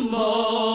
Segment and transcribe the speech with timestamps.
[0.00, 0.73] more.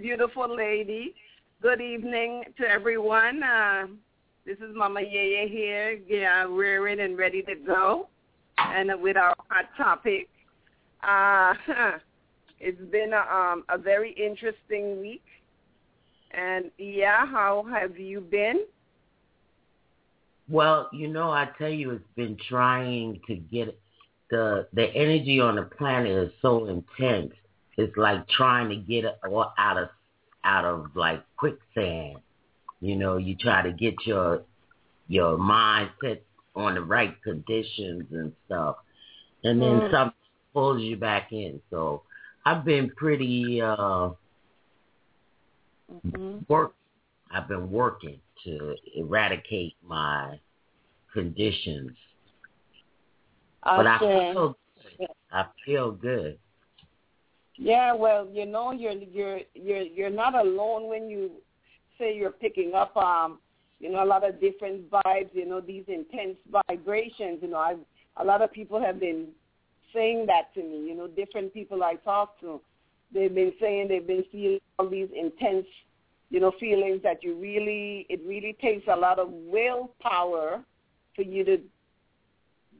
[0.00, 1.14] Beautiful lady.
[1.60, 3.42] Good evening to everyone.
[3.42, 3.86] Uh,
[4.46, 8.08] this is Mama Yeye here, yeah, rearing and ready to go,
[8.56, 10.28] and with our hot topic.
[11.02, 11.52] Uh,
[12.60, 15.24] it's been a, um, a very interesting week,
[16.30, 18.64] and yeah, how have you been?
[20.48, 23.78] Well, you know, I tell you, it's been trying to get
[24.30, 27.32] the the energy on the planet is so intense.
[27.76, 29.88] It's like trying to get all out of
[30.44, 32.18] out of like quicksand.
[32.80, 34.42] You know, you try to get your
[35.08, 36.20] your mindset
[36.54, 38.76] on the right conditions and stuff,
[39.44, 39.90] and then mm.
[39.90, 40.14] something
[40.52, 41.60] pulls you back in.
[41.70, 42.02] So
[42.44, 44.10] I've been pretty uh
[45.92, 46.38] mm-hmm.
[46.48, 46.74] work.
[47.30, 50.38] I've been working to eradicate my
[51.12, 51.90] conditions,
[53.68, 53.76] okay.
[53.76, 54.56] but I feel
[54.98, 55.08] good.
[55.32, 56.38] I feel good.
[57.56, 61.30] Yeah, well, you know, you're you're you're you're not alone when you
[61.98, 63.38] say you're picking up um,
[63.80, 67.76] you know, a lot of different vibes, you know, these intense vibrations, you know, I
[68.16, 69.28] a lot of people have been
[69.94, 72.60] saying that to me, you know, different people I talk to.
[73.14, 75.66] They've been saying they've been feeling all these intense,
[76.30, 80.64] you know, feelings that you really it really takes a lot of willpower
[81.14, 81.58] for you to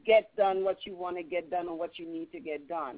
[0.05, 2.97] get done what you want to get done or what you need to get done.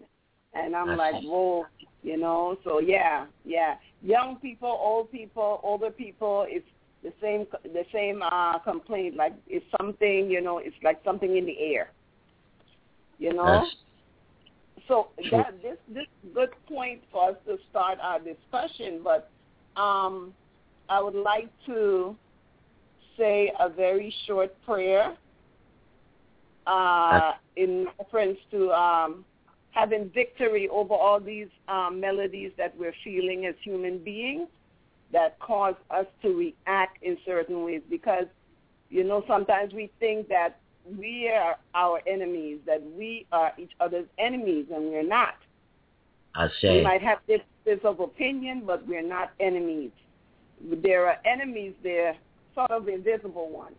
[0.54, 1.66] And I'm like, whoa,
[2.04, 2.58] you know.
[2.64, 3.76] So yeah, yeah.
[4.02, 6.66] Young people, old people, older people, it's
[7.04, 9.16] the same the same uh complaint.
[9.16, 11.92] Like it's something, you know, it's like something in the air.
[13.18, 13.46] You know.
[13.46, 13.76] That's
[14.88, 19.30] so that this this good point for us to start our discussion, but
[19.80, 20.34] um,
[20.90, 22.16] I would like to
[23.18, 25.16] say a very short prayer
[26.68, 29.26] uh, in reference to um,
[29.72, 34.48] having victory over all these um, melodies that we're feeling as human beings
[35.12, 38.26] that cause us to react in certain ways because,
[38.90, 40.60] you know, sometimes we think that
[40.98, 45.36] we are our enemies, that we are each other's enemies, and we're not.
[46.36, 46.78] I say.
[46.78, 49.92] We might have differences of opinion, but we're not enemies.
[50.82, 52.16] There are enemies there,
[52.56, 53.76] sort of invisible ones.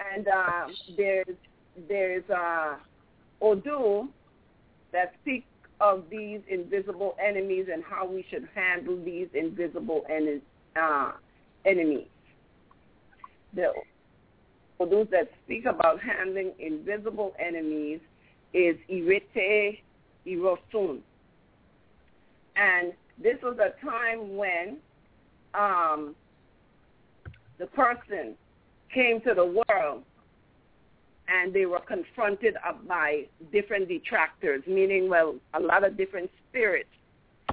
[0.00, 1.26] And uh, there's
[1.88, 2.76] there's uh,
[4.92, 5.46] that speaks
[5.80, 10.40] of these invisible enemies and how we should handle these invisible en-
[10.80, 11.12] uh,
[11.64, 12.06] enemies.
[13.54, 13.72] The
[14.80, 18.00] Odus that speak about handling invisible enemies
[18.52, 19.80] is Irite
[20.26, 21.00] Irosun.
[22.56, 22.92] And
[23.22, 24.78] this was a time when
[25.54, 26.14] um,
[27.58, 28.34] the person
[28.94, 30.02] came to the world
[31.28, 32.54] and they were confronted
[32.86, 36.88] by different detractors, meaning, well, a lot of different spirits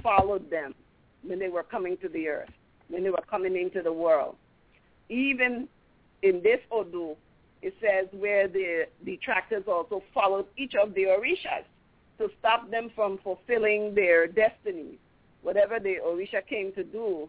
[0.02, 0.74] followed them
[1.22, 2.50] when they were coming to the earth,
[2.88, 4.36] when they were coming into the world.
[5.08, 5.68] Even
[6.22, 7.16] in this Odu,
[7.62, 11.64] it says where the detractors also followed each of the Orishas
[12.18, 14.98] to stop them from fulfilling their destinies.
[15.42, 17.28] Whatever the Orisha came to do,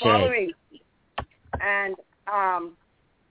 [0.00, 0.52] Following.
[1.60, 1.94] And
[2.32, 2.76] um,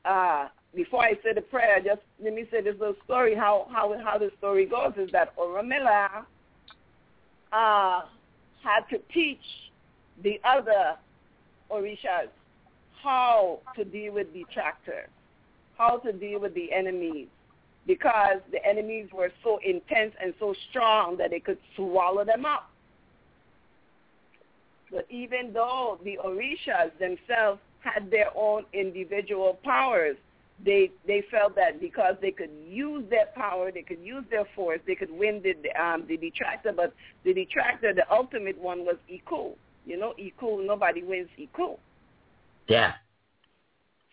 [0.03, 3.35] uh, before I say the prayer, just let me say this little story.
[3.35, 6.25] How how how the story goes is that Orunmila
[7.51, 8.01] uh,
[8.63, 9.39] had to teach
[10.23, 10.97] the other
[11.71, 12.29] Orishas
[13.03, 15.09] how to deal with detractors
[15.77, 17.27] how to deal with the enemies
[17.87, 22.69] because the enemies were so intense and so strong that they could swallow them up.
[24.91, 30.17] But even though the Orishas themselves had their own individual powers,
[30.63, 34.79] they they felt that because they could use their power, they could use their force,
[34.87, 36.71] they could win the um, the detractor.
[36.71, 36.93] But
[37.23, 39.51] the detractor, the ultimate one, was Iku.
[39.85, 40.65] You know, Iku.
[40.65, 41.75] Nobody wins Iku.
[42.67, 42.93] Yeah.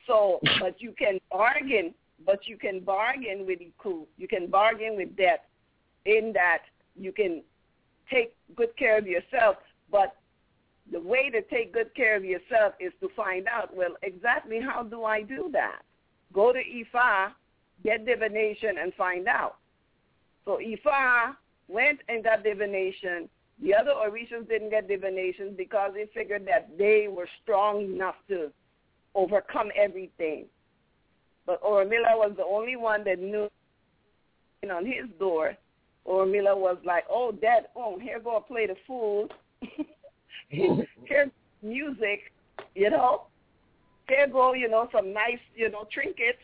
[0.07, 1.95] So, but you can bargain,
[2.27, 4.05] but you can bargain with Iku.
[4.19, 5.41] You can bargain with death
[6.07, 6.63] in that
[6.97, 7.43] you can
[8.11, 9.57] take good care of yourself,
[9.91, 10.17] but
[10.93, 14.83] the way to take good care of yourself is to find out, well, exactly how
[14.83, 15.81] do I do that?
[16.33, 17.33] Go to Ifa,
[17.83, 19.57] get divination, and find out.
[20.45, 21.35] So Ifa
[21.69, 23.29] went and got divination.
[23.63, 28.51] The other Orishas didn't get divination because they figured that they were strong enough to
[29.15, 30.45] overcome everything.
[31.47, 33.49] But Orunmila was the only one that knew
[34.71, 35.55] on his door.
[36.07, 39.29] Orunmila was like, oh, Dad, oh, here go a play the fool.
[40.49, 41.31] here
[41.63, 42.33] music,
[42.75, 43.27] you know.
[44.09, 46.39] Here go, you know, some nice, you know, trinkets.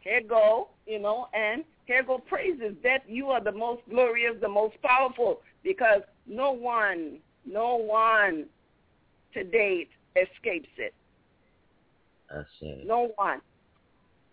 [0.00, 4.48] Here go, you know, and here go praises that you are the most glorious, the
[4.48, 8.46] most powerful, because no one, no one
[9.34, 10.94] to date escapes it.
[12.30, 12.86] That's it.
[12.86, 13.40] No one.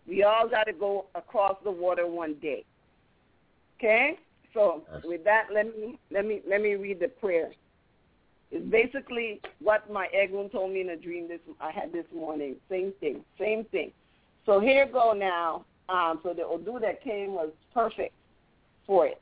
[0.07, 2.65] We all got to go across the water one day.
[3.77, 4.17] Okay?
[4.53, 7.51] So That's with that, let me let me let me read the prayer.
[8.51, 12.55] It's basically what my Eglin told me in a dream this I had this morning.
[12.69, 13.91] Same thing, same thing.
[14.45, 15.65] So here go now.
[15.89, 18.13] Um, so the Odu that came was perfect
[18.85, 19.21] for it.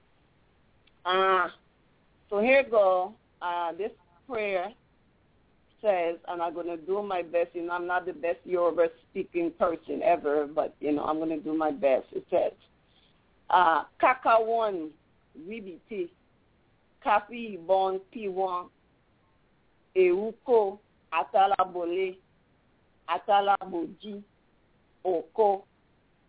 [1.05, 1.47] Uh,
[2.29, 3.13] so here go.
[3.41, 3.91] Uh, this
[4.27, 4.69] prayer
[5.81, 7.49] says, and I'm going to do my best.
[7.53, 11.29] You know, I'm not the best Yoruba speaking person ever, but, you know, I'm going
[11.29, 12.05] to do my best.
[12.11, 12.51] It says,
[13.49, 14.89] uh, Kaka one,
[15.47, 16.09] Wibiti,
[17.05, 18.67] Kafi Bon P1,
[19.97, 20.79] Ewuko,
[21.11, 22.17] Atalabole,
[23.09, 24.21] Atalaboji,
[25.03, 25.63] Oko,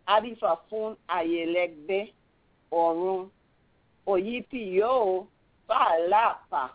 [0.09, 2.13] Abifafun Ayelegbe,
[2.73, 3.29] Orun,
[4.07, 5.27] Oyipiyo,
[5.69, 6.71] Falapa,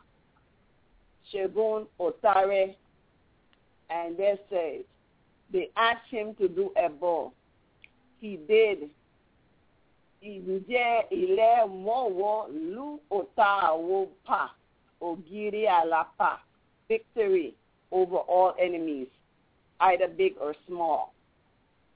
[1.31, 2.75] Shegun Otare,
[3.89, 4.83] and they said,
[5.51, 7.33] they asked him to do a ball.
[8.21, 8.89] He did.
[10.23, 13.67] Ǹjẹ́ ilé mọ̀wọ́ lu ọ̀tá
[14.25, 14.41] pa
[15.01, 16.29] ògiri àlàpà?
[16.87, 17.55] Victory
[17.91, 19.07] over all enemies,
[19.79, 21.13] either big or small.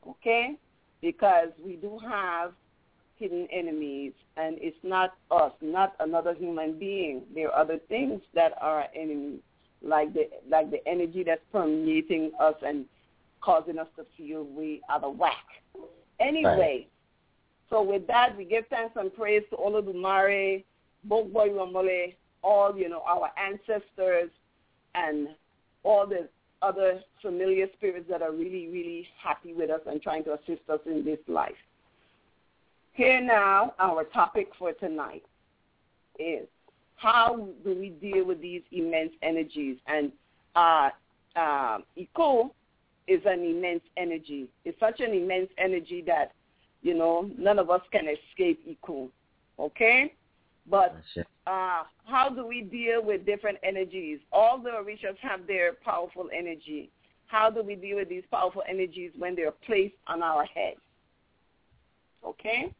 [0.08, 0.56] Okay?
[1.02, 2.54] Because we do have
[3.18, 7.24] hidden enemies, and it's not us, not another human being.
[7.34, 9.40] There are other things that are enemies,
[9.82, 12.86] like the like the energy that's permeating us and
[13.42, 15.46] causing us to feel we are the whack.
[16.20, 16.88] Anyway, right.
[17.70, 20.64] so with that, we give thanks and praise to Olodumare,
[21.08, 24.30] Bogboy Ramole, all you know our ancestors,
[24.98, 25.30] and
[25.84, 26.28] all the
[26.62, 30.80] other familiar spirits that are really, really happy with us and trying to assist us
[30.86, 31.52] in this life.
[32.94, 35.24] Here now, our topic for tonight
[36.18, 36.48] is
[36.96, 39.78] how do we deal with these immense energies?
[39.86, 40.12] And
[40.56, 40.90] uh,
[41.36, 41.78] uh,
[43.08, 44.48] is an immense energy.
[44.66, 46.32] It's such an immense energy that,
[46.82, 49.10] you know, none of us can escape Iku.
[49.60, 50.14] Okay?
[50.70, 50.96] But
[51.46, 54.20] uh, how do we deal with different energies?
[54.32, 56.92] All the Orishas have their powerful energy.
[57.28, 60.76] How do we deal with these powerful energies when they're placed on our head?
[62.26, 62.74] Okay?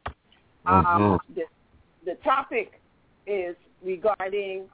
[0.66, 0.86] Mm-hmm.
[0.86, 1.44] Um, the,
[2.06, 2.82] the topic
[3.26, 4.66] is regarding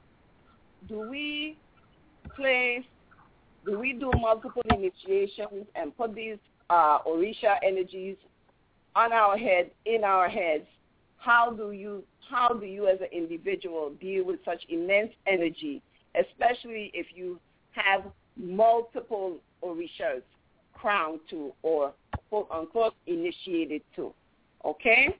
[0.88, 1.56] do we
[2.36, 2.84] place,
[3.64, 6.36] do we do multiple initiations and put these
[6.68, 8.16] uh, Orisha energies
[8.96, 10.64] on our head, in our heads?
[11.16, 15.82] How do you how do you as an individual deal with such immense energy,
[16.14, 17.38] especially if you
[17.72, 18.04] have
[18.36, 20.22] multiple orishas
[20.72, 21.92] crowned to or
[22.28, 24.12] quote unquote initiated to?
[24.64, 25.16] Okay?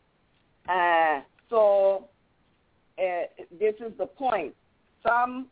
[0.68, 1.20] Uh,
[1.50, 2.08] so
[2.98, 3.26] uh,
[3.58, 4.54] this is the point.
[5.02, 5.48] Some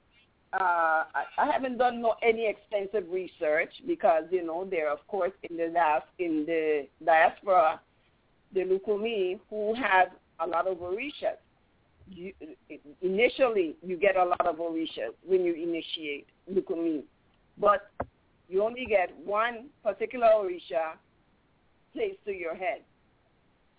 [0.53, 1.05] uh,
[1.39, 5.73] I haven't done no, any extensive research because you know they're of course in the
[6.19, 7.81] in the diaspora,
[8.53, 10.09] the Lukumi who have
[10.45, 11.39] a lot of orishas.
[12.09, 12.33] You,
[13.01, 17.03] initially, you get a lot of orishas when you initiate Lukumi,
[17.59, 17.91] but
[18.49, 20.97] you only get one particular orisha
[21.93, 22.83] placed to your head.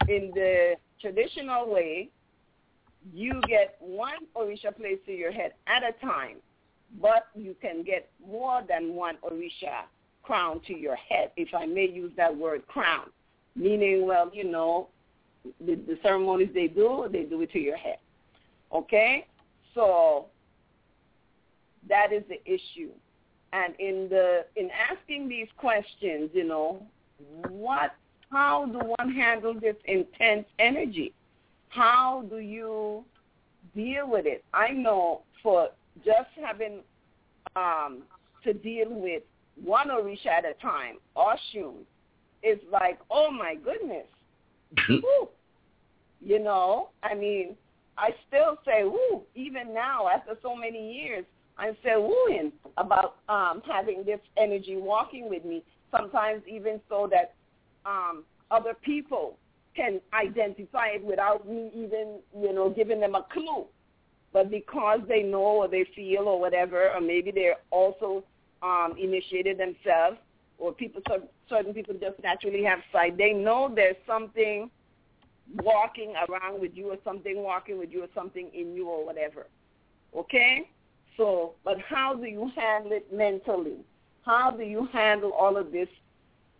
[0.08, 2.10] In the traditional way,
[3.14, 6.38] you get one orisha placed to your head at a time,
[7.02, 9.84] but you can get more than one orisha
[10.24, 13.10] crown to your head, if I may use that word crown,
[13.56, 14.88] meaning, well, you know,
[15.66, 17.98] the, the ceremonies they do, they do it to your head.
[18.74, 19.28] Okay?
[19.74, 20.28] So
[21.90, 22.92] that is the issue.
[23.52, 26.82] And in the in asking these questions, you know,
[27.50, 27.96] what
[28.32, 31.14] how do one handle this intense energy?
[31.70, 33.04] How do you
[33.76, 34.44] deal with it?
[34.54, 35.70] I know for
[36.04, 36.80] just having
[37.56, 38.04] um,
[38.44, 39.22] to deal with
[39.64, 41.82] one Orisha at a time, Oshun,
[42.42, 44.08] is like, oh my goodness,
[44.78, 45.26] Mm-hmm.
[46.22, 47.56] you know, I mean,
[47.98, 51.26] I still say woo, even now after so many years,
[51.58, 55.64] I'm still wooing about um, having this energy walking with me.
[55.92, 57.36] Sometimes even so that
[57.86, 59.38] um, other people
[59.76, 63.66] can identify it without me even, you know, giving them a clue.
[64.32, 68.24] But because they know or they feel or whatever, or maybe they're also
[68.64, 70.18] um, initiated themselves,
[70.58, 71.02] or people
[71.50, 73.18] certain people just naturally have sight.
[73.18, 74.70] They know there's something
[75.62, 79.48] walking around with you or something walking with you or something in you or whatever.
[80.16, 80.70] Okay?
[81.18, 83.78] So, but how do you handle it mentally?
[84.26, 85.90] How do you handle all of this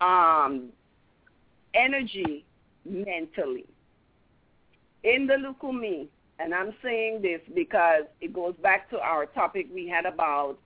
[0.02, 0.70] um,
[1.74, 2.46] energy
[2.86, 3.66] mentally?
[5.04, 6.08] In the Lukumi,
[6.40, 10.58] and I'm saying this because it goes back to our topic we had about,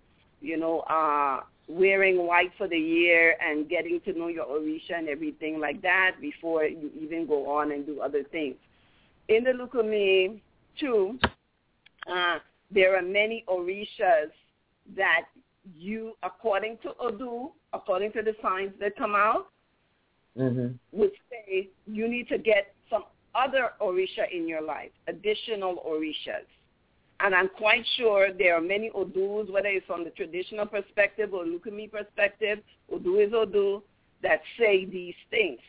[0.42, 5.10] you know, uh, wearing white for the year and getting to know your Orisha and
[5.10, 8.56] everything like that before you even go on and do other things.
[9.28, 10.40] In the Lukumi,
[10.80, 11.20] too,
[12.12, 12.38] uh,
[12.72, 14.32] there are many Orishas
[14.96, 15.26] that
[15.78, 19.48] you, according to Odu, according to the signs that come out,
[20.38, 20.74] mm-hmm.
[20.98, 23.04] would say you need to get some
[23.36, 26.46] other Orisha in your life, additional Orishas.
[27.20, 31.46] And I'm quite sure there are many Odus, whether it's from the traditional perspective or
[31.46, 32.60] Lukumi perspective,
[32.94, 33.82] Odu is Odu,
[34.22, 35.60] that say these things.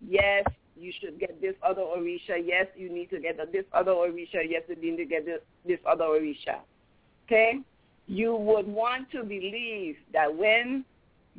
[0.00, 0.44] Yes,
[0.76, 2.40] you should get this other Orisha.
[2.42, 4.42] Yes, you need to get this other Orisha.
[4.48, 6.60] Yes, you need to get this, other Orisha.
[7.26, 7.58] Okay?
[8.06, 10.84] You would want to believe that when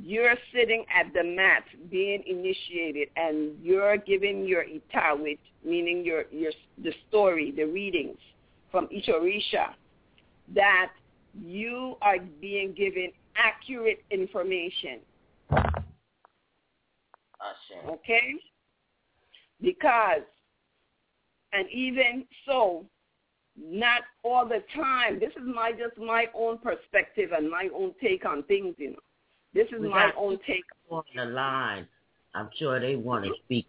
[0.01, 6.23] you're sitting at the mat being initiated and you're giving your ita, which meaning your,
[6.31, 6.51] your
[6.83, 8.17] the story, the readings,
[8.73, 9.67] from each Orisha
[10.55, 10.91] that
[11.39, 14.99] you are being given accurate information.
[17.87, 18.33] Okay?
[19.61, 20.21] Because,
[21.53, 22.85] and even so,
[23.55, 25.19] not all the time.
[25.19, 28.99] This is my just my own perspective and my own take on things, you know.
[29.53, 31.87] This is we my own take on the line.
[32.33, 33.67] I'm sure they want to speak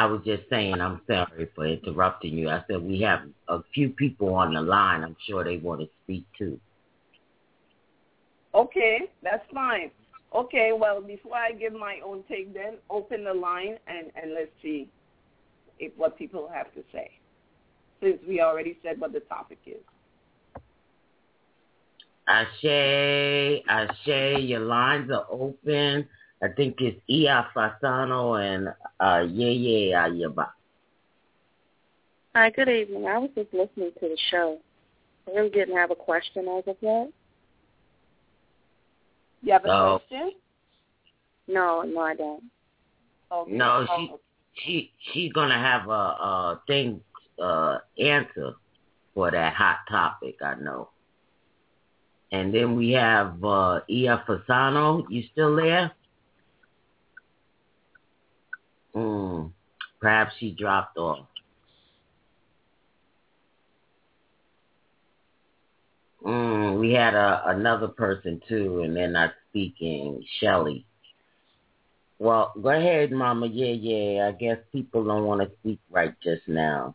[0.00, 2.48] I was just saying, I'm sorry for interrupting you.
[2.48, 5.04] I said we have a few people on the line.
[5.04, 6.58] I'm sure they want to speak too.
[8.54, 9.90] Okay, that's fine.
[10.34, 14.48] Okay, well, before I give my own take, then open the line and, and let's
[14.62, 14.88] see
[15.78, 17.10] if what people have to say,
[18.02, 19.82] since we already said what the topic is.
[22.26, 26.08] Ashe, Ashe, your lines are open.
[26.42, 28.68] I think it's Ia Fasano and
[28.98, 30.48] uh, Yeye Ayaba.
[32.34, 33.06] Hi, good evening.
[33.06, 34.58] I was just listening to the show.
[35.28, 37.08] I really didn't have a question as of yet.
[39.42, 40.00] You have a oh.
[40.08, 40.32] question?
[41.46, 42.44] No, no, I don't.
[43.32, 43.52] Okay.
[43.52, 44.12] No, she
[44.54, 47.00] she she's gonna have a, a thing
[47.42, 48.54] uh answer
[49.14, 50.36] for that hot topic.
[50.42, 50.90] I know.
[52.32, 55.04] And then we have uh Ia Fasano.
[55.08, 55.92] You still there?
[58.94, 59.46] Hmm.
[60.00, 61.26] Perhaps she dropped off.
[66.24, 70.22] Mm, we had a, another person too, and they're not speaking.
[70.38, 70.84] Shelly.
[72.18, 73.46] Well, go ahead, Mama.
[73.46, 74.28] Yeah, yeah.
[74.28, 76.94] I guess people don't want to speak right just now.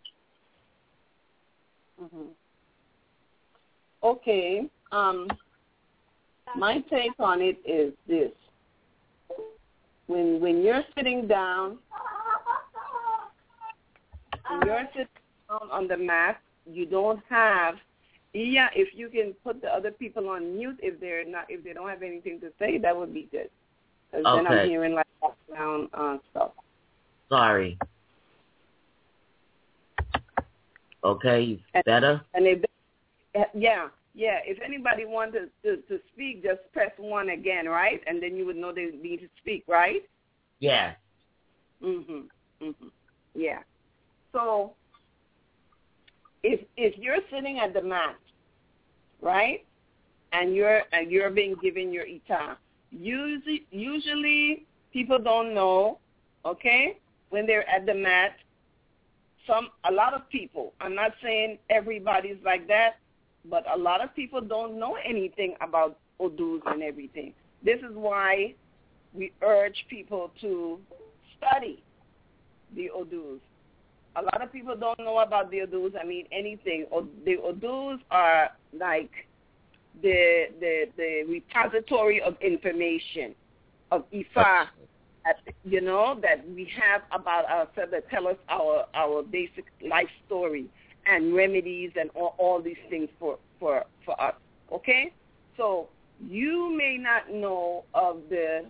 [2.01, 2.29] Mm-hmm.
[4.03, 4.69] Okay.
[4.91, 5.27] Um,
[6.55, 8.31] my take on it is this:
[10.07, 11.77] when when you're sitting down,
[14.65, 15.07] you're sitting
[15.49, 17.75] down on the mat, you don't have
[18.35, 21.71] yeah, if you can put the other people on mute if they're not if they
[21.71, 23.49] don't have anything to say, that would be good.
[24.11, 24.43] Because okay.
[24.43, 26.51] then I'm hearing like background uh, stuff.
[27.29, 27.77] Sorry.
[31.03, 32.21] Okay, better.
[32.33, 32.63] And if
[33.53, 34.39] yeah, yeah.
[34.45, 38.01] If anybody wanted to, to to speak, just press one again, right?
[38.07, 40.01] And then you would know they need to speak, right?
[40.59, 40.95] Yeah.
[41.83, 42.27] Mhm.
[42.61, 42.91] Mhm.
[43.35, 43.59] Yeah.
[44.31, 44.73] So
[46.43, 48.15] if if you're sitting at the mat
[49.21, 49.65] right?
[50.31, 52.57] And you're and you're being given your ita.
[52.91, 55.99] Usually, usually people don't know,
[56.45, 56.97] okay,
[57.29, 58.35] when they're at the mat.
[59.47, 60.73] Some a lot of people.
[60.81, 62.95] I'm not saying everybody's like that,
[63.49, 67.33] but a lot of people don't know anything about odus and everything.
[67.63, 68.53] This is why
[69.13, 70.79] we urge people to
[71.37, 71.83] study
[72.75, 73.39] the odus.
[74.17, 75.93] A lot of people don't know about the odus.
[76.01, 76.85] I mean, anything.
[77.25, 79.11] The odus are like
[80.01, 83.35] the the the repository of information
[83.91, 84.67] of Ifa,
[85.63, 90.67] you know, that we have about ourselves that tell us our our basic life story
[91.05, 94.35] and remedies and all, all these things for for for us.
[94.71, 95.13] Okay,
[95.57, 95.87] so
[96.27, 98.65] you may not know of the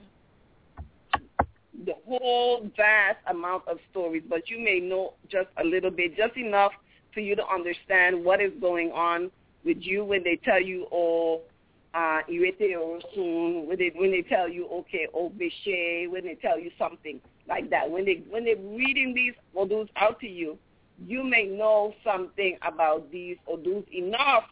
[1.85, 6.37] the whole vast amount of stories, but you may know just a little bit, just
[6.37, 6.71] enough
[7.13, 9.29] for you to understand what is going on
[9.63, 11.41] with you when they tell you, oh,
[11.93, 12.19] uh,
[13.15, 17.21] soon, when they when they tell you, okay, oh, bishe, when they tell you something
[17.47, 17.89] like that.
[17.89, 20.57] When they when they're reading these odus out to you,
[21.05, 24.45] you may know something about these odus enough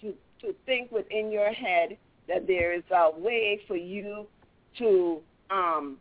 [0.00, 1.96] to to think within your head
[2.28, 4.26] that there is a way for you
[4.78, 5.98] to um,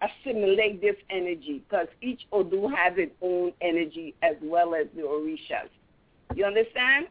[0.00, 5.68] assimilate this energy because each Odu has its own energy as well as the Orishas.
[6.34, 7.08] You understand?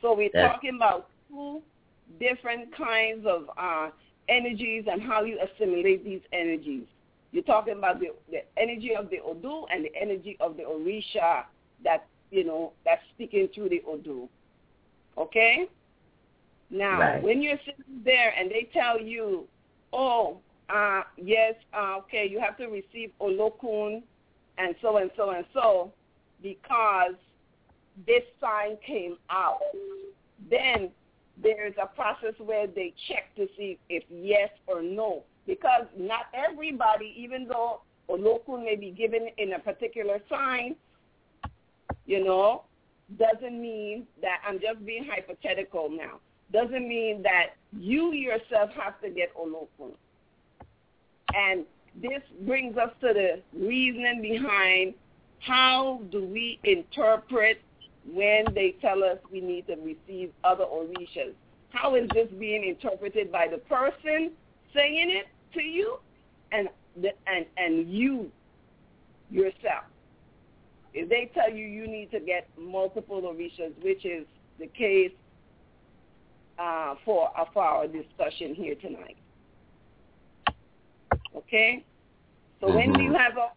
[0.00, 1.62] So we're talking about two
[2.20, 3.90] different kinds of uh,
[4.28, 6.84] energies and how you assimilate these energies.
[7.32, 11.44] You're talking about the, the energy of the Odu and the energy of the Orisha
[11.84, 14.28] that, you know, that's speaking through the Odu.
[15.16, 15.68] Okay?
[16.70, 17.22] Now, right.
[17.22, 19.44] when you're sitting there and they tell you,
[19.92, 20.38] oh,
[20.68, 24.02] uh, yes, uh, okay, you have to receive Olokun
[24.58, 25.92] and so and so and so
[26.42, 27.14] because
[28.06, 29.60] this sign came out.
[30.50, 30.90] Then
[31.42, 35.22] there's a process where they check to see if yes or no.
[35.48, 37.80] Because not everybody, even though
[38.10, 40.76] Olokun may be given in a particular sign,
[42.04, 42.64] you know,
[43.18, 46.20] doesn't mean that I'm just being hypothetical now.
[46.52, 49.92] Doesn't mean that you yourself have to get Olokun.
[51.34, 51.64] And
[52.00, 54.94] this brings us to the reasoning behind
[55.40, 57.62] how do we interpret
[58.12, 61.32] when they tell us we need to receive other orishas.
[61.70, 64.32] How is this being interpreted by the person
[64.74, 65.98] saying it to you
[66.52, 66.68] and
[67.00, 68.30] the, and and you
[69.30, 69.84] yourself?
[70.94, 74.26] If they tell you you need to get multiple orishas, which is
[74.58, 75.12] the case
[76.58, 79.16] uh, for, uh, for our discussion here tonight.
[81.36, 81.84] Okay?
[82.60, 82.76] So mm-hmm.
[82.76, 83.48] when you have a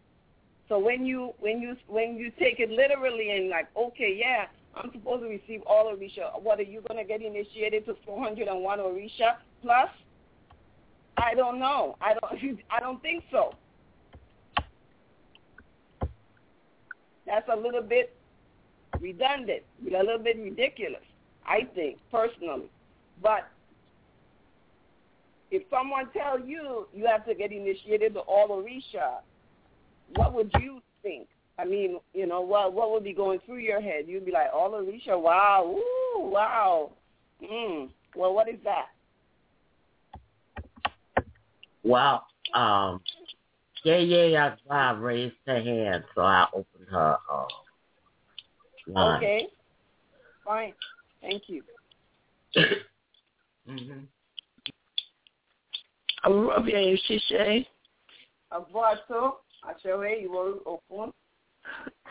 [0.68, 4.90] so when you when you when you take it literally and like, okay, yeah, I'm
[4.92, 6.40] supposed to receive all Orisha.
[6.42, 9.90] What are you gonna get initiated to 401 Orisha plus?
[11.16, 11.96] I don't know.
[12.00, 12.60] I don't.
[12.70, 13.54] I don't think so.
[17.26, 18.14] That's a little bit
[19.00, 21.02] redundant, a little bit ridiculous.
[21.46, 22.70] I think personally.
[23.22, 23.48] But
[25.50, 29.20] if someone tell you you have to get initiated to all Orisha,
[30.16, 31.28] what would you think?
[31.58, 34.04] I mean, you know, what what would be going through your head?
[34.06, 36.90] You'd be like, all Orisha, wow, ooh, wow.
[37.42, 37.90] Mm.
[38.16, 38.86] Well, what is that?
[41.84, 43.00] Well, um,
[43.84, 44.54] yeah, yeah, yeah.
[44.70, 47.46] I raised her hand, so I opened her uh,
[48.86, 49.16] line.
[49.16, 49.46] Okay,
[50.44, 50.72] fine.
[51.20, 51.62] Thank you.
[53.68, 54.00] mm-hmm.
[56.64, 57.66] Bien, Shishay.
[58.52, 61.12] Avuato, Ashewe, you will open.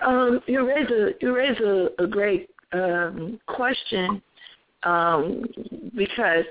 [0.06, 4.22] Um, you raise a you raise a, a great um, question
[4.84, 5.46] um,
[5.96, 6.46] because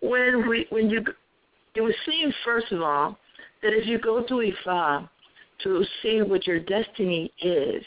[0.00, 1.04] when we when you
[1.74, 3.18] it would seem first of all
[3.62, 5.08] that if you go to Ifa
[5.62, 7.82] to see what your destiny is,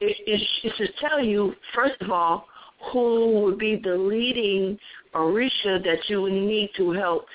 [0.00, 2.46] it, it, it should tell you first of all
[2.92, 4.78] who would be the leading
[5.14, 7.26] Orisha that you would need to help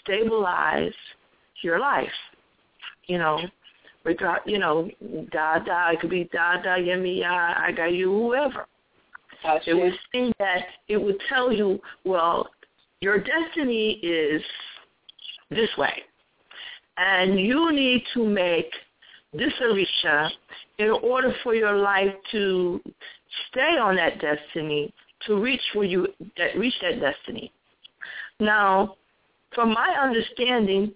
[0.00, 0.92] stabilize
[1.62, 2.06] your life.
[3.06, 3.40] You know,
[4.04, 4.88] regard you know,
[5.32, 8.66] Dada, it could be Dada, Yemiya, I got you, whoever.
[9.42, 9.70] Gotcha.
[9.70, 12.48] It would seem that it would tell you, well,
[13.00, 14.40] your destiny is
[15.54, 15.94] this way.
[16.96, 18.70] And you need to make
[19.32, 20.30] this Orisha
[20.78, 22.80] in order for your life to
[23.50, 24.92] stay on that destiny,
[25.26, 27.52] to reach where you that reach that destiny.
[28.38, 28.96] Now,
[29.54, 30.92] from my understanding,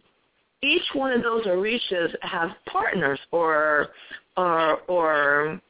[0.62, 3.88] each one of those orishas have partners or
[4.36, 5.60] or or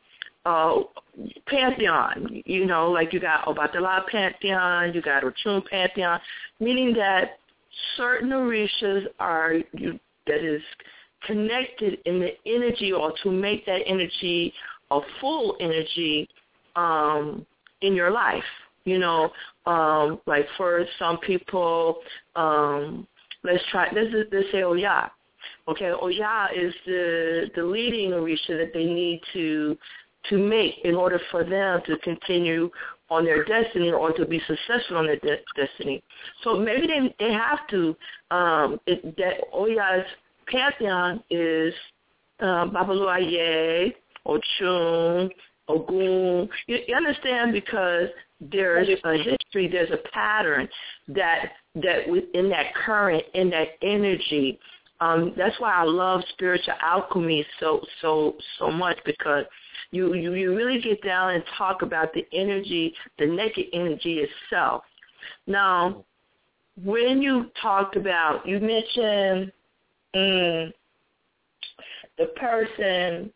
[0.44, 0.80] uh,
[1.46, 2.42] pantheon.
[2.46, 6.20] You know, like you got Obatala pantheon, you got Ochun pantheon,
[6.60, 7.38] meaning that
[7.96, 10.62] certain orishas are you, that is
[11.26, 14.52] connected in the energy or to make that energy
[14.90, 16.28] a full energy
[16.76, 17.44] um,
[17.82, 18.44] in your life.
[18.84, 19.30] You know,
[19.66, 21.98] um, like for some people,
[22.36, 23.06] um,
[23.44, 23.92] let's try.
[23.92, 25.10] This is let's say Oya.
[25.66, 29.76] Okay, Oya is the the leading orisha that they need to
[30.30, 32.70] to make in order for them to continue
[33.10, 36.02] on their destiny or to be successful on their de- destiny.
[36.42, 37.96] So maybe they they have to.
[38.30, 40.06] Um, it, that Oya's
[40.46, 41.72] pantheon is
[42.40, 43.94] um, Babaluaye,
[44.26, 45.30] Ochun,
[45.68, 46.48] Ogun.
[46.66, 48.08] You, you understand because
[48.40, 50.68] there's a history, there's a pattern
[51.08, 54.58] that that within that current, in that energy.
[55.00, 59.44] Um, that's why I love spiritual alchemy so so so much because
[59.90, 64.82] you, you you really get down and talk about the energy, the naked energy itself.
[65.46, 66.04] Now,
[66.84, 69.52] when you talked about, you mentioned
[70.14, 70.72] mm,
[72.18, 73.32] the person,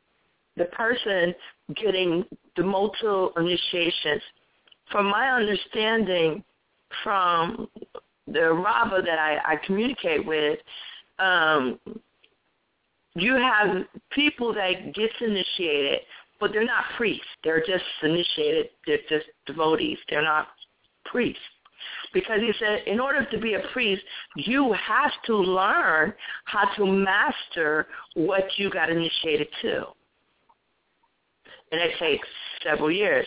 [0.57, 1.35] the person
[1.77, 2.25] getting
[2.57, 4.23] the multiple initiations.
[4.91, 6.45] From my understanding,
[7.03, 7.69] from
[8.27, 10.59] the Rava that I, I communicate with,
[11.19, 11.79] um,
[13.15, 16.01] you have people that gets initiated,
[16.43, 17.25] but they're not priests.
[17.45, 18.71] They're just initiated.
[18.85, 19.97] They're just devotees.
[20.11, 20.49] They're not
[21.05, 21.41] priests.
[22.13, 24.03] Because he said, in order to be a priest,
[24.35, 26.13] you have to learn
[26.47, 29.85] how to master what you got initiated to.
[31.71, 32.27] And it takes
[32.65, 33.27] several years.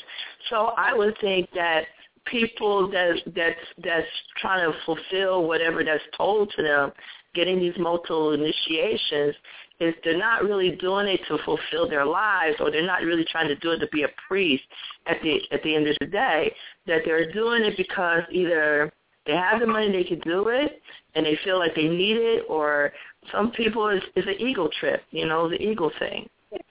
[0.50, 1.86] So I would think that
[2.26, 4.08] people that that's that's
[4.42, 6.92] trying to fulfill whatever that's told to them,
[7.34, 9.36] getting these multiple initiations,
[9.80, 13.48] is they're not really doing it to fulfill their lives, or they're not really trying
[13.48, 14.64] to do it to be a priest.
[15.08, 16.54] At the at the end of the day,
[16.88, 18.92] that they're doing it because either
[19.26, 20.82] they have the money, they can do it,
[21.16, 22.92] and they feel like they need it, or
[23.32, 26.30] some people is is an ego trip, you know, the ego thing.
[26.54, 26.62] Okay,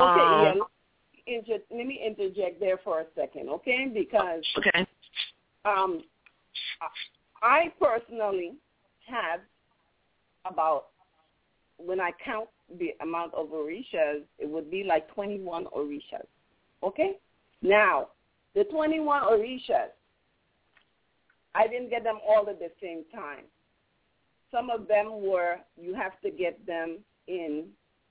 [0.00, 0.54] Um, yeah.
[1.26, 3.86] Inter- let me interject there for a second, okay?
[3.92, 4.86] Because Okay.
[5.64, 6.04] um,
[7.42, 8.54] I personally
[9.06, 9.40] have
[10.44, 10.88] about
[11.78, 12.48] when I count
[12.78, 16.26] the amount of orishas, it would be like 21 orishas.
[16.82, 17.18] Okay?
[17.62, 18.08] Now,
[18.54, 19.90] the 21 orishas,
[21.54, 23.44] I didn't get them all at the same time.
[24.50, 27.66] Some of them were, you have to get them in,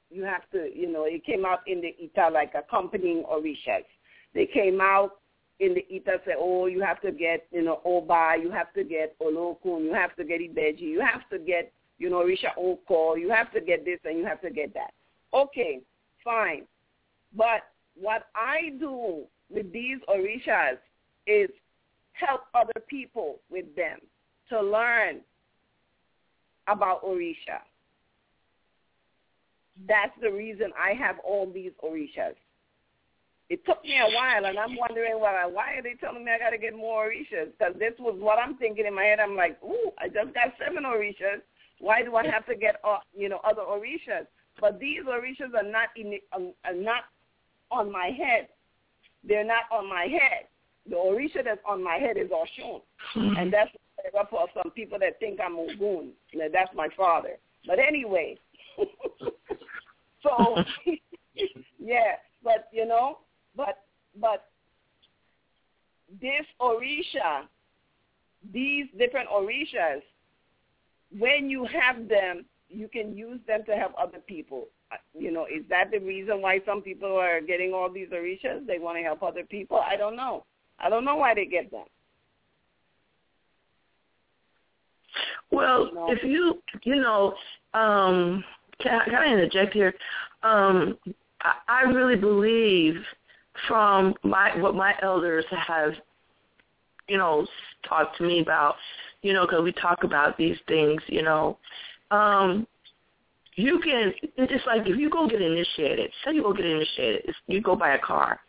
[0.10, 3.86] you have to, you know, it came out in the Ita like accompanying orishas.
[4.34, 5.20] They came out
[5.60, 8.84] in the Ita say, oh, you have to get, you know, Oba, you have to
[8.84, 11.72] get Olokun, you have to get Ibeji, you have to get
[12.04, 14.74] you know, Risha oh, Oko, you have to get this and you have to get
[14.74, 14.92] that.
[15.34, 15.80] Okay,
[16.22, 16.64] fine.
[17.34, 17.62] But
[17.96, 20.80] what I do with these Orishas
[21.26, 21.50] is
[22.12, 24.00] help other people with them
[24.50, 25.22] to learn
[26.68, 27.62] about Orisha.
[29.88, 32.36] That's the reason I have all these Orishas.
[33.50, 36.38] it took me a while, and I'm wondering why why are they telling me I
[36.38, 37.52] got to get more orishas?
[37.58, 39.22] Because this was what I'm thinking in my head.
[39.22, 41.42] I'm like, ooh, I just got seven orishas.
[41.84, 44.26] Why do I have to get uh, you know other orishas?
[44.62, 47.04] But these orishas are not in, um, are not
[47.72, 48.48] on my head.
[49.28, 50.48] They're not on my head.
[50.90, 52.82] The orisha that's on my head is Oshun,
[53.38, 53.70] and that's
[54.30, 56.12] for some people that think I'm Ogun.
[56.54, 57.36] That's my father.
[57.68, 58.38] But anyway,
[60.24, 60.56] so
[61.80, 62.16] yeah,
[62.46, 63.20] but you know,
[63.58, 63.80] but
[64.22, 64.46] but
[66.22, 67.44] this orisha,
[68.54, 70.02] these different orishas,
[71.18, 74.68] when you have them, you can use them to help other people.
[74.92, 78.66] Uh, you know, is that the reason why some people are getting all these orishas?
[78.66, 79.78] They want to help other people.
[79.78, 80.46] I don't know.
[80.80, 81.86] I don't know why they get them.
[85.52, 87.36] Well, if you, you know,
[87.76, 88.44] um,
[88.82, 89.94] can I, can I interject here?
[90.42, 90.98] Um,
[91.42, 92.96] I, I really believe
[93.68, 95.94] from my what my elders have,
[97.08, 97.46] you know,
[97.88, 98.76] talk to me about,
[99.22, 101.58] you know, because we talk about these things, you know,
[102.12, 102.68] um,
[103.56, 104.14] you can.
[104.38, 106.12] It's like if you go get initiated.
[106.26, 108.40] Say you go get initiated, you go buy a car.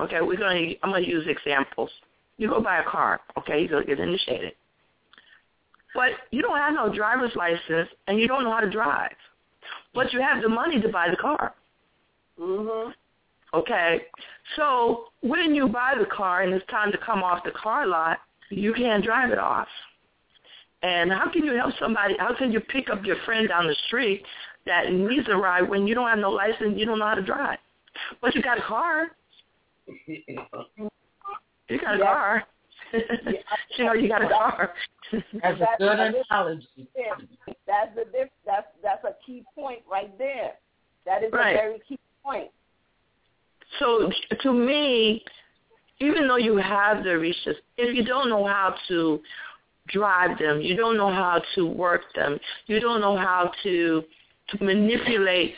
[0.00, 0.72] Okay, we're gonna.
[0.82, 1.90] I'm gonna use examples.
[2.36, 3.20] You go buy a car.
[3.38, 4.52] Okay, you go get initiated.
[5.94, 9.16] But you don't have no driver's license and you don't know how to drive.
[9.94, 11.54] But you have the money to buy the car.
[12.38, 12.94] Mhm.
[13.54, 14.02] Okay.
[14.56, 18.18] So when you buy the car and it's time to come off the car lot,
[18.50, 19.68] you can't drive it off.
[20.82, 22.14] And how can you help somebody?
[22.18, 24.22] How can you pick up your friend down the street
[24.64, 27.22] that needs a ride when you don't have no license, you don't know how to
[27.22, 27.58] drive?
[28.20, 29.08] But you got a car.
[30.06, 32.44] You got a car.
[33.76, 34.72] you know, you got a car.
[35.12, 35.98] That's a good
[36.30, 36.88] analogy.
[37.66, 40.52] That's the diff- that's that's a key point right there.
[41.06, 41.54] That is right.
[41.54, 42.50] a very key point.
[43.78, 44.10] So
[44.42, 45.24] to me,
[46.00, 49.20] even though you have the resources, if you don't know how to
[49.88, 54.02] drive them, you don't know how to work them, you don't know how to
[54.50, 55.54] to manipulate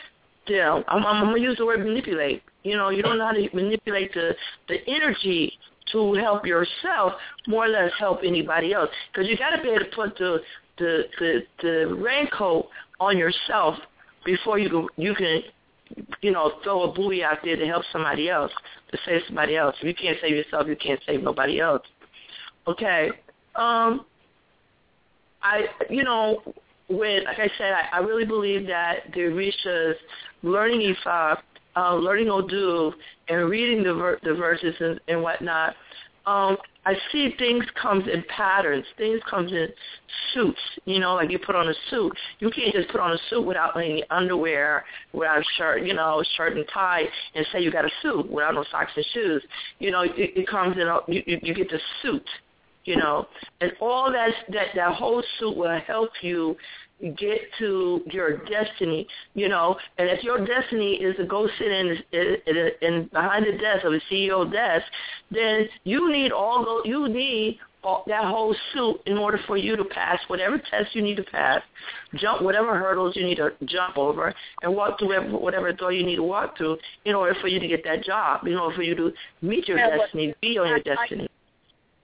[0.47, 0.83] them.
[0.87, 2.43] I'm, I'm, I'm gonna use the word manipulate.
[2.63, 4.35] You know, you don't know how to manipulate the
[4.67, 5.53] the energy
[5.91, 7.13] to help yourself,
[7.47, 8.89] more or less help anybody else.
[9.11, 10.39] Because you got to be able to put the
[10.77, 12.67] the the, the raincoat
[12.99, 13.75] on yourself
[14.25, 15.41] before you can you can
[16.21, 18.51] you know throw a buoy out there to help somebody else
[18.91, 19.75] to save somebody else.
[19.81, 21.83] If you can't save yourself, you can't save nobody else.
[22.67, 23.09] Okay.
[23.55, 24.05] Um.
[25.43, 26.41] I you know
[26.87, 29.95] when like I said I, I really believe that the Orishas
[30.43, 31.37] learning Ifa
[31.75, 32.91] uh, learning Odu
[33.29, 35.75] and reading the ver- the verses and, and whatnot,
[36.25, 38.85] um, I see things comes in patterns.
[38.97, 39.67] Things comes in
[40.33, 40.59] suits.
[40.85, 42.13] You know, like you put on a suit.
[42.39, 46.23] You can't just put on a suit without any underwear, without a shirt, you know,
[46.35, 47.03] shirt and tie,
[47.35, 49.43] and say you got a suit without no socks and shoes.
[49.79, 50.87] You know, it, it comes in.
[50.87, 52.27] A, you, you, you get the suit
[52.83, 53.27] you know,
[53.59, 56.57] and all that that that whole suit will help you
[57.09, 61.97] get to your destiny, you know, and if your destiny is to go sit in
[62.11, 64.85] in, in behind the desk of a CEO desk,
[65.29, 69.75] then you need all go you need all, that whole suit in order for you
[69.75, 71.61] to pass whatever test you need to pass,
[72.15, 76.05] jump whatever hurdles you need to jump over, and walk through whatever, whatever door you
[76.05, 78.83] need to walk through in order for you to get that job, in order for
[78.83, 79.11] you to
[79.41, 81.27] meet your yeah, destiny, be on your destiny.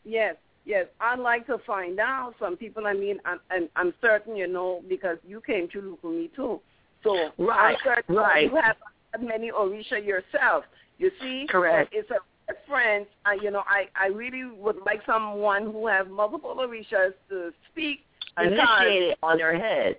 [0.04, 0.36] yes,
[0.68, 2.36] Yes, I'd like to find out.
[2.40, 6.30] Some people, I mean, I'm, I'm, I'm certain, you know, because you came to Lukumi
[6.36, 6.60] too.
[7.04, 8.52] So right, I'm certain right.
[8.52, 8.76] you have
[9.22, 10.66] many Orisha yourself.
[10.98, 11.94] You see, correct.
[11.96, 12.18] It's a
[12.52, 13.08] reference.
[13.26, 18.00] Uh, you know, I I really would like someone who has multiple Orishas to speak.
[18.38, 19.96] Initiate it on their head.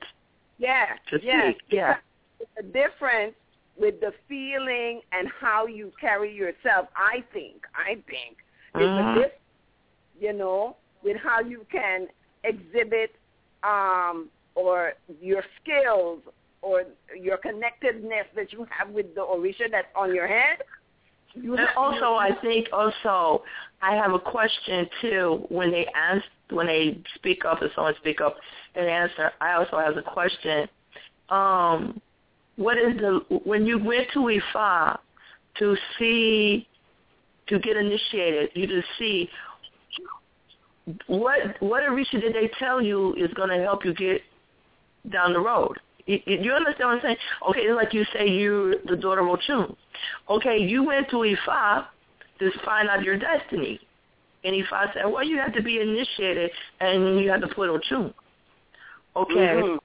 [0.59, 1.63] Yeah, to yeah, speak.
[1.71, 1.97] yeah.
[2.41, 3.35] It's a difference
[3.81, 6.89] with the feeling and how you carry yourself.
[6.95, 7.63] I think.
[7.75, 8.37] I think
[8.75, 9.09] it's mm-hmm.
[9.09, 9.35] a difference
[10.21, 12.09] you know, with how you can
[12.45, 13.15] exhibit
[13.63, 16.21] um, or your skills
[16.63, 16.85] or
[17.19, 20.59] your connectedness that you have with the Orisha that's on your head.
[21.35, 23.45] You and also, I think also
[23.83, 28.21] I have a question too when they ask when they speak up or someone speak
[28.21, 28.37] up
[28.75, 29.31] and answer.
[29.41, 30.69] I also have a question.
[31.29, 32.01] Um,
[32.57, 34.99] what is the when you went to Ifa
[35.59, 36.67] to see
[37.49, 39.29] to get initiated, you to see
[41.07, 44.23] what what Orisha did they tell you is going to help you get
[45.11, 45.77] down the road?
[46.07, 47.17] You, you understand what I'm saying?
[47.51, 49.77] Okay, it's like you say you're the daughter of Ochun.
[50.31, 51.87] Okay, you went to Ifa
[52.39, 53.81] to find out your destiny.
[54.45, 58.15] And Ifa said, well, you have to be initiated and you have to put Ochun.
[59.17, 59.35] Okay.
[59.35, 59.77] Mm-hmm.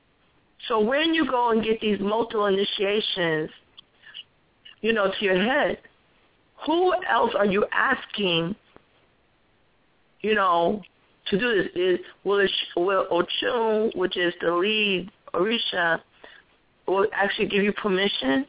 [0.68, 3.50] So when you go and get these multiple initiations,
[4.82, 5.80] you know, to your head,
[6.66, 8.56] who else are you asking,
[10.22, 10.82] you know,
[11.30, 11.68] to do this?
[11.76, 16.02] Is will, will Ochun, which is the lead Orisha,
[16.88, 18.46] will actually give you permission?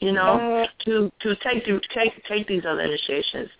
[0.00, 3.50] You know, uh, to to take the, take take these other initiations,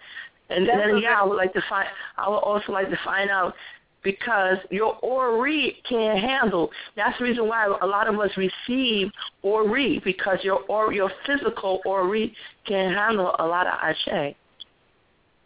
[0.49, 1.87] and then yeah, I would like to find.
[2.17, 3.55] I would also like to find out
[4.03, 6.71] because your ori can't handle.
[6.97, 9.11] That's the reason why a lot of us receive
[9.43, 12.35] ori because your or your physical ori
[12.67, 14.35] can handle a lot of ashe.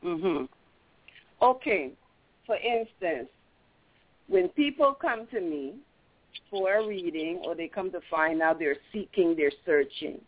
[0.05, 0.49] Mhm.
[1.43, 1.93] Okay.
[2.47, 3.29] For instance,
[4.29, 5.75] when people come to me
[6.51, 10.21] for a reading or they come to find out they're seeking, they're searching,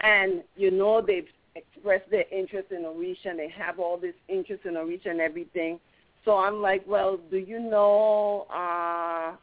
[0.00, 4.64] and you know they've expressed their interest in Orisha and they have all this interest
[4.64, 5.78] in Orisha and everything,
[6.24, 9.34] so I'm like, well, do you know, uh,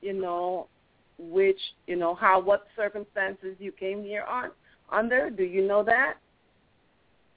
[0.00, 0.68] you know,
[1.18, 4.50] which, you know, how, what circumstances you came here on
[4.90, 5.30] under?
[5.30, 6.14] Do you know that?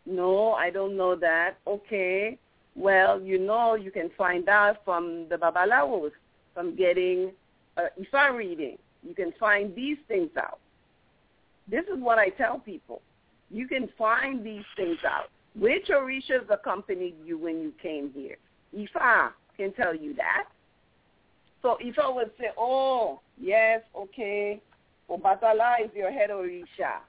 [0.05, 1.57] No, I don't know that.
[1.67, 2.37] Okay.
[2.75, 6.11] Well, you know, you can find out from the Babalawos,
[6.53, 7.31] from getting
[7.77, 8.77] uh, Ifa reading.
[9.07, 10.59] You can find these things out.
[11.69, 13.01] This is what I tell people.
[13.49, 15.29] You can find these things out.
[15.57, 18.37] Which Orishas accompanied you when you came here?
[18.77, 20.45] Ifa can tell you that.
[21.61, 24.61] So Ifa would say, oh, yes, okay,
[25.09, 26.99] Obatala is your head Orisha.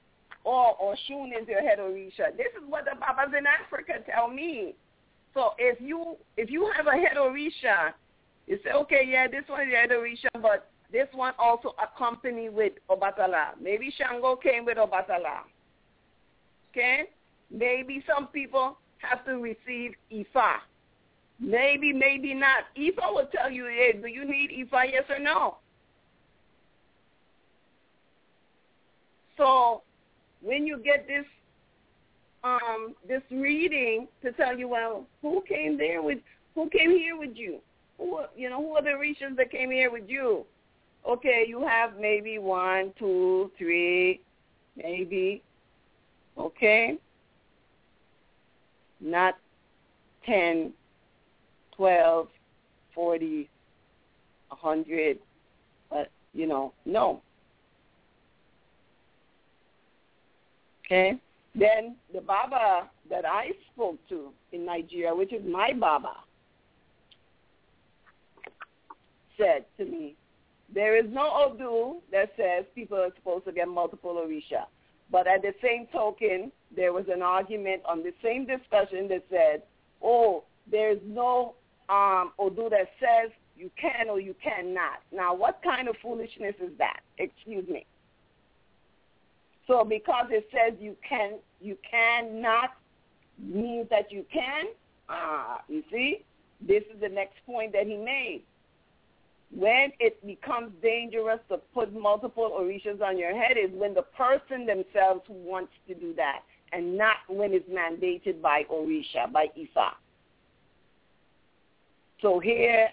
[0.43, 2.35] Or Oshun is your head Orisha.
[2.37, 4.75] This is what the Babas in Africa tell me.
[5.37, 7.93] So if you if you have a head Orisha,
[8.47, 12.73] you say, okay, yeah, this one is head Orisha, but this one also accompanied with
[12.89, 13.49] Obatala.
[13.61, 15.41] Maybe Shango came with Obatala.
[16.71, 17.03] Okay?
[17.51, 20.55] Maybe some people have to receive Ifa.
[21.39, 22.63] Maybe, maybe not.
[22.75, 25.57] Ifa will tell you, hey, do you need Ifa, yes or no?
[29.37, 29.83] So
[30.41, 31.25] when you get this
[32.43, 36.19] um, this reading to tell you, well, who came there with,
[36.55, 37.59] who came here with you?
[37.97, 40.45] Who, you know, who are the Orishas that came here with you?
[41.07, 44.21] Okay, you have maybe one, two, three,
[44.75, 45.41] maybe.
[46.37, 46.97] Okay,
[48.99, 49.35] not
[50.25, 50.73] ten,
[51.75, 52.27] twelve,
[52.93, 53.49] forty,
[54.51, 55.17] a hundred,
[55.89, 57.21] but you know, no.
[60.85, 61.19] Okay?
[61.57, 66.13] Then the Baba that I spoke to in Nigeria, which is my Baba,
[69.37, 70.15] said to me,
[70.73, 74.65] there is no Odu that says people are supposed to get multiple Orisha.
[75.11, 79.63] But at the same token, there was an argument on the same discussion that said,
[80.03, 81.55] oh, there's no
[81.89, 84.99] um, Odu that says you can or you cannot.
[85.11, 86.99] Now, what kind of foolishness is that?
[87.17, 87.85] Excuse me.
[89.67, 92.71] So because it says you can, you cannot
[93.39, 94.65] means that you can.
[95.09, 96.25] Ah, you see,
[96.65, 98.43] this is the next point that he made.
[99.55, 104.65] When it becomes dangerous to put multiple orishas on your head is when the person
[104.65, 106.41] themselves wants to do that
[106.73, 109.91] and not when it's mandated by orisha, by Ifa.
[112.21, 112.89] So here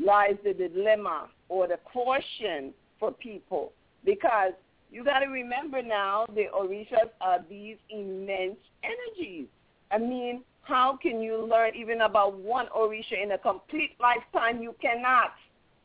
[0.00, 3.72] lies the dilemma or the caution for people
[4.04, 4.52] because
[4.90, 9.46] you got to remember now the orishas are these immense energies.
[9.90, 14.62] I mean, how can you learn even about one orisha in a complete lifetime?
[14.62, 15.32] You cannot.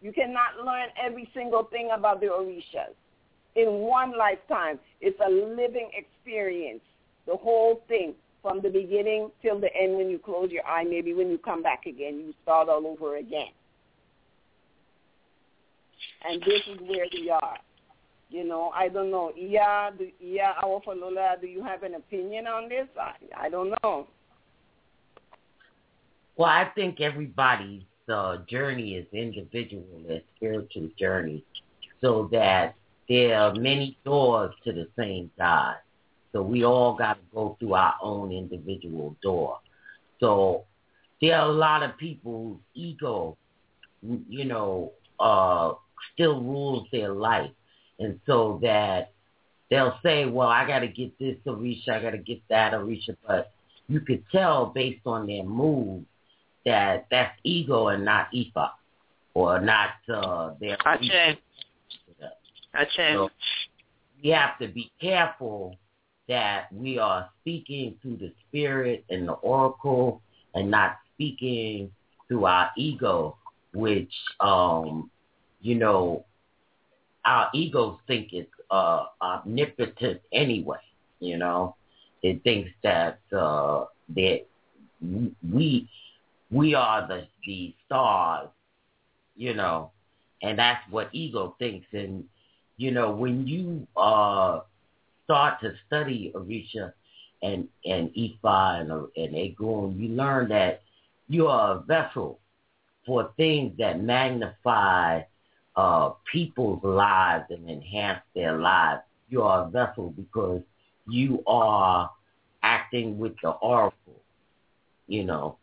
[0.02, 2.94] You cannot learn every single thing about the orishas
[3.56, 4.80] in one lifetime.
[5.00, 6.82] It's a living experience,
[7.26, 10.84] the whole thing from the beginning till the end when you close your eye.
[10.84, 13.52] Maybe when you come back again, you start all over again.
[16.26, 17.58] And this is where we are.
[18.34, 19.32] You know, I don't know.
[19.38, 22.88] Iya, do, Iya Awofalola, do you have an opinion on this?
[23.00, 24.08] I, I don't know.
[26.36, 31.46] Well, I think everybody's uh, journey is individual, a spiritual journey,
[32.02, 32.74] so that
[33.08, 35.76] there are many doors to the same God.
[36.32, 39.60] So we all got to go through our own individual door.
[40.20, 40.64] So
[41.22, 43.38] there are a lot of people whose ego,
[44.02, 45.74] you know, uh,
[46.16, 47.52] still rules their life.
[48.00, 49.12] And so that
[49.70, 53.16] they'll say, well, I got to get this Orisha, I got to get that Orisha.
[53.26, 53.52] But
[53.88, 56.06] you could tell based on their mood
[56.66, 58.70] that that's ego and not Ifa
[59.34, 61.12] or not uh, their Ache.
[62.76, 62.88] Ache.
[62.98, 63.30] So
[64.24, 65.76] we have to be careful
[66.28, 70.22] that we are speaking through the spirit and the oracle
[70.56, 71.92] and not speaking
[72.28, 73.38] through our ego,
[73.74, 75.12] which, um,
[75.62, 76.26] you know,
[77.26, 80.80] our egos think it's uh, omnipotent anyway.
[81.20, 81.76] You know,
[82.22, 84.42] it thinks that uh, that
[85.02, 85.90] we
[86.52, 88.50] we are the the stars.
[89.36, 89.92] You know,
[90.42, 91.88] and that's what ego thinks.
[91.94, 92.26] And
[92.78, 94.62] you know, when you uh
[95.26, 96.94] start to study Orisha
[97.42, 100.82] and and Ifa and and Egun, you learn that
[101.28, 102.40] you are a vessel
[103.06, 105.22] for things that magnify
[105.76, 109.02] uh, people's lives and enhance their lives.
[109.30, 110.62] You are a vessel because
[111.08, 112.10] you are
[112.62, 114.22] acting with the oracle,
[115.08, 115.58] you know.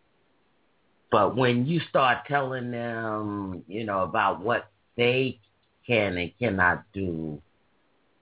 [1.11, 5.39] But when you start telling them, you know, about what they
[5.87, 7.41] can and cannot do,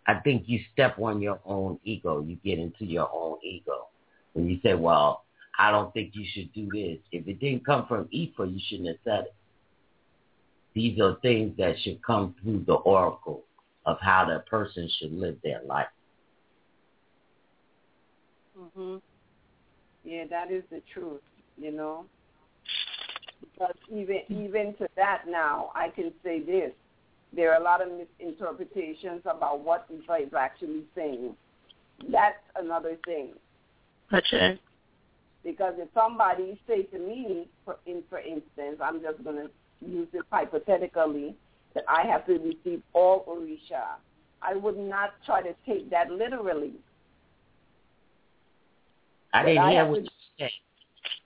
[0.07, 2.22] I think you step on your own ego.
[2.22, 3.89] You get into your own ego.
[4.32, 5.24] When you say, well,
[5.59, 6.99] I don't think you should do this.
[7.12, 9.34] If it didn't come from Ifa, you shouldn't have said it.
[10.78, 13.42] These are things that should come through the oracle
[13.84, 15.88] of how the person should live their life.
[18.56, 19.02] Mhm.
[20.04, 21.22] Yeah, that is the truth,
[21.56, 22.06] you know.
[23.40, 26.72] Because even even to that now, I can say this:
[27.32, 31.36] there are a lot of misinterpretations about what Ifa is actually saying.
[32.08, 33.34] That's another thing.
[34.12, 34.60] Okay.
[35.42, 39.50] Because if somebody say to me, for in for instance, I'm just going to
[39.86, 41.34] use this hypothetically,
[41.74, 43.84] that I have to receive all Orisha,
[44.42, 46.72] I would not try to take that literally.
[49.32, 50.08] I didn't I hear what to- you
[50.38, 50.50] said.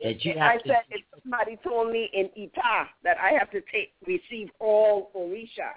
[0.02, 0.68] That you I have to.
[0.68, 5.72] said if somebody told me in Ita that I have to take receive all Orisha,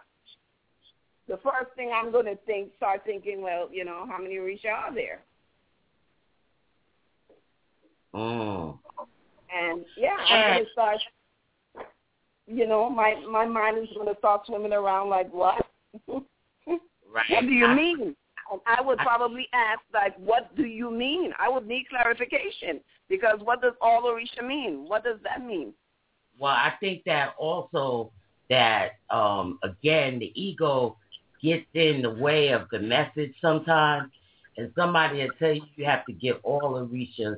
[1.27, 4.71] the first thing I'm going to think, start thinking, well, you know, how many Orisha
[4.71, 5.21] are there?
[8.13, 8.77] Mm.
[9.53, 10.97] And yeah, I'm going to start.
[12.47, 15.65] You know, my my mind is going to start swimming around like what?
[16.07, 16.21] Right.
[17.29, 18.15] What do you mean?
[18.51, 21.31] And I would probably ask, like, what do you mean?
[21.39, 24.85] I would need clarification because what does all Orisha mean?
[24.87, 25.73] What does that mean?
[26.37, 28.11] Well, I think that also
[28.49, 30.97] that um again the ego
[31.41, 34.11] gets in the way of the message sometimes,
[34.57, 37.37] and somebody will tell you you have to get all the Orishas.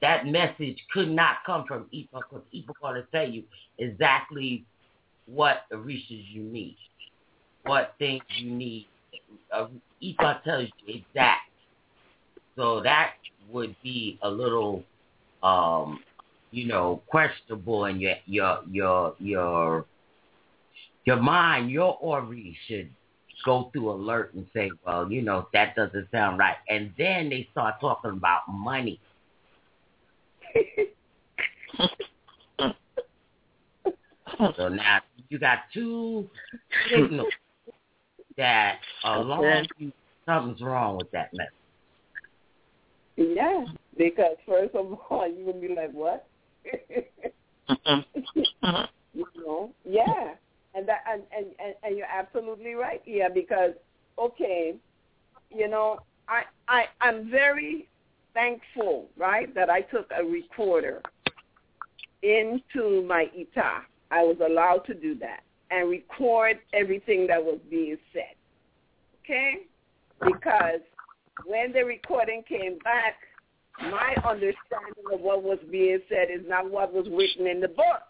[0.00, 3.42] That message could not come from Ifa because Ifa going to tell you
[3.78, 4.64] exactly
[5.26, 6.76] what Orishas you need,
[7.64, 8.86] what things you need.
[9.52, 9.66] Uh,
[10.02, 11.50] Ifa tells you exact.
[12.56, 13.12] So that
[13.50, 14.84] would be a little
[15.42, 16.00] um
[16.50, 19.84] you know, questionable and your your your your
[21.04, 22.90] your mind, your ori should
[23.44, 26.56] go through alert and say, Well, you know, that doesn't sound right.
[26.68, 29.00] And then they start talking about money.
[34.56, 36.28] So now you got two
[36.90, 37.28] signals
[38.36, 39.68] that along Okay.
[39.78, 39.92] you
[40.26, 41.52] something's wrong with that message.
[43.16, 46.28] Yeah, because first of all, you would be like, what?
[49.14, 50.34] You know, yeah,
[50.74, 53.02] and that and, and and and you're absolutely right.
[53.04, 53.72] Yeah, because
[54.18, 54.74] okay,
[55.50, 57.88] you know, I I I'm very
[58.34, 61.02] thankful, right, that I took a recorder
[62.22, 63.82] into my ita.
[64.10, 68.34] I was allowed to do that and record everything that was being said.
[69.24, 69.66] Okay,
[70.20, 70.80] because
[71.44, 73.16] when the recording came back,
[73.82, 78.02] my understanding of what was being said is not what was written in the book.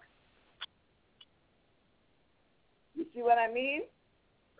[2.94, 3.82] You see what I mean?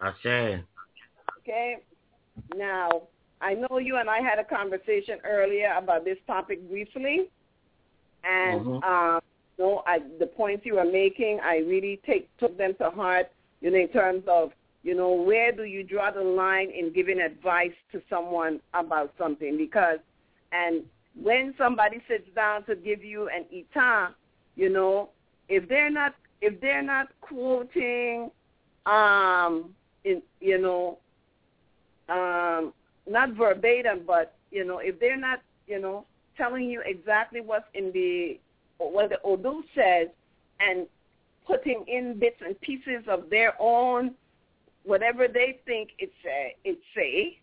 [0.01, 0.65] I said,
[1.41, 1.79] Okay.
[2.57, 3.03] Now,
[3.41, 7.31] I know you and I had a conversation earlier about this topic briefly,
[8.25, 8.85] and Mhm.
[8.85, 9.21] um,
[9.57, 13.31] you know, I, the points you were making, I really take took them to heart.
[13.61, 17.21] You know, in terms of you know, where do you draw the line in giving
[17.21, 19.57] advice to someone about something?
[19.59, 19.99] Because,
[20.53, 20.85] and
[21.21, 24.15] when somebody sits down to give you an ita,
[24.55, 25.11] you know,
[25.49, 28.31] if they're not if they're not quoting,
[28.87, 29.75] um,
[30.05, 30.99] in you know,
[32.09, 32.73] um,
[33.09, 36.05] not verbatim, but you know, if they're not, you know,
[36.37, 38.39] telling you exactly what's in the
[38.79, 40.09] what the Odu says,
[40.61, 40.87] and
[41.47, 44.15] putting in bits and pieces of their own
[44.85, 47.39] whatever they think it say it say,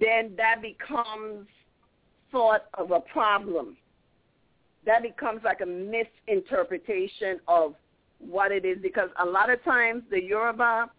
[0.00, 1.46] then that becomes
[2.30, 3.76] sort of a problem.
[4.86, 7.74] That becomes like a misinterpretation of
[8.18, 10.90] what it is because a lot of times the Yoruba,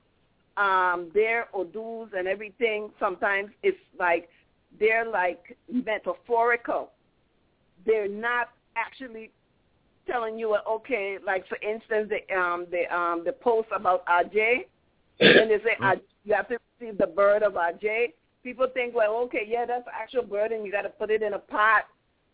[0.58, 4.30] um, their Odus and everything, sometimes it's like
[4.80, 6.92] they're like metaphorical.
[7.86, 9.32] They're not actually
[10.10, 14.66] telling you, okay, like for instance, the um, the um, the post about Aje,
[15.20, 19.16] when they say Aj- you have to receive the bird of Aje, people think, well,
[19.26, 21.84] okay, yeah, that's actual bird, and you got to put it in a pot,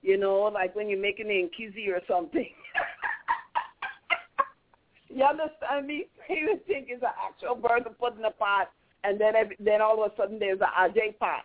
[0.02, 2.50] you know, like when you're making the Nkizi or something.
[5.18, 6.06] you understand me?
[6.28, 8.72] People think it's an actual bird to put in a pot,
[9.04, 11.44] and then then all of a sudden there's an Aje pot.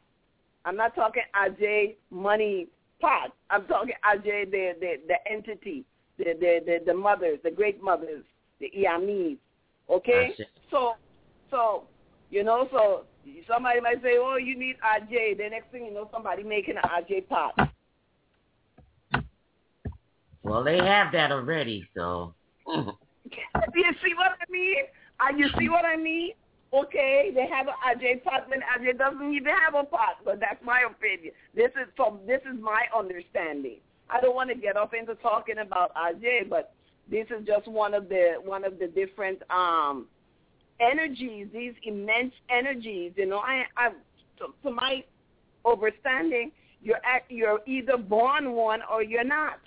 [0.65, 2.69] I'm not talking Aje money
[3.01, 3.33] pot.
[3.51, 5.85] I'm talking Aje the the the entity,
[6.19, 8.25] the the the, the mothers, the great mothers,
[8.61, 9.39] the Iyamis.
[9.91, 10.35] Okay,
[10.71, 10.93] so
[11.51, 11.85] so
[12.31, 13.05] you know so
[13.49, 15.37] somebody might say, oh, you need Aje.
[15.37, 17.71] The next thing you know, somebody making an Aje pot.
[20.43, 22.35] Well, they have that already, so.
[23.75, 24.85] you see what I mean?
[25.21, 26.33] Uh, you see what I mean?
[26.75, 30.85] Okay, they have an Aje when Aje doesn't even have a pot, but that's my
[30.91, 31.35] opinion.
[31.55, 33.79] This is from this is my understanding.
[34.09, 36.73] I don't want to get off into talking about Aje, but
[37.11, 40.07] this is just one of the one of the different um
[40.81, 43.13] energies, these immense energies.
[43.17, 43.91] You know, I, I
[44.39, 45.05] to, to my
[45.65, 46.53] understanding,
[46.83, 49.61] you're at, you're either born one or you're not.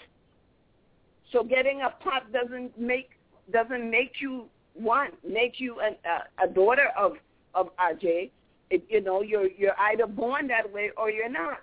[1.31, 3.09] So getting a pot doesn't make
[3.51, 7.13] doesn't make you one, make you a, a, a daughter of
[7.53, 8.29] of Aje.
[8.69, 11.59] It, you know, you're you're either born that way or you're not.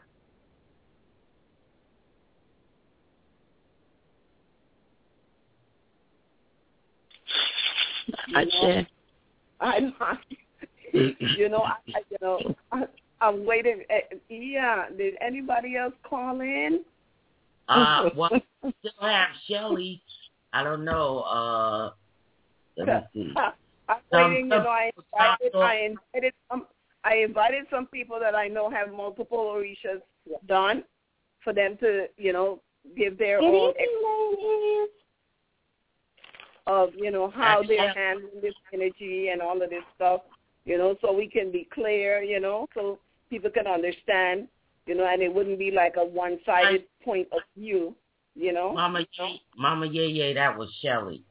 [8.28, 8.85] You know,
[9.61, 10.18] I'm not.
[10.93, 11.76] you know, I,
[12.11, 12.85] you know, I,
[13.20, 13.83] I'm waiting.
[13.89, 16.80] Eh, yeah, did anybody else call in?
[17.68, 20.03] Uh, well, still have Shelly.
[20.53, 21.21] I don't know.
[21.21, 21.91] Uh,
[22.77, 23.35] let me see.
[23.89, 24.45] I'm waiting.
[24.45, 26.67] You know, I invited, I invited some.
[27.05, 30.01] I invited some people that I know have multiple orishas
[30.47, 30.85] done
[31.43, 32.61] for them to, you know,
[32.97, 34.87] give their Good own evening,
[36.67, 40.21] of you know how they're handling this energy and all of this stuff,
[40.65, 42.99] you know, so we can be clear, you know, so
[43.31, 44.47] people can understand,
[44.87, 47.95] you know, and it wouldn't be like a one-sided point of view,
[48.35, 48.72] you know.
[48.72, 49.05] Mama,
[49.57, 51.22] Mama, yeah, yeah, that was Shelly.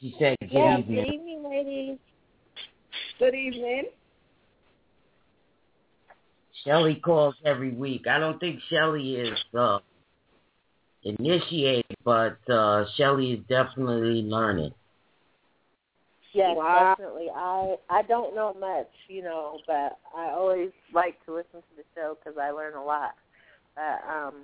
[0.00, 1.98] She said, "Good yeah, evening." Good evening, ladies.
[3.18, 3.84] Good evening.
[6.64, 8.06] Shelly calls every week.
[8.08, 9.78] I don't think Shelly is uh,
[11.04, 14.72] initiated, but uh, Shelly is definitely learning.
[16.32, 16.94] Yes, Wow.
[16.96, 17.28] definitely.
[17.34, 21.84] I I don't know much, you know, but I always like to listen to the
[21.94, 23.14] show because I learn a lot.
[23.78, 24.34] But um,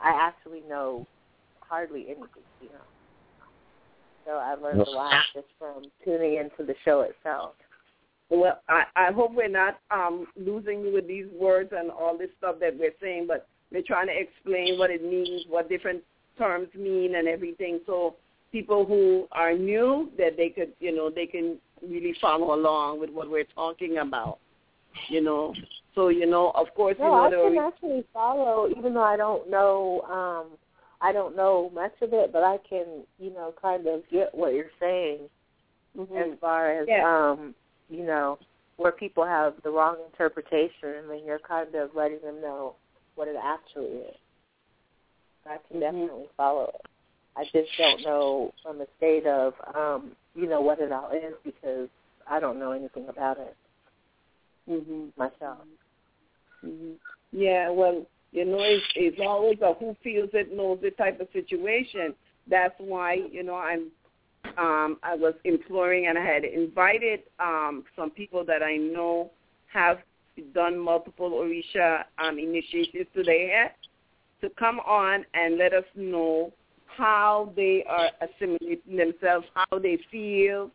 [0.00, 1.04] I actually know
[1.60, 2.84] hardly anything, you know.
[4.24, 7.54] So I learned a lot just from tuning into the show itself.
[8.30, 12.28] Well, I, I hope we're not um, losing you with these words and all this
[12.38, 16.02] stuff that we're saying, but we're trying to explain what it means, what different
[16.36, 17.80] terms mean, and everything.
[17.86, 18.16] So
[18.52, 23.10] people who are new, that they could, you know, they can really follow along with
[23.10, 24.38] what we're talking about.
[25.08, 25.54] You know,
[25.94, 29.02] so you know, of course, No, you I know, can the, actually follow, even though
[29.02, 30.02] I don't know.
[30.02, 30.58] um
[31.00, 34.52] I don't know much of it, but I can, you know, kind of get what
[34.54, 35.20] you're saying
[36.16, 37.30] as far as Yeah.
[37.30, 37.54] um,
[37.88, 38.38] you know,
[38.78, 42.74] where people have the wrong interpretation and then you're kind of letting them know
[43.14, 44.16] what it actually is.
[45.46, 45.80] I can Mhm.
[45.80, 46.86] definitely follow it.
[47.36, 51.34] I just don't know from the state of um, you know, what it all is
[51.44, 51.88] because
[52.26, 53.56] I don't know anything about it
[54.68, 55.58] hmm myself.
[56.62, 56.92] hmm
[57.32, 61.28] Yeah, well, you know, it's, it's always a who feels it knows it type of
[61.32, 62.14] situation.
[62.48, 63.90] That's why, you know, I'm
[64.56, 69.30] um I was imploring and I had invited um some people that I know
[69.72, 69.98] have
[70.54, 73.70] done multiple Orisha um initiations today
[74.40, 76.52] to come on and let us know
[76.86, 80.70] how they are assimilating themselves, how they feel,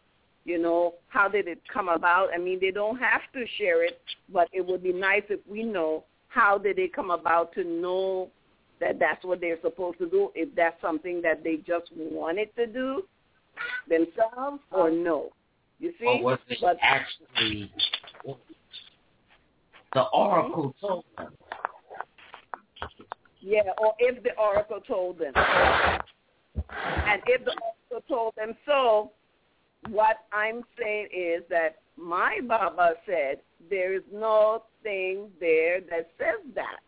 [0.45, 2.29] you know, how did it come about?
[2.33, 3.99] I mean, they don't have to share it,
[4.31, 8.29] but it would be nice if we know how did they come about to know
[8.79, 12.67] that that's what they're supposed to do, if that's something that they just wanted to
[12.67, 13.03] do
[13.87, 15.29] themselves or no.
[15.79, 16.05] You see?
[16.05, 17.71] Or was it but actually
[19.93, 20.87] the oracle hmm?
[20.87, 21.27] told them?
[23.41, 25.33] yeah, or if the oracle told them.
[25.35, 27.55] And if the
[27.91, 29.11] oracle told them so,
[29.89, 36.41] what I'm saying is that my Baba said there is no thing there that says
[36.55, 36.79] that.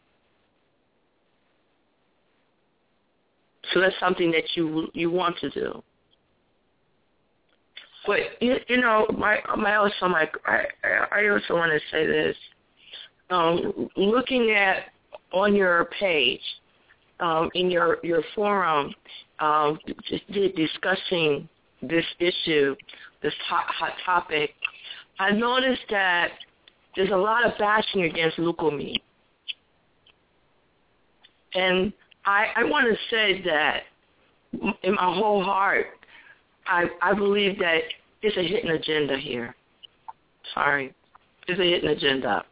[3.73, 5.83] So that's something that you you want to do.
[8.05, 10.65] But you, you know, my my also my I
[11.11, 12.35] I also want to say this.
[13.31, 14.91] Um, looking at
[15.33, 16.41] on your page,
[17.19, 18.93] um, in your your forum,
[19.39, 19.79] um,
[20.31, 21.49] discussing
[21.81, 22.75] this issue,
[23.21, 24.51] this hot hot topic,
[25.19, 26.29] I noticed that
[26.95, 28.95] there's a lot of bashing against Lukumi.
[31.53, 31.93] And
[32.25, 33.83] I, I want to say that
[34.83, 35.87] in my whole heart,
[36.67, 37.79] I, I believe that
[38.21, 39.55] it's a hidden agenda here.
[40.53, 40.93] Sorry.
[41.47, 42.43] It's a hidden agenda.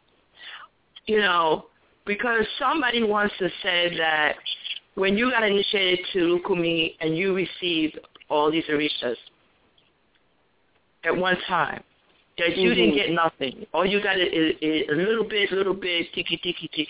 [1.06, 1.66] You know,
[2.06, 4.36] because somebody wants to say that
[4.94, 7.98] when you got initiated to Lukumi and you received
[8.28, 9.16] all these orishas
[11.04, 11.82] at one time,
[12.38, 12.80] that you mm-hmm.
[12.80, 13.66] didn't get nothing.
[13.72, 16.88] All you got is, is a little bit, little bit, tiki, tiki, tiki,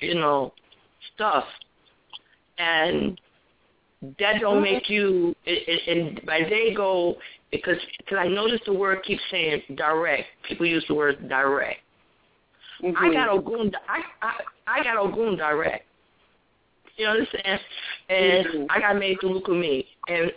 [0.00, 0.52] you know,
[1.14, 1.44] stuff.
[2.58, 3.20] And
[4.18, 7.16] that don't make you, and by they go,
[7.50, 7.76] because
[8.08, 10.24] cause I noticed the word keeps saying direct.
[10.48, 11.80] People use the word direct.
[12.82, 12.96] Mm-hmm.
[12.96, 14.32] I got Ogun, I, I,
[14.66, 15.84] I got Ogun direct.
[16.96, 17.60] You understand?
[18.08, 18.64] And mm-hmm.
[18.70, 19.86] I got made to look at me.
[20.08, 20.32] And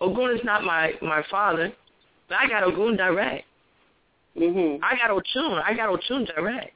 [0.00, 1.72] Ogun is not my my father,
[2.28, 3.46] but I got Ogun direct.
[4.36, 4.80] Mhm.
[4.82, 5.62] I got Ochun.
[5.64, 6.74] I got Ochun direct.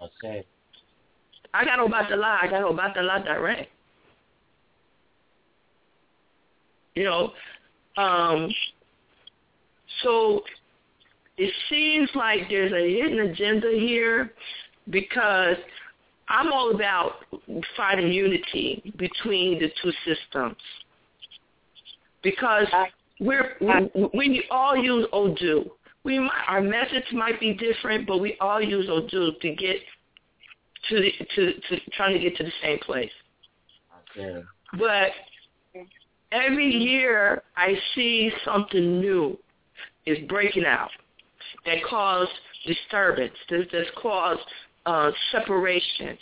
[0.00, 0.44] Okay.
[1.54, 2.38] I got Obatala.
[2.42, 3.70] I got Obatala direct.
[6.94, 7.32] You know,
[7.96, 8.52] um,
[10.02, 10.42] so
[11.38, 14.32] it seems like there's a hidden agenda here
[14.90, 15.56] because
[16.28, 17.24] I'm all about
[17.76, 20.56] finding unity between the two systems.
[22.22, 22.66] Because
[23.20, 25.64] we're we, we all use Odu.
[26.04, 29.76] We might, our methods might be different, but we all use Odu to get
[30.88, 33.10] to the, to to trying to get to the same place.
[34.16, 34.42] Okay.
[34.78, 35.10] But
[36.32, 39.38] every year I see something new
[40.06, 40.90] is breaking out
[41.64, 42.28] that cause
[42.66, 44.38] disturbance, that, that's cause
[44.86, 46.18] uh, separations.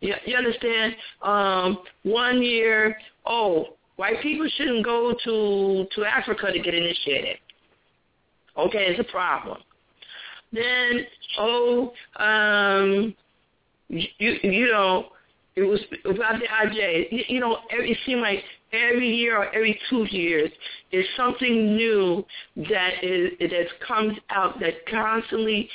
[0.00, 0.94] You, you understand?
[1.22, 7.36] Um, one year, oh, white people shouldn't go to to Africa to get initiated.
[8.56, 9.58] Okay, it's a problem.
[10.52, 11.06] Then,
[11.38, 13.14] oh, um,
[13.88, 15.08] you you know,
[15.54, 17.28] it was about the IJ.
[17.28, 18.42] You, know, it seemed like
[18.72, 20.50] every year or every two years
[20.92, 22.24] is something new
[22.56, 25.68] that is that comes out that constantly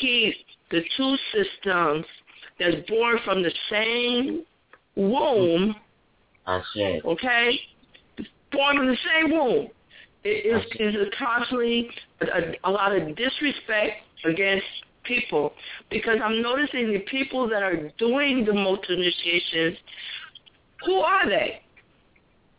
[0.00, 0.38] keeps
[0.70, 2.06] the two systems
[2.60, 4.44] that's born from the same
[4.94, 5.74] womb.
[6.46, 7.00] I see.
[7.04, 7.58] Okay,
[8.52, 9.68] born from the same womb.
[10.24, 11.90] It is, is a constantly
[12.20, 14.66] a, a lot of disrespect against
[15.04, 15.52] people
[15.90, 19.78] because I'm noticing the people that are doing the multi initiations.
[20.86, 21.60] Who are they?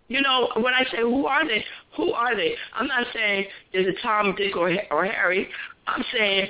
[0.10, 1.64] You know, when I say who are they,
[1.96, 2.56] who are they?
[2.76, 5.48] I'm not saying is it Tom, Dick, or or Harry.
[5.88, 6.50] I'm saying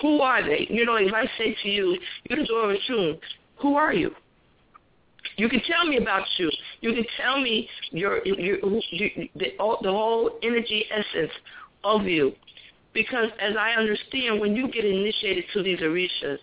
[0.00, 0.66] who are they?
[0.70, 1.98] You know, if I say to you,
[2.28, 3.18] you're the Dora June,
[3.56, 4.10] who are you?
[5.36, 6.50] You can tell me about you.
[6.80, 8.58] You can tell me your, your, your
[9.34, 11.32] the, the whole energy essence
[11.84, 12.32] of you.
[12.94, 16.38] Because as I understand, when you get initiated to these orishas,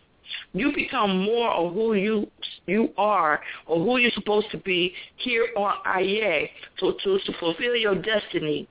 [0.53, 2.27] you become more of who you
[2.65, 7.75] you are or who you're supposed to be here on Aye to, to, to fulfill
[7.75, 8.67] your destiny.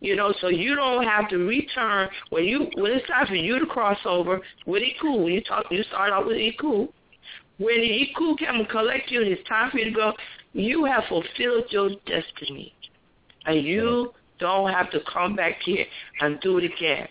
[0.00, 3.58] You know, so you don't have to return when you when it's time for you
[3.58, 5.28] to cross over with Iku.
[5.28, 6.88] You talk you start out with Iku.
[7.58, 10.12] When the Iku come and collect you and it's time for you to go,
[10.52, 12.72] you have fulfilled your destiny.
[13.46, 15.84] And you don't have to come back here
[16.20, 17.08] and do it again.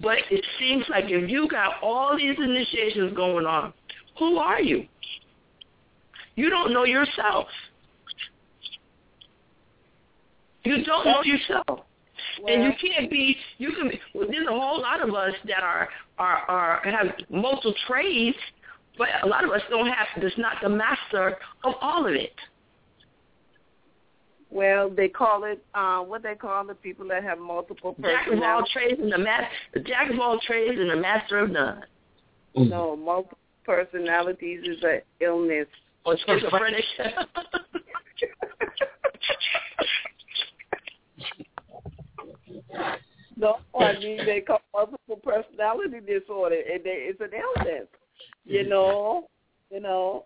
[0.00, 3.72] But it seems like if you got all these initiations going on,
[4.18, 4.86] who are you?
[6.36, 7.48] You don't know yourself.
[10.64, 11.66] You don't know yourself.
[11.66, 15.32] Well, and you can't be you can be well, there's a whole lot of us
[15.46, 15.88] that are
[16.18, 18.36] are are have multiple trades
[18.98, 22.34] but a lot of us don't have that's not the master of all of it
[24.50, 28.24] well, they call it uh, what they call the people that have multiple personalities.
[28.24, 31.38] Jack of all trades and the master, the jack of all trades and the master
[31.38, 31.82] of none.
[32.56, 35.66] No, multiple personalities is an illness.
[36.04, 36.84] Or schizophrenic.
[43.38, 47.86] no, I mean they call multiple personality disorder, and they, it's an illness.
[48.44, 49.28] You know,
[49.70, 50.24] you know,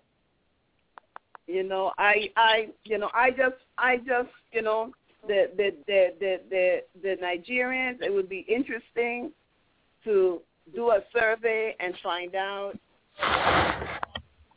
[1.46, 4.92] you know, I I you know, I just I just, you know,
[5.26, 9.30] the the the the the, the Nigerians, it would be interesting
[10.04, 10.40] to
[10.74, 12.78] do a survey and find out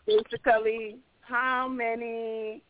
[0.06, 2.62] basically how many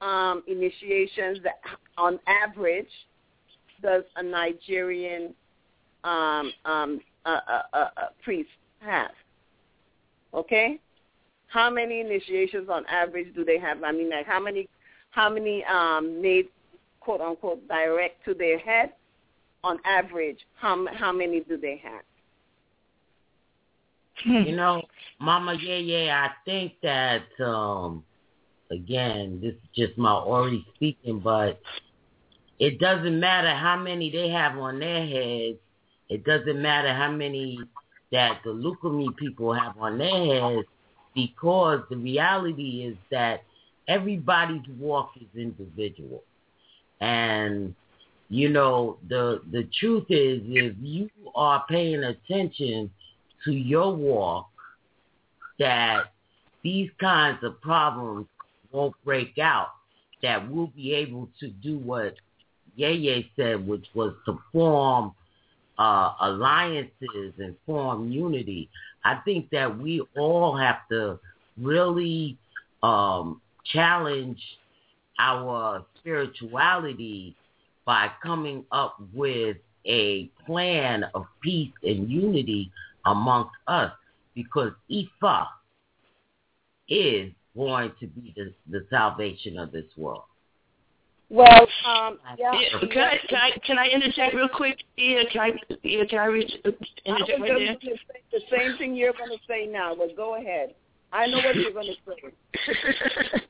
[0.00, 1.60] um, initiations that
[1.96, 2.88] on average
[3.82, 5.34] does a Nigerian
[6.04, 7.88] um, um, uh, uh, uh,
[8.22, 8.48] priest
[8.80, 9.10] have?
[10.34, 10.78] Okay,
[11.48, 13.82] how many initiations on average do they have?
[13.82, 14.68] I mean, like how many
[15.10, 16.48] how many um, made
[17.00, 18.92] quote unquote direct to their head
[19.64, 20.38] on average?
[20.56, 22.02] How how many do they have?
[24.24, 24.82] you know,
[25.20, 28.04] Mama, yeah, yeah, I think that um
[28.70, 31.60] again, this is just my Ori speaking, but
[32.58, 35.58] it doesn't matter how many they have on their heads.
[36.08, 37.58] It doesn't matter how many
[38.10, 40.24] that the Lukumi people have on their
[40.56, 40.68] heads
[41.14, 43.42] because the reality is that
[43.86, 46.22] everybody's walk is individual.
[47.00, 47.74] And
[48.28, 52.90] you know, the the truth is if you are paying attention
[53.44, 54.48] to your walk
[55.58, 56.12] that
[56.62, 58.26] these kinds of problems
[58.72, 59.68] won't break out,
[60.22, 62.14] that we'll be able to do what
[62.78, 65.12] Yeye said, which was to form
[65.78, 68.68] uh, alliances and form unity.
[69.04, 71.18] I think that we all have to
[71.60, 72.36] really
[72.82, 73.40] um,
[73.72, 74.40] challenge
[75.18, 77.34] our spirituality
[77.84, 79.56] by coming up with
[79.86, 82.70] a plan of peace and unity
[83.06, 83.92] amongst us
[84.34, 85.46] because Ifa
[86.88, 90.22] is going to be the, the salvation of this world.
[91.30, 92.52] Well, um, yeah.
[92.52, 92.80] yeah.
[92.80, 94.78] Can I can I can I interject real quick?
[94.96, 96.70] Yeah, can I yeah, can I reach, uh,
[97.04, 97.76] interject right there?
[97.82, 97.98] Say
[98.32, 100.74] the same thing you're going to say now, but go ahead.
[101.12, 103.40] I know what you're going to say.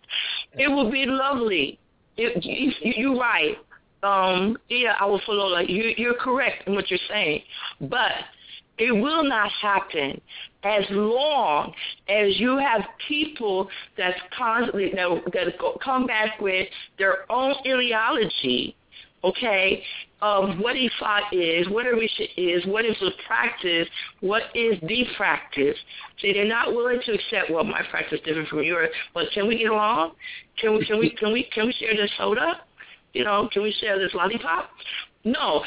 [0.54, 1.78] it would be lovely.
[2.16, 3.56] It, you, you're right.
[4.02, 5.46] Um, yeah, I will follow.
[5.46, 7.42] Like you, you're correct in what you're saying,
[7.80, 8.12] but
[8.78, 10.20] it will not happen
[10.64, 11.72] as long
[12.08, 16.66] as you have people that's constantly that, that come back with
[16.98, 18.76] their own ideology,
[19.22, 19.82] okay,
[20.20, 23.88] of what Ifa is, what Orisha is, what is the practice,
[24.20, 25.76] what is the practice.
[26.20, 29.46] See, they're not willing to accept, well, my practice is different from yours, but can
[29.46, 30.12] we get along?
[30.60, 32.60] Can we, can we, can we, can we share this soda?
[33.12, 34.70] You know, can we share this lollipop?
[35.28, 35.62] No,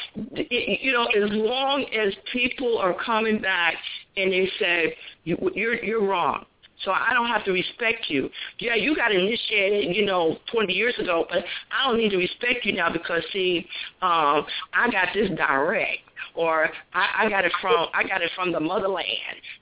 [0.49, 3.75] you know, as long as people are coming back
[4.17, 6.45] and they say you, you're you're wrong,
[6.83, 8.29] so I don't have to respect you.
[8.59, 12.65] Yeah, you got initiated, you know, 20 years ago, but I don't need to respect
[12.65, 13.67] you now because see,
[14.01, 15.99] um, I got this direct,
[16.33, 19.05] or I, I got it from I got it from the motherland.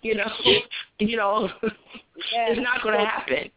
[0.01, 0.31] You know,
[0.99, 2.51] you know, yeah.
[2.51, 3.51] it's not going to happen.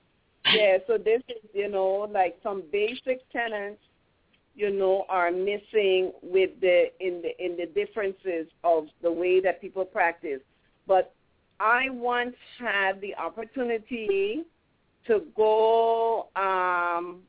[0.52, 3.78] Yeah, so this is you know like some basic tenets
[4.54, 9.60] you know, are missing with the in the in the differences of the way that
[9.60, 10.40] people practice.
[10.86, 11.14] But
[11.58, 14.42] I once had the opportunity
[15.06, 17.20] to go um,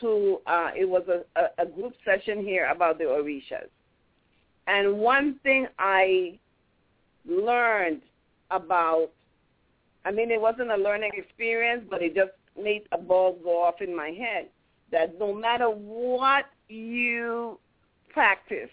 [0.00, 3.68] to uh, it was a, a, a group session here about the Orishas,
[4.66, 6.38] and one thing I
[7.26, 8.02] learned
[8.50, 9.10] about
[10.04, 12.32] I mean it wasn't a learning experience, but it just
[12.62, 14.48] made a ball go off in my head
[14.92, 17.58] that no matter what you
[18.12, 18.70] practice,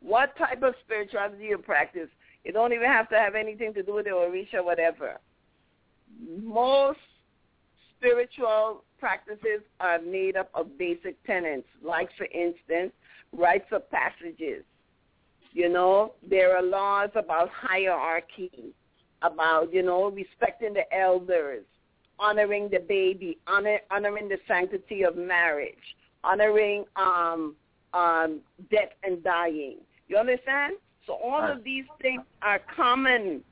[0.00, 2.08] what type of spirituality you practice,
[2.44, 5.18] you don't even have to have anything to do with the Orisha, whatever.
[6.42, 6.98] Most
[7.96, 12.92] spiritual practices are made up of basic tenets, like, for instance,
[13.32, 14.62] rites of passages.
[15.52, 18.74] You know, there are laws about hierarchy,
[19.22, 21.64] about, you know, respecting the elders,
[22.18, 25.74] honoring the baby, honor, honoring the sanctity of marriage,
[26.22, 27.54] honoring um,
[27.92, 28.40] um,
[28.70, 29.78] death and dying.
[30.08, 30.74] You understand?
[31.06, 33.42] So all of these things are common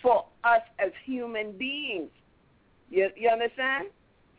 [0.00, 2.10] for us as human beings.
[2.90, 3.88] You, you understand?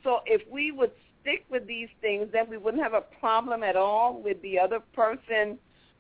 [0.04, 3.76] So if we would stick with these things, then we wouldn't have a problem at
[3.76, 5.58] all with the other person.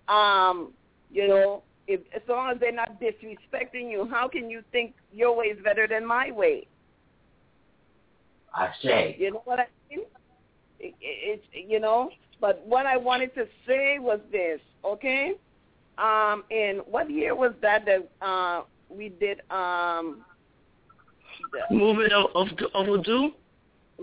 [0.07, 0.73] Um,
[1.11, 5.35] you know, if as long as they're not disrespecting you, how can you think your
[5.35, 6.67] way is better than my way?
[8.53, 9.15] I say.
[9.19, 10.05] You know what I mean?
[10.79, 15.33] It, it, it, you know, but what I wanted to say was this, okay?
[15.97, 20.25] Um, in what year was that that uh, we did um,
[21.51, 23.29] the movement of of, of Odu?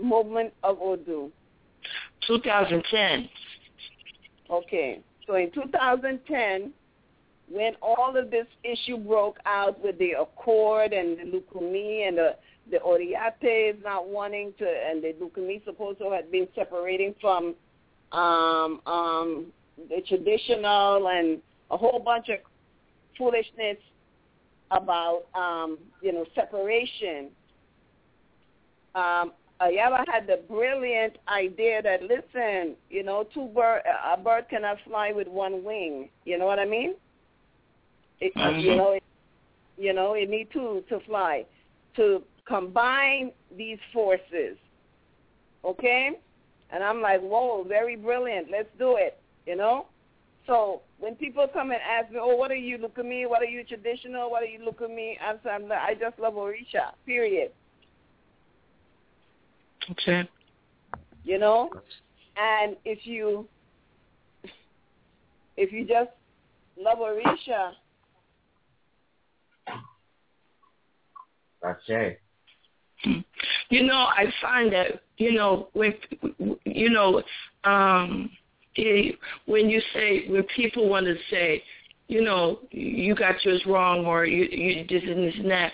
[0.01, 1.31] Movement of Odu.
[2.27, 3.29] 2010.
[4.49, 6.71] Okay, so in 2010,
[7.51, 12.35] when all of this issue broke out with the Accord and the Lukumi and the
[12.69, 17.55] the is not wanting to, and the Lukumi Suposo had been separating from
[18.11, 19.47] um, um,
[19.89, 21.39] the traditional and
[21.69, 22.37] a whole bunch of
[23.17, 23.77] foolishness
[24.69, 27.29] about, um, you know, separation.
[28.95, 33.81] Um, Ayala had the brilliant idea that, listen, you know, two bird,
[34.11, 36.09] a bird cannot fly with one wing.
[36.25, 36.95] You know what I mean?
[38.21, 38.59] It, mm-hmm.
[38.59, 39.03] You know, it,
[39.77, 41.45] you know, it need two to fly.
[41.97, 44.57] To combine these forces.
[45.65, 46.11] Okay?
[46.71, 48.47] And I'm like, whoa, very brilliant.
[48.49, 49.19] Let's do it.
[49.45, 49.87] You know?
[50.47, 53.41] So when people come and ask me, oh, what are you, look at me, what
[53.41, 56.93] are you traditional, what are you, look at me, I'm saying, I just love Orisha,
[57.05, 57.51] period.
[59.91, 60.27] Okay.
[61.23, 61.71] You know?
[62.37, 63.47] And if you,
[65.57, 66.09] if you just
[66.79, 67.73] love Orisha,
[73.03, 73.25] It.
[73.69, 75.93] You know, I find that you know when
[76.65, 77.23] you know
[77.63, 78.29] um
[78.75, 81.63] when you say when people want to say,
[82.07, 85.73] you know, you got yours wrong or you you this and this and that.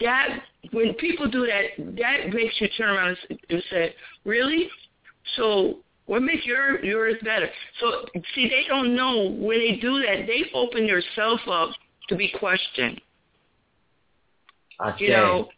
[0.00, 0.40] That
[0.72, 3.16] when people do that, that makes you turn around
[3.50, 3.94] and say,
[4.24, 4.68] "Really?
[5.36, 7.50] So what makes your yours better?"
[7.80, 11.70] So see, they don't know when they do that, they open yourself up
[12.08, 13.00] to be questioned.
[14.78, 15.48] That's You know,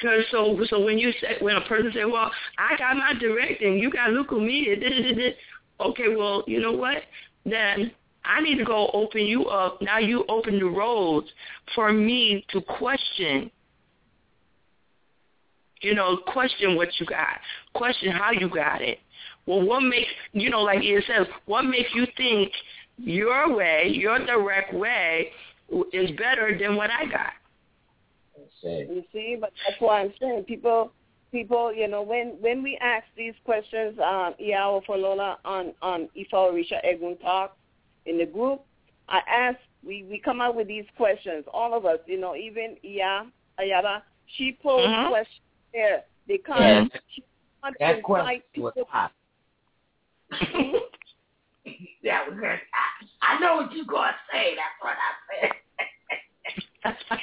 [0.00, 3.78] Cause so so when you say when a person say, well, I got my directing,
[3.78, 5.34] you got at.
[5.78, 7.02] Okay, well, you know what?
[7.44, 7.90] Then
[8.24, 9.82] I need to go open you up.
[9.82, 11.26] Now you open the roads
[11.74, 13.50] for me to question.
[15.82, 17.38] You know, question what you got,
[17.74, 18.98] question how you got it.
[19.44, 22.50] Well, what makes you know, like it says, what makes you think
[22.96, 25.32] your way, your direct way,
[25.92, 27.32] is better than what I got?
[28.62, 30.92] You see, but that's why I'm saying people,
[31.30, 36.32] people, you know, when when we ask these questions, um, Iya Awofalola on on Ifa
[36.34, 37.56] Orisha Egun Talk
[38.06, 38.62] in the group,
[39.08, 42.76] I ask, we we come out with these questions, all of us, you know, even
[42.84, 43.26] Iya
[43.60, 44.02] Ayara,
[44.36, 45.08] she posed Mhm.
[45.08, 45.40] questions
[45.72, 46.86] there because Yeah.
[47.14, 47.22] she
[47.62, 48.88] wants That to question invite was people.
[48.90, 49.12] hot.
[52.02, 52.60] that was it.
[52.74, 54.54] I, I know what you're going to say.
[54.56, 55.52] That's what I said.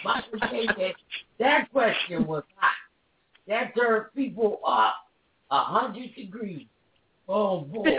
[0.04, 0.96] But I say that,
[1.40, 2.72] that question was hot.
[3.48, 4.96] That turned people up
[5.52, 6.68] a hundred degrees.
[7.28, 7.98] Oh, boy.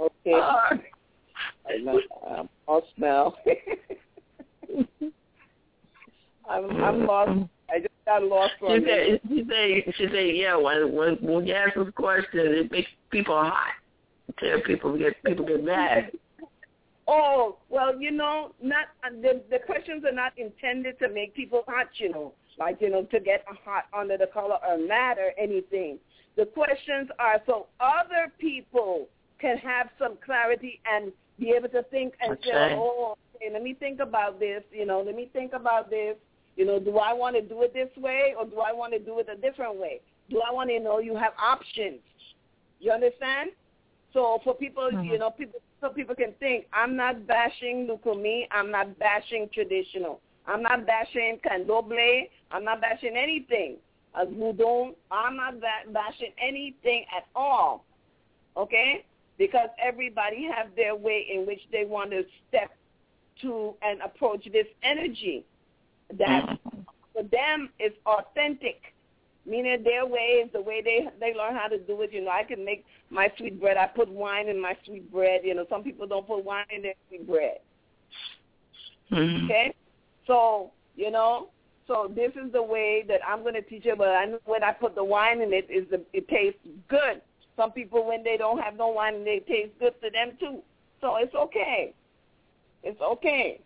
[0.00, 0.78] Okay, I
[1.82, 3.36] know, um, I'll smell.
[6.48, 7.30] I'm I'm lost.
[7.70, 9.20] I just got lost for She minute.
[9.22, 10.56] said, she said, she said, yeah.
[10.56, 13.74] When when when you ask those questions, it makes people hot.
[14.38, 16.12] Tell people get people get mad.
[17.98, 22.10] You know, not uh, the the questions are not intended to make people hot, you
[22.10, 25.98] know, like you know, to get a hot under the collar or mad or anything.
[26.36, 29.08] The questions are so other people
[29.40, 33.74] can have some clarity and be able to think and say, oh, okay, let me
[33.74, 36.16] think about this, you know, let me think about this.
[36.56, 38.98] You know, do I want to do it this way or do I want to
[38.98, 40.00] do it a different way?
[40.28, 42.00] Do I want to know you have options?
[42.80, 43.50] You understand?
[44.12, 48.70] So for people, you know, people so people can think, I'm not bashing Lukumi, I'm
[48.70, 50.20] not bashing traditional.
[50.46, 53.76] I'm not bashing Candomblé, I'm not bashing anything.
[54.14, 57.84] As I'm not ba- bashing anything at all.
[58.56, 59.04] Okay?
[59.36, 62.70] Because everybody have their way in which they want to step
[63.42, 65.44] to and approach this energy
[66.18, 66.80] that mm-hmm.
[67.12, 68.94] for them is authentic
[69.48, 72.12] meaning their way is the way they they learn how to do it.
[72.12, 73.76] You know, I can make my sweet bread.
[73.76, 75.40] I put wine in my sweet bread.
[75.44, 77.58] You know, some people don't put wine in their sweet bread.
[79.10, 79.44] Mhm.
[79.44, 79.74] Okay,
[80.26, 81.48] so you know,
[81.86, 83.96] so this is the way that I'm going to teach it.
[83.96, 87.22] But I know when I put the wine in it, is the it tastes good.
[87.56, 90.62] Some people when they don't have no wine, it tastes good to them too.
[91.00, 91.94] So it's okay.
[92.82, 93.60] It's okay.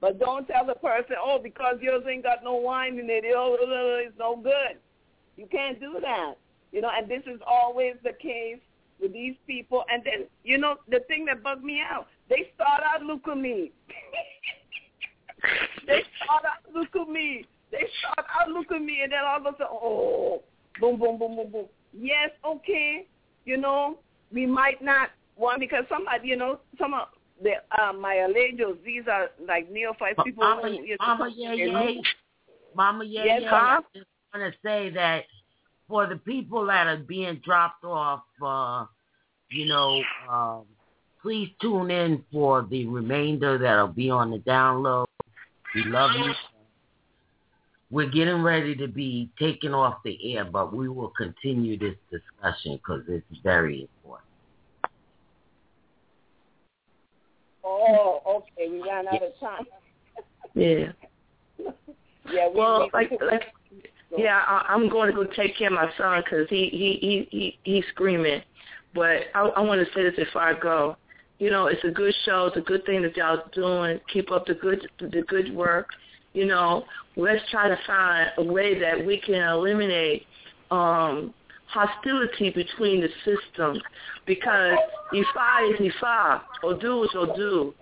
[0.00, 3.56] But don't tell the person, oh, because yours ain't got no wine in it, oh,
[4.04, 4.76] it's no good.
[5.36, 6.34] You can't do that.
[6.72, 8.58] You know, and this is always the case
[9.00, 9.84] with these people.
[9.92, 13.36] And then, you know, the thing that bugged me out, they start out look at
[13.38, 13.72] me.
[15.86, 17.44] they start out look at me.
[17.70, 20.42] They start out look at me, and then all of a sudden, oh,
[20.78, 21.66] boom, boom, boom, boom, boom.
[21.94, 23.06] Yes, okay.
[23.44, 23.98] You know,
[24.32, 27.08] we might not one because somebody, you know, some of
[27.42, 27.52] the
[27.82, 30.44] um, my aleyos, these are like neophytes people.
[30.44, 31.92] Mama, who, you know, Mama, yeah, yeah.
[32.74, 33.50] Mama, yeah, Yes, yeah.
[33.50, 33.80] huh?
[34.34, 35.24] I just want to say that
[35.88, 38.86] for the people that are being dropped off, uh,
[39.50, 40.62] you know, um,
[41.20, 45.04] please tune in for the remainder that'll be on the download.
[45.74, 46.32] We love you.
[47.90, 52.76] We're getting ready to be taken off the air, but we will continue this discussion
[52.76, 54.28] because it's very important.
[57.64, 58.70] Oh, okay.
[58.70, 59.66] We ran out of time.
[60.54, 60.92] Yeah.
[62.32, 62.48] Yeah.
[62.50, 63.42] We, Well, we, like like
[64.16, 67.28] yeah, I, I'm going to go take care of my son because he he he
[67.30, 68.42] he he's screaming.
[68.94, 70.96] But I, I want to say this before I go.
[71.38, 72.46] You know, it's a good show.
[72.46, 73.98] It's a good thing that y'all doing.
[74.12, 75.88] Keep up the good the good work.
[76.34, 76.84] You know,
[77.16, 80.26] let's try to find a way that we can eliminate
[80.70, 81.34] um
[81.66, 83.80] hostility between the systems
[84.26, 84.76] because
[85.12, 87.72] Ifa is Ifa, Odu is Odu.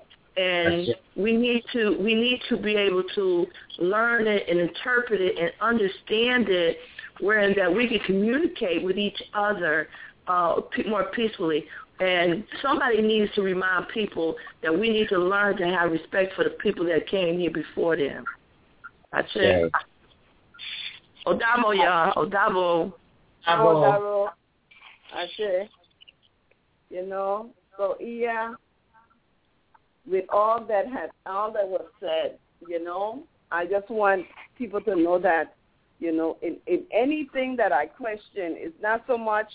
[0.41, 3.47] And we need to we need to be able to
[3.79, 6.79] learn it and interpret it and understand it
[7.21, 9.89] wherein that we can communicate with each other
[10.29, 11.65] uh, more peacefully.
[12.01, 16.45] And somebody needs to remind people that we need to learn to have respect for
[16.45, 18.25] the people that came here before them.
[19.13, 19.71] That's it.
[21.27, 22.93] Odabo, yeah, Odabo.
[23.47, 24.29] Odabo.
[25.13, 25.69] That's it.
[26.89, 28.55] You know, so yeah,
[30.11, 34.27] with all that had all that was said, you know, I just want
[34.59, 35.55] people to know that,
[36.01, 39.49] you know, in, in anything that I question, it's not so much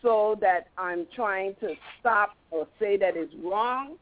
[0.00, 3.96] so that I'm trying to stop or say that it's wrong,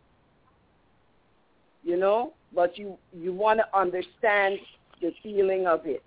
[1.82, 4.58] you know, but you you want to understand
[5.00, 6.02] the feeling of it.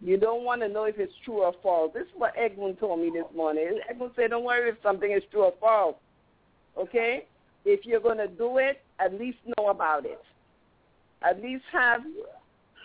[0.00, 1.92] You don't want to know if it's true or false.
[1.92, 3.80] This is what Edwin told me this morning.
[3.90, 5.96] Edwin said, don't worry if something is true or false.
[6.76, 7.24] Okay?
[7.64, 10.20] If you're going to do it, at least know about it.
[11.22, 12.02] At least have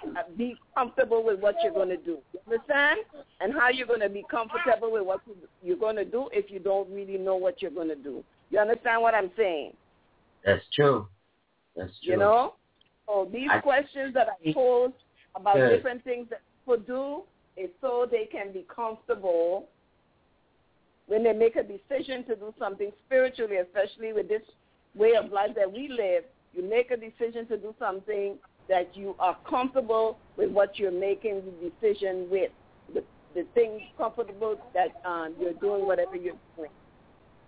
[0.06, 2.18] uh, be comfortable with what you're going to do.
[2.34, 3.00] You understand?
[3.40, 5.22] And how you're going to be comfortable with what
[5.62, 8.24] you're going to do if you don't really know what you're going to do.
[8.50, 9.74] You understand what I'm saying?
[10.46, 11.08] That's true.
[11.76, 12.14] That's true.
[12.14, 12.56] You know?
[13.08, 14.94] So these I, questions that I posed
[15.36, 15.76] about good.
[15.76, 19.68] different things that people do is so they can be comfortable
[21.08, 24.42] when they make a decision to do something spiritually, especially with this
[24.96, 26.24] way of life that we live.
[26.54, 28.38] You make a decision to do something
[28.70, 32.52] that you are comfortable with what you're making the decision with,
[32.94, 33.04] the,
[33.36, 36.70] the thing comfortable that um, you're doing whatever you're doing.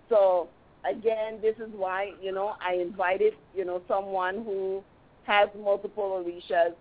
[0.10, 0.50] So
[0.90, 4.84] again, this is why you know I invited you know someone who
[5.24, 6.74] has multiple orishas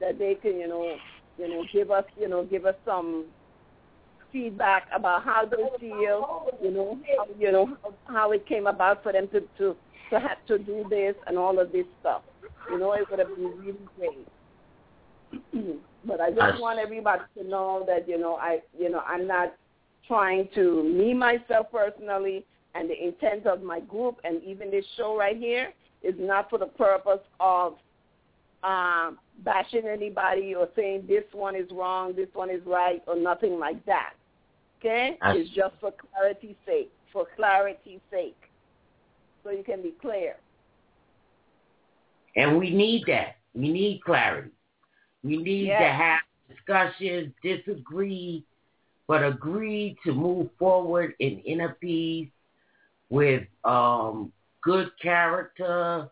[0.00, 0.96] that they can you know
[1.38, 3.26] you know give us you know give us some
[4.32, 9.12] feedback about how they feel, you know, how, you know how it came about for
[9.12, 9.76] them to to
[10.12, 12.22] to have to do this and all of this stuff.
[12.70, 15.80] You know, it would have been really great.
[16.04, 19.54] but I just want everybody to know that you know I you know I'm not
[20.06, 22.44] trying to me myself personally
[22.74, 26.58] and the intent of my group and even this show right here is not for
[26.58, 27.76] the purpose of
[28.62, 33.58] um, bashing anybody or saying this one is wrong, this one is right, or nothing
[33.58, 34.12] like that.
[34.78, 35.16] Okay?
[35.26, 38.36] It's just for clarity's sake, for clarity's sake,
[39.44, 40.36] so you can be clear.
[42.36, 43.36] And we need that.
[43.54, 44.50] We need clarity.
[45.22, 45.80] We need yes.
[45.80, 48.44] to have discussions, disagree,
[49.06, 52.28] but agree to move forward in inner peace
[53.10, 54.32] with um,
[54.62, 56.08] good character,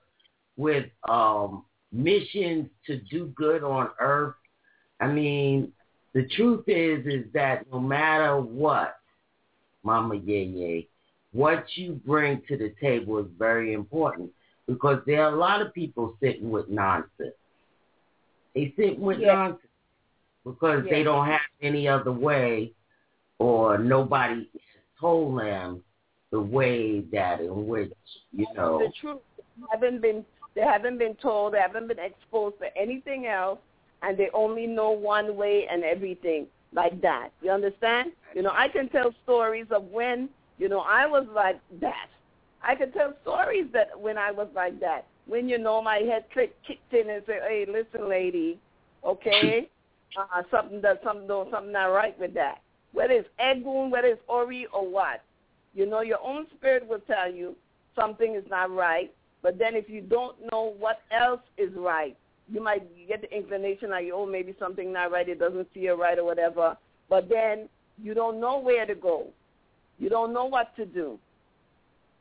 [0.56, 4.34] with um, missions to do good on earth.
[5.00, 5.72] I mean,
[6.12, 8.96] the truth is, is that no matter what,
[9.82, 10.86] Mama Yeye,
[11.32, 14.30] what you bring to the table is very important
[14.66, 17.34] because there are a lot of people sitting with nonsense.
[18.54, 19.28] They sit with yes.
[19.32, 19.62] nonsense
[20.44, 20.90] because yes.
[20.90, 22.72] they don't have any other way
[23.38, 24.48] or nobody
[25.00, 25.82] told them
[26.30, 27.92] the way that in which,
[28.32, 28.78] you know.
[28.78, 29.20] The truth
[29.70, 30.24] haven't been
[30.54, 33.58] they haven't been told, they haven't been exposed to anything else
[34.02, 37.30] and they only know one way and everything like that.
[37.40, 38.12] You understand?
[38.34, 40.28] You know, I can tell stories of when,
[40.60, 42.08] you know, I was like that
[42.62, 45.06] I could tell stories that when I was like that.
[45.26, 48.58] When you know my head clicked, kicked in and said, "Hey, listen, lady,
[49.04, 49.68] okay,
[50.16, 52.60] uh, something does something no, something not right with that."
[52.92, 55.22] Whether it's Egun, whether it's Ori or what,
[55.74, 57.54] you know, your own spirit will tell you
[57.94, 59.12] something is not right.
[59.42, 62.16] But then if you don't know what else is right,
[62.52, 65.28] you might get the inclination like, oh, maybe something not right.
[65.28, 66.76] It doesn't feel right or whatever.
[67.08, 67.68] But then
[68.02, 69.28] you don't know where to go.
[70.00, 71.18] You don't know what to do.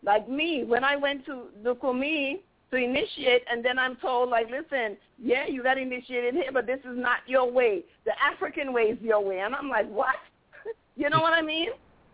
[0.03, 2.39] Like me, when I went to Lukumi
[2.71, 6.79] to initiate, and then I'm told, like, listen, yeah, you got initiated here, but this
[6.79, 7.83] is not your way.
[8.05, 9.39] The African way is your way.
[9.39, 10.15] And I'm like, what?
[10.95, 11.69] you know what I mean?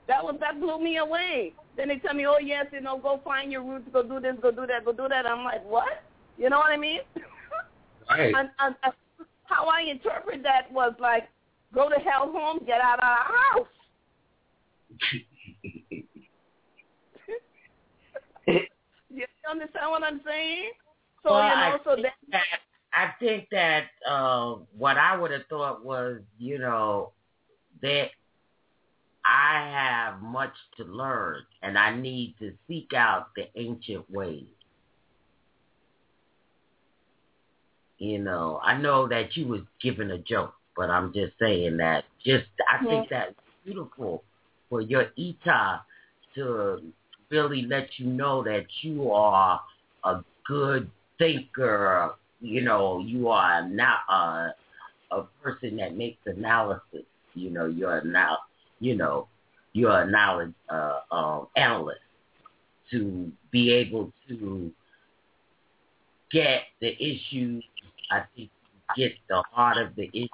[0.07, 1.53] That was that blew me away.
[1.75, 4.35] Then they tell me, oh yes, you know, go find your roots, go do this,
[4.41, 5.25] go do that, go do that.
[5.25, 6.03] I'm like, what?
[6.37, 7.01] You know what I mean?
[8.07, 8.35] Right.
[8.35, 8.93] and, and, and
[9.45, 11.27] how I interpret that was like,
[11.73, 13.67] go to hell home, get out of our house.
[18.47, 20.71] you understand what I'm saying?
[21.23, 22.43] So well, you know, I so that, that
[22.93, 27.11] I think that uh, what I would have thought was, you know,
[27.81, 28.09] that
[29.25, 34.45] I have much to learn and I need to seek out the ancient ways.
[37.97, 42.03] You know, I know that you was giving a joke, but I'm just saying that
[42.23, 44.23] just I think that's beautiful
[44.69, 45.81] for your ita
[46.35, 46.81] to
[47.29, 49.59] really let you know that you are
[50.03, 52.11] a good thinker.
[52.41, 54.49] You know, you are not a
[55.11, 57.05] a person that makes analysis.
[57.33, 58.37] You know, you're now,
[58.79, 59.27] you know,
[59.73, 61.99] you're a knowledge uh, um, analyst
[62.91, 64.71] to be able to
[66.31, 67.63] get the issues.
[68.11, 68.49] I think
[68.95, 70.29] get the heart of the issues.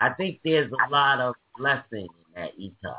[0.00, 2.92] I think there's a lot of blessing in that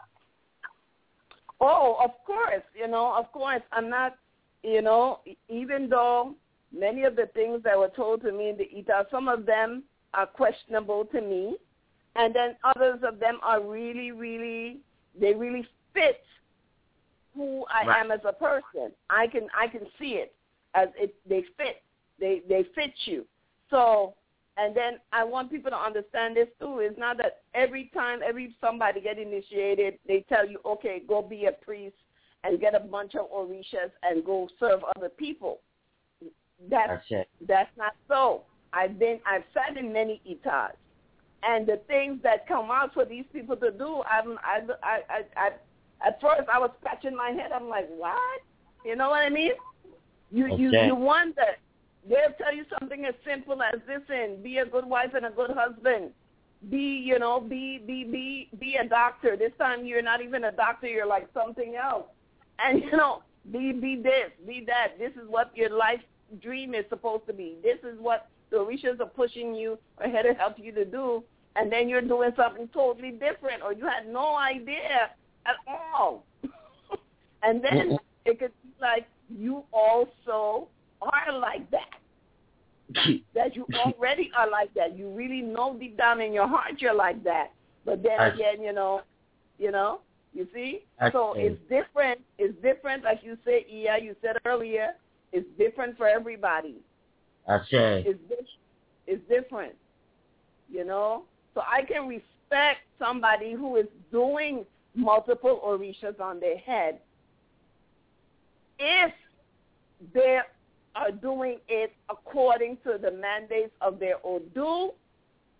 [1.60, 2.64] Oh, of course.
[2.76, 3.62] You know, of course.
[3.72, 4.16] I'm not,
[4.64, 6.36] you know, even though
[6.78, 9.84] many of the things that were told to me in the Ita, some of them
[10.14, 11.56] are questionable to me.
[12.16, 14.80] And then others of them are really, really,
[15.20, 16.22] they really fit
[17.36, 18.00] who I right.
[18.02, 18.92] am as a person.
[19.10, 20.34] I can, I can see it
[20.74, 21.84] as it, they fit.
[22.20, 23.26] They, they fit you.
[23.70, 24.16] So
[24.58, 26.80] and then I want people to understand this too.
[26.80, 31.46] It's not that every time, every somebody get initiated, they tell you, okay, go be
[31.46, 31.96] a priest
[32.44, 35.60] and get a bunch of orishas and go serve other people.
[36.70, 38.44] That's that's, that's not so.
[38.74, 40.72] I've been I've sat in many itas,
[41.44, 45.22] and the things that come out for these people to do, I'm I I I,
[45.36, 45.50] I
[46.08, 47.52] at first I was scratching my head.
[47.54, 48.42] I'm like, what?
[48.84, 49.52] You know what I mean?
[50.32, 50.62] You okay.
[50.62, 51.44] you you wonder
[52.08, 55.30] They'll tell you something as simple as this and be a good wife and a
[55.30, 56.12] good husband.
[56.70, 59.36] Be, you know, be be be be a doctor.
[59.38, 62.06] This time you're not even a doctor, you're like something else.
[62.60, 64.98] And you know, be be this, be that.
[64.98, 66.02] This is what your life
[66.42, 67.58] dream is supposed to be.
[67.62, 71.24] This is what the Orishas are pushing you ahead to help you to do.
[71.56, 75.12] And then you're doing something totally different or you had no idea
[75.46, 76.26] at all.
[77.44, 80.68] and then it could be like you also
[81.02, 81.90] are like that.
[83.36, 84.98] that you already are like that.
[84.98, 87.52] You really know deep down in your heart you're like that.
[87.86, 89.02] But then I, again, you know,
[89.58, 90.02] you know,
[90.34, 90.84] you see?
[91.00, 92.22] I, so it's different.
[92.38, 94.90] It's different, like you said, yeah, you said earlier,
[95.32, 96.76] it's different for everybody.
[97.48, 98.04] I say.
[98.06, 98.20] It's,
[99.08, 99.74] it's different,
[100.70, 101.24] you know?
[101.54, 107.00] So I can respect somebody who is doing multiple orishas on their head
[108.80, 109.12] if
[110.14, 110.46] they're
[110.98, 114.92] are doing it according to the mandates of their Odu,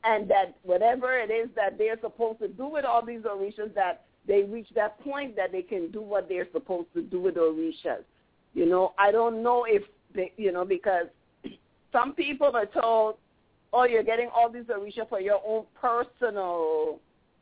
[0.04, 4.06] and that whatever it is that they're supposed to do with all these Orishas, that
[4.28, 8.04] they reach that point that they can do what they're supposed to do with Orishas.
[8.54, 9.84] You know, I don't know if,
[10.14, 11.08] they, you know, because
[11.92, 13.16] some people are told,
[13.74, 17.00] oh, you're getting all these Orishas for your own personal,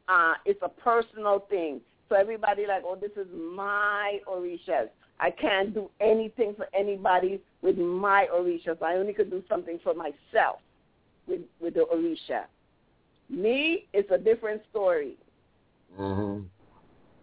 [0.10, 1.82] uh, it's a personal thing.
[2.10, 4.89] So everybody like, oh, this is my Orishas.
[5.20, 8.80] I can't do anything for anybody with my Orisha.
[8.82, 10.59] I only could do something for myself
[11.28, 12.43] with with the Orisha.
[13.30, 15.18] Me, it's a different story.
[15.99, 16.45] Mhm.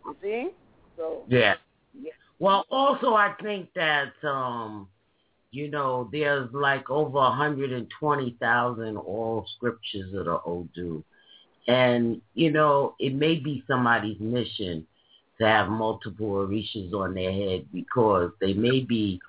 [0.05, 0.51] You see?
[0.97, 1.55] So Yeah.
[1.95, 2.11] Yeah.
[2.41, 4.89] Well, also I think that um
[5.53, 11.05] you know, there's like over 120,000 oral scriptures of the Odu.
[11.69, 14.87] And, you know, it may be somebody's mission
[15.39, 19.21] to have multiple orishas on their head because they may be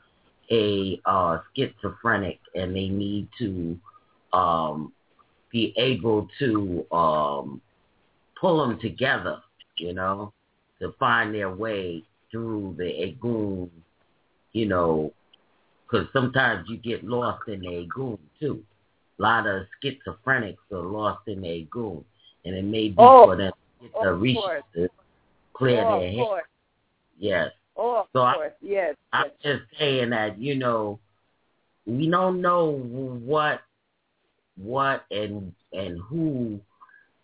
[0.52, 3.78] a uh, schizophrenic and they need to
[4.34, 4.92] um,
[5.52, 7.62] be able to um,
[8.40, 9.38] pull them together,
[9.78, 10.34] you know,
[10.82, 13.70] to find their way through the egun,
[14.52, 15.14] you know,
[15.86, 18.64] because sometimes you get lost in the egun too.
[19.20, 22.04] A lot of schizophrenics are lost in the egun,
[22.46, 24.90] and it may be oh, for them to get the orishas
[25.54, 26.44] clear oh, their head.
[27.20, 27.52] Yes.
[27.76, 28.52] Oh, of so course.
[28.54, 28.96] I, yes.
[29.12, 29.58] I'm yes.
[29.58, 31.00] just saying that you know
[31.86, 33.62] we don't know what
[34.58, 36.60] what and and who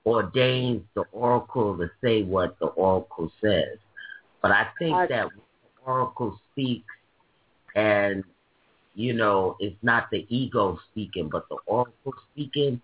[0.06, 3.78] ordains the oracle to say what the oracle says.
[4.42, 5.28] But I think I, that
[5.86, 6.86] oracle speaks
[7.76, 8.24] and
[9.00, 12.82] you know, it's not the ego speaking, but the oracle speaking,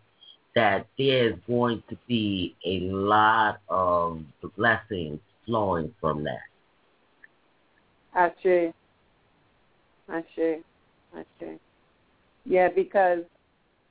[0.56, 4.22] that there's going to be a lot of
[4.56, 6.40] blessings flowing from that.
[8.16, 8.74] Ashe.
[10.10, 10.64] Ashe.
[11.16, 11.60] Ashe.
[12.46, 13.24] Yeah, because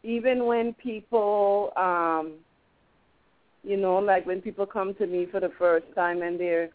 [0.02, 2.34] even when people, um,
[3.62, 6.70] you know, like when people come to me for the first time and they're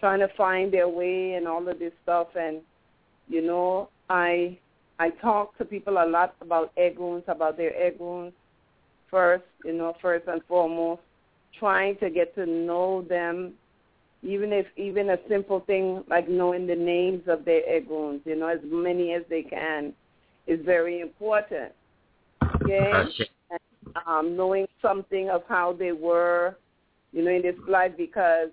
[0.00, 2.60] trying to find their way and all of this stuff, and
[3.28, 4.58] you know, I
[4.98, 8.32] I talk to people a lot about eguns, about their eguns
[9.10, 11.02] first, you know, first and foremost,
[11.58, 13.54] trying to get to know them
[14.24, 18.48] even if even a simple thing like knowing the names of their eguns, you know,
[18.48, 19.92] as many as they can,
[20.46, 21.72] is very important.
[22.62, 22.90] Okay,
[23.50, 23.60] and,
[24.06, 26.56] um, knowing something of how they were,
[27.12, 28.48] you know, in this life because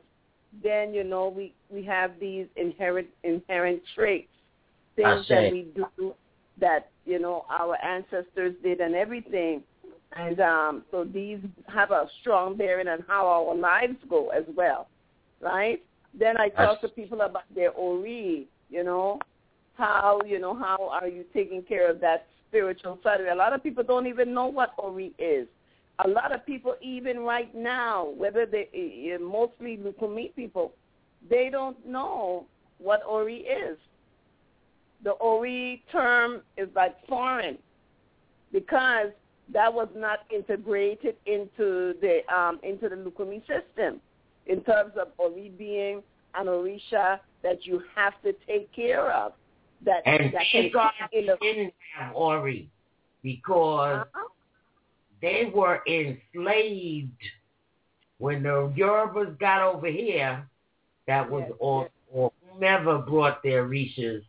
[0.64, 4.28] then you know we we have these inherent inherent traits,
[4.96, 6.14] things that we do
[6.60, 9.64] that you know our ancestors did and everything,
[10.18, 14.88] and um, so these have a strong bearing on how our lives go as well,
[15.42, 15.82] right?
[16.18, 19.20] Then I talk to people about their ori, you know,
[19.76, 23.32] how you know how are you taking care of that spiritual side of it.
[23.32, 25.48] A lot of people don't even know what ori is
[26.06, 30.74] a lot of people, even right now, whether they eh, eh, mostly Lukumi people,
[31.30, 32.46] they don't know
[32.80, 33.78] what Ori is.
[35.04, 37.58] The Ori term is like foreign
[38.52, 39.10] because
[39.54, 44.00] that was not integrated into the um, into the Lukumi system
[44.48, 46.02] in terms of Ori being
[46.36, 49.34] an Orisha that you have to take care of.
[49.84, 50.70] That and that can
[51.12, 52.70] in the, didn't have Ori
[53.24, 54.28] because uh-huh
[55.22, 57.12] they were enslaved
[58.18, 60.48] when the Yorubas got over here.
[61.08, 61.92] That was yes, or yes.
[62.12, 64.24] or whomever brought their Orishas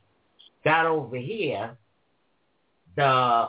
[0.64, 1.76] got over here.
[2.96, 3.48] The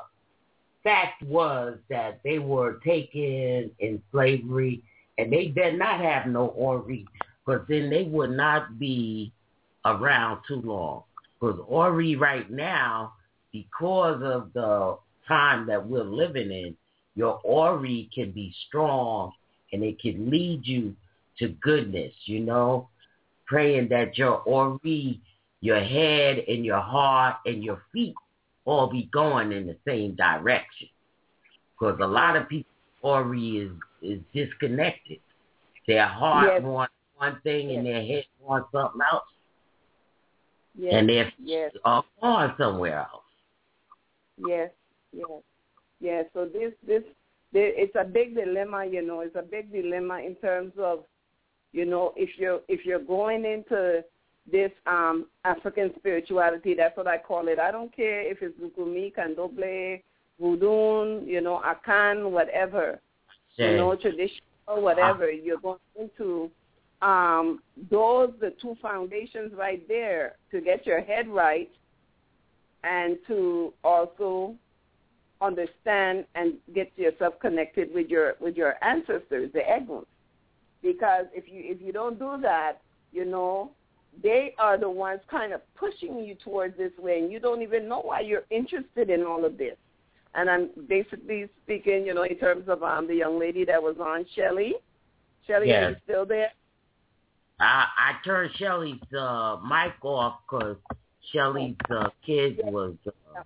[0.84, 4.84] fact was that they were taken in slavery,
[5.18, 7.06] and they did not have no Ori,
[7.46, 9.32] because then they would not be
[9.86, 11.04] around too long.
[11.40, 13.14] Because Ori right now,
[13.52, 16.76] because of the time that we're living in,
[17.16, 19.32] your ori can be strong
[19.72, 20.96] and it can lead you
[21.38, 22.90] to goodness, you know,
[23.46, 25.22] praying that your ori,
[25.62, 28.16] your head and your heart and your feet
[28.66, 30.88] all be going in the same direction.
[31.80, 32.73] Because a lot of people
[33.04, 33.72] ori is
[34.02, 35.20] is disconnected.
[35.88, 36.64] Their heart yes.
[36.64, 37.78] wants one thing yes.
[37.78, 39.24] and their head wants something else.
[40.76, 40.94] Yes.
[40.96, 41.72] And their feet yes.
[41.86, 43.24] are going somewhere else.
[44.38, 44.72] Yes,
[45.12, 45.30] yes.
[46.00, 47.04] Yeah, so this this
[47.54, 49.22] it's a big dilemma, you know.
[49.22, 51.04] It's a big dilemma in terms of,
[51.72, 54.04] you know, if you're if you're going into
[54.52, 57.60] this um African spirituality, that's what I call it.
[57.60, 60.02] I don't care if it's Lukumi, Candomblé,
[60.40, 63.00] Voodoo, you know, Akan, whatever,
[63.56, 63.72] yeah.
[63.72, 65.28] you know, traditional, whatever.
[65.32, 65.38] Ah.
[65.44, 66.50] You're going into
[67.02, 67.62] um
[67.92, 71.70] those the two foundations right there to get your head right
[72.84, 74.56] and to also
[75.42, 80.06] understand and get yourself connected with your with your ancestors, the Eguns.
[80.82, 82.82] Because if you if you don't do that,
[83.12, 83.72] you know,
[84.22, 87.88] they are the ones kind of pushing you towards this way, and you don't even
[87.88, 89.76] know why you're interested in all of this.
[90.36, 93.96] And I'm basically speaking, you know, in terms of um, the young lady that was
[94.00, 94.74] on Shelly.
[95.46, 95.84] Shelly, yes.
[95.84, 96.52] are you still there?
[97.60, 100.78] I, I turned Shelly's uh, mic off because
[101.32, 103.42] Shelly's uh, kid was uh,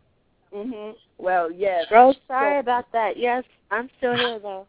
[0.53, 0.95] Mhm.
[1.18, 1.85] Well, yes.
[1.91, 3.18] Oh, sorry so, about that.
[3.18, 4.68] Yes, I'm still here though.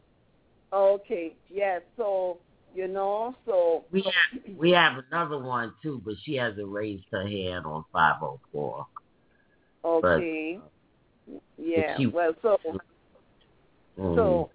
[0.72, 1.34] Okay.
[1.50, 1.82] Yes.
[1.96, 2.38] So
[2.74, 7.26] you know, so we have we have another one too, but she hasn't raised her
[7.26, 8.86] hand on five oh four.
[9.84, 10.58] Okay.
[10.60, 10.68] But, uh,
[11.58, 11.96] yeah.
[12.12, 12.58] Well, so
[13.98, 14.14] mm-hmm.
[14.14, 14.50] so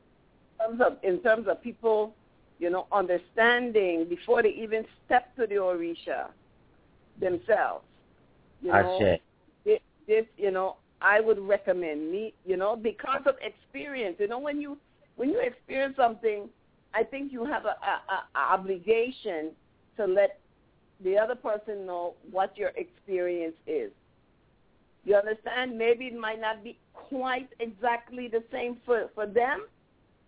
[0.60, 2.16] in terms of in terms of people,
[2.60, 6.28] you know, understanding before they even step to the Orisha
[7.20, 7.86] themselves.
[8.62, 9.20] You know, I
[9.66, 14.16] this, this, you know, I would recommend me, you know, because of experience.
[14.20, 14.78] You know, when you
[15.16, 16.50] when you experience something,
[16.94, 19.52] I think you have a, a, a obligation
[19.98, 20.40] to let
[21.04, 23.92] the other person know what your experience is.
[25.06, 25.78] You understand?
[25.78, 29.68] Maybe it might not be quite exactly the same for for them,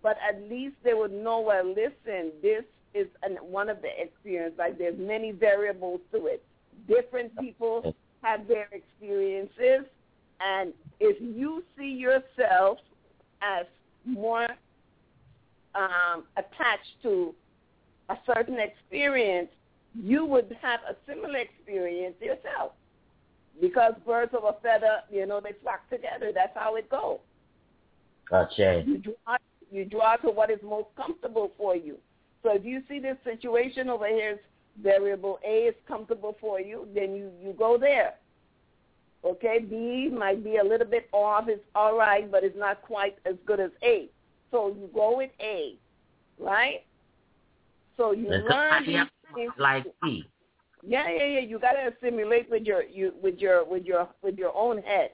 [0.03, 1.39] but at least they would know.
[1.39, 4.57] Well, listen, this is an, one of the experiences.
[4.57, 6.43] Like there's many variables to it.
[6.88, 9.85] Different people have their experiences
[10.39, 12.80] and if you see yourself
[13.41, 13.65] as
[14.06, 14.47] more
[15.73, 17.34] um, attached to
[18.10, 19.49] a certain experience,
[19.93, 22.73] you would have a similar experience yourself.
[23.61, 26.32] Because birds of a feather, you know, they flock together.
[26.34, 27.19] That's how it goes.
[28.30, 28.84] Gotcha.
[28.86, 29.38] You draw,
[29.72, 31.98] you draw to what is most comfortable for you.
[32.44, 34.40] So if you see this situation over here is
[34.82, 38.15] variable A is comfortable for you, then you, you go there.
[39.23, 41.45] Okay, B might be a little bit off.
[41.48, 44.07] It's all right, but it's not quite as good as A.
[44.52, 45.76] So you go with A,
[46.40, 46.84] right?
[47.98, 48.86] So you learn
[49.36, 50.26] these like B.
[50.87, 51.39] Yeah, yeah, yeah.
[51.39, 55.11] You got to assimilate with your you with your with your with your own head.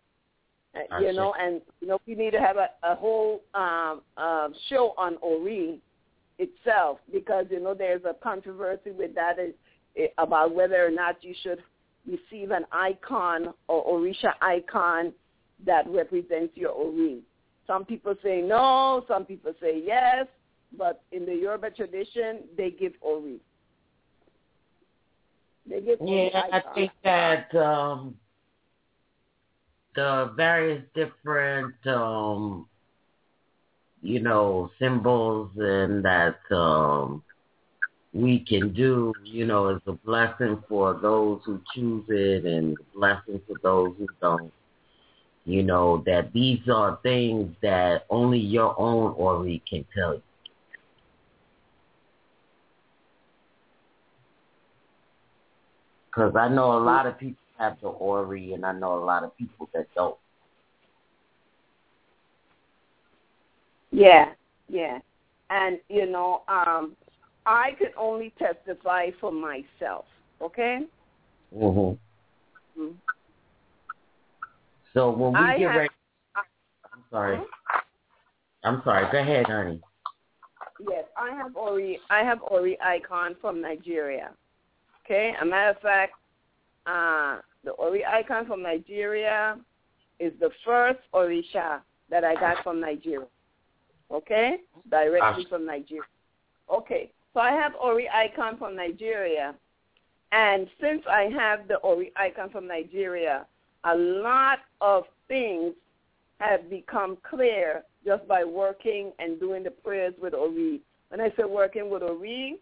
[0.74, 4.48] Uh, you know, and you know we need to have a, a whole um, uh,
[4.70, 5.82] show on Ori
[6.40, 9.54] itself because you know there's a controversy with that is,
[9.98, 11.62] eh, about whether or not you should
[12.08, 15.14] receive an icon or Orisha icon
[15.66, 17.20] that represents your Ori.
[17.68, 20.26] Some people say no, some people say yes,
[20.78, 23.40] but in the Yoruba tradition, they give Ori.
[25.68, 28.16] They get yeah, I think that um,
[29.96, 32.68] the various different, um,
[34.02, 37.24] you know, symbols and that um,
[38.14, 42.98] we can do, you know, is a blessing for those who choose it and a
[42.98, 44.52] blessing for those who don't.
[45.46, 50.22] You know, that these are things that only your own Ori can tell you.
[56.12, 59.24] Because I know a lot of people have the Ori, and I know a lot
[59.24, 60.18] of people that don't.
[63.92, 64.34] Yeah,
[64.68, 65.00] yeah.
[65.50, 66.96] And, you know, um,
[67.46, 70.06] I can only testify for myself,
[70.42, 70.88] okay?
[71.54, 71.98] Mhm.
[72.78, 72.96] Mm-hmm.
[74.94, 75.94] So when we I get have, ready,
[76.36, 77.40] I'm sorry.
[78.64, 79.12] I'm sorry.
[79.12, 79.82] Go ahead, honey.
[80.90, 82.00] Yes, I have Ori.
[82.10, 84.32] I have Ori icon from Nigeria.
[85.06, 86.14] Okay, a matter of fact,
[86.86, 89.58] uh, the Ori icon from Nigeria
[90.20, 91.80] is the first Orisha
[92.10, 93.28] that I got from Nigeria.
[94.12, 94.58] Okay,
[94.90, 96.04] directly from Nigeria.
[96.72, 99.56] Okay, so I have Ori icon from Nigeria,
[100.32, 103.46] and since I have the Ori icon from Nigeria,
[103.84, 105.74] a lot of things
[106.40, 110.82] have become clear just by working and doing the prayers with Ori.
[111.10, 112.58] When I say working with Ori,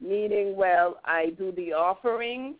[0.00, 2.56] meaning, well, I do the offerings,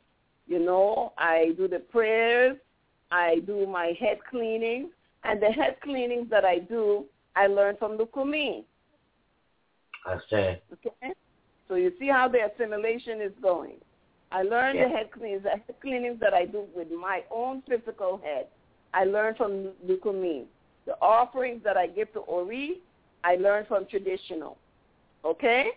[0.47, 2.56] you know, I do the prayers,
[3.11, 4.90] I do my head cleaning,
[5.24, 7.05] and the head cleanings that I do,
[7.36, 8.65] I learn from the Lukumi.
[10.06, 10.62] I say.
[10.73, 11.12] Okay?
[11.69, 13.77] So you see how the assimilation is going.
[14.31, 14.89] I learn yeah.
[14.89, 18.48] the head cleanings, the head cleanings that I do with my own physical head.
[18.93, 20.44] I learn from Lukumi.
[20.86, 22.81] The offerings that I give to Ori,
[23.23, 24.59] I learn from traditional.
[25.24, 25.69] Okay?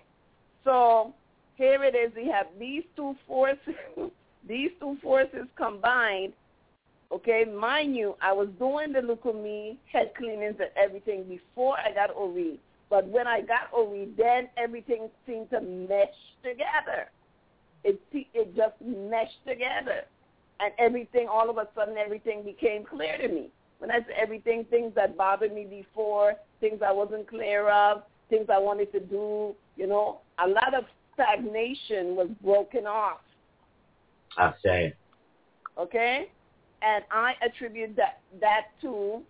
[0.64, 1.14] So
[1.58, 2.12] here it is.
[2.16, 3.76] We have these two forces,
[4.48, 6.34] these two forces combined.
[7.12, 12.14] Okay, mind you, I was doing the Lukumi head cleanings and everything before I got
[12.16, 12.60] Ori.
[12.90, 16.10] But when I got Ori, then everything seemed to mesh
[16.44, 17.10] together.
[17.84, 20.02] It it just meshed together,
[20.60, 23.50] and everything all of a sudden everything became clear to me.
[23.80, 28.48] When I say everything, things that bothered me before, things I wasn't clear of, things
[28.52, 30.86] I wanted to do, you know, a lot of
[31.18, 33.20] stagnation was broken off.
[34.38, 34.94] I say.
[35.78, 36.30] Okay,
[36.82, 39.22] and I attribute that that to,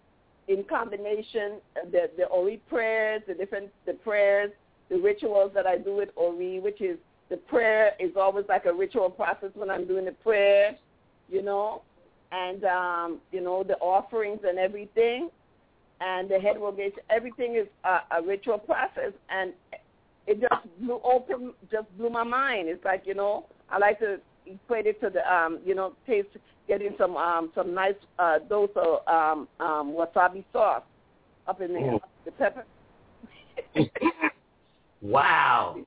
[0.47, 1.59] in combination,
[1.91, 4.51] the the Ori prayers, the different the prayers,
[4.89, 6.97] the rituals that I do with Ori, which is
[7.29, 10.77] the prayer is always like a ritual process when I'm doing the prayer,
[11.29, 11.81] you know,
[12.31, 15.29] and um, you know the offerings and everything,
[15.99, 19.53] and the head rogation, everything is a, a ritual process, and
[20.27, 22.67] it just blew open, just blew my mind.
[22.67, 26.29] It's like you know, I like to equate it to the um, you know, taste
[26.67, 30.83] getting some um some nice uh dose of um um wasabi sauce
[31.47, 32.65] up in there, the pepper.
[35.01, 35.77] wow.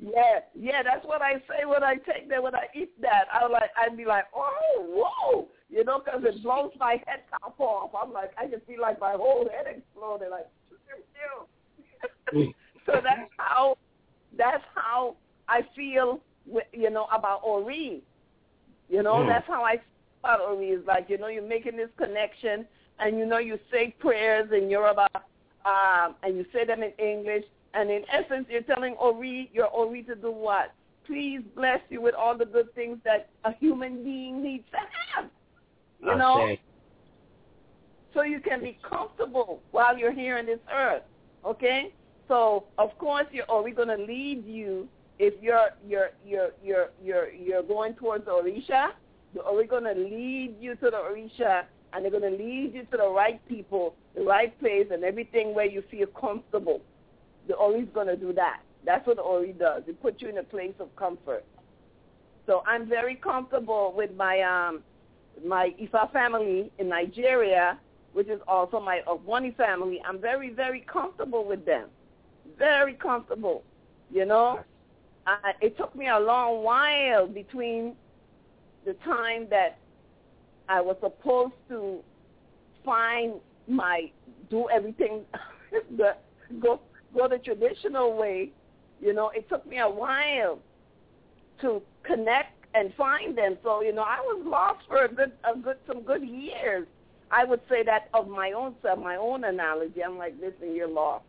[0.00, 3.24] Yeah, yeah, that's what I say when I take that, when I eat that.
[3.32, 7.54] I like, I'd be like, oh, whoa, you know, because it blows my head top
[7.58, 7.92] off.
[8.00, 10.48] I'm like, I just feel like my whole head exploded, like,
[12.86, 13.76] so that's how,
[14.36, 15.16] that's how
[15.48, 18.02] I feel, with, you know, about Ori.
[18.88, 19.28] You know, mm.
[19.28, 19.82] that's how I feel
[20.22, 20.68] about Ori.
[20.68, 22.66] Is like, you know, you're making this connection,
[22.98, 25.08] and you know, you say prayers in Yoruba,
[25.64, 27.44] um, and you say them in English,
[27.74, 30.72] and in essence, you're telling Ori, your Ori to do what?
[31.06, 34.78] Please bless you with all the good things that a human being needs to
[35.14, 35.30] have.
[36.02, 36.56] You I know?
[38.14, 41.02] So you can be comfortable while you're here on this earth.
[41.44, 41.92] Okay?
[42.28, 44.88] So of course are Ori gonna lead you
[45.18, 48.90] if you're you're you're you're you're you're going towards Orisha,
[49.34, 53.08] the Ori gonna lead you to the Orisha and they're gonna lead you to the
[53.08, 56.80] right people, the right place and everything where you feel comfortable
[57.48, 58.60] the Ori's going to do that.
[58.84, 59.82] That's what the Ori does.
[59.86, 61.44] It puts you in a place of comfort.
[62.46, 64.82] So I'm very comfortable with my um
[65.44, 67.78] my Ifa family in Nigeria,
[68.12, 70.00] which is also my Ogboni family.
[70.06, 71.88] I'm very very comfortable with them.
[72.58, 73.62] Very comfortable.
[74.10, 74.60] You know,
[75.26, 77.94] I, it took me a long while between
[78.84, 79.78] the time that
[80.68, 82.00] I was supposed to
[82.84, 83.34] find
[83.66, 84.10] my
[84.50, 85.22] do everything
[85.96, 86.16] the
[86.60, 86.80] go
[87.14, 88.50] go the traditional way,
[89.00, 90.58] you know, it took me a while
[91.60, 93.56] to connect and find them.
[93.62, 96.86] So, you know, I was lost for a good, a good, some good years.
[97.30, 100.02] I would say that of my own self, my own analogy.
[100.02, 101.24] I'm like, listen, you're lost.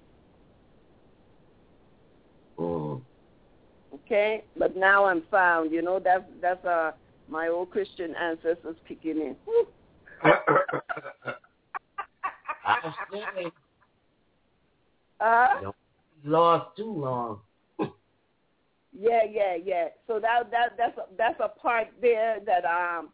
[2.57, 3.01] Mm.
[3.95, 5.71] Okay, but now I'm found.
[5.71, 6.91] You know that's that's uh
[7.29, 9.35] my old Christian ancestors kicking in.
[10.23, 10.35] I
[15.19, 15.75] uh, don't
[16.23, 17.39] be lost too long.
[18.91, 19.87] yeah, yeah, yeah.
[20.07, 23.09] So that that that's a, that's a part there that um,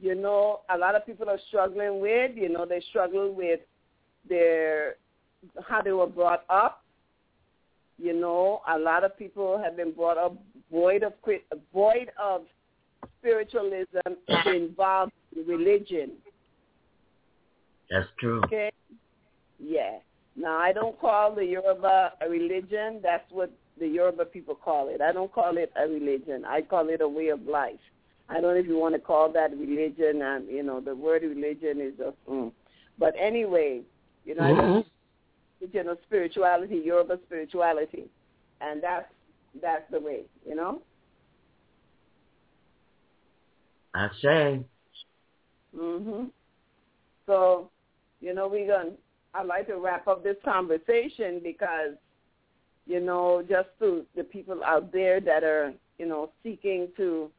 [0.00, 2.32] you know, a lot of people are struggling with.
[2.34, 3.60] You know, they struggle with
[4.28, 4.96] their
[5.66, 6.84] how they were brought up.
[7.98, 10.36] You know, a lot of people have been brought up
[10.70, 11.12] void of
[11.72, 12.42] void of
[13.18, 13.98] spiritualism
[14.46, 16.12] involved in religion.
[17.90, 18.42] That's true.
[18.44, 18.70] Okay.
[19.58, 19.98] Yeah.
[20.36, 23.00] Now I don't call the Yoruba a religion.
[23.02, 23.50] That's what
[23.80, 25.00] the Yoruba people call it.
[25.00, 26.44] I don't call it a religion.
[26.44, 27.80] I call it a way of life.
[28.28, 30.22] I don't know if you want to call that religion.
[30.22, 32.16] And you know, the word religion is just.
[32.28, 32.52] Mm.
[32.98, 33.80] But anyway,
[34.24, 34.80] you know, mm-hmm
[35.60, 38.04] you know, spirituality, Yoruba spirituality,
[38.60, 39.06] and that's
[39.60, 40.82] that's the way, you know.
[43.94, 44.60] I say.
[45.74, 46.30] Mhm.
[47.26, 47.70] So,
[48.20, 48.92] you know, we're gonna.
[49.34, 51.94] I'd like to wrap up this conversation because,
[52.86, 57.30] you know, just to the people out there that are, you know, seeking to,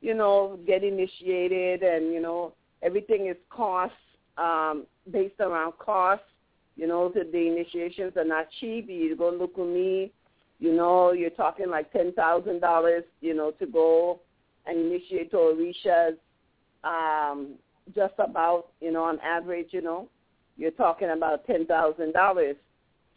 [0.00, 3.94] you know, get initiated, and you know, everything is cost
[4.38, 6.22] um, based around cost
[6.82, 8.88] you know, the, initiations are not cheap.
[8.88, 10.10] You go look at me,
[10.58, 14.18] you know, you're talking like ten thousand dollars, you know, to go
[14.66, 16.16] and initiate to Orishas.
[16.82, 17.50] Um,
[17.94, 20.08] just about, you know, on average, you know,
[20.56, 22.56] you're talking about ten thousand dollars.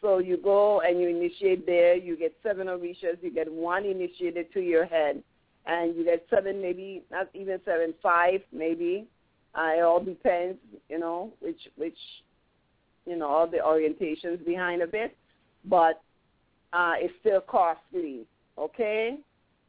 [0.00, 4.52] So you go and you initiate there, you get seven Orishas, you get one initiated
[4.52, 5.24] to your head,
[5.66, 9.08] and you get seven, maybe not even seven, five, maybe.
[9.58, 10.56] Uh, it all depends,
[10.88, 11.98] you know, which which
[13.06, 15.16] you know, all the orientations behind of it,
[15.64, 16.02] but
[16.72, 18.26] uh, it's still costly,
[18.58, 19.16] okay?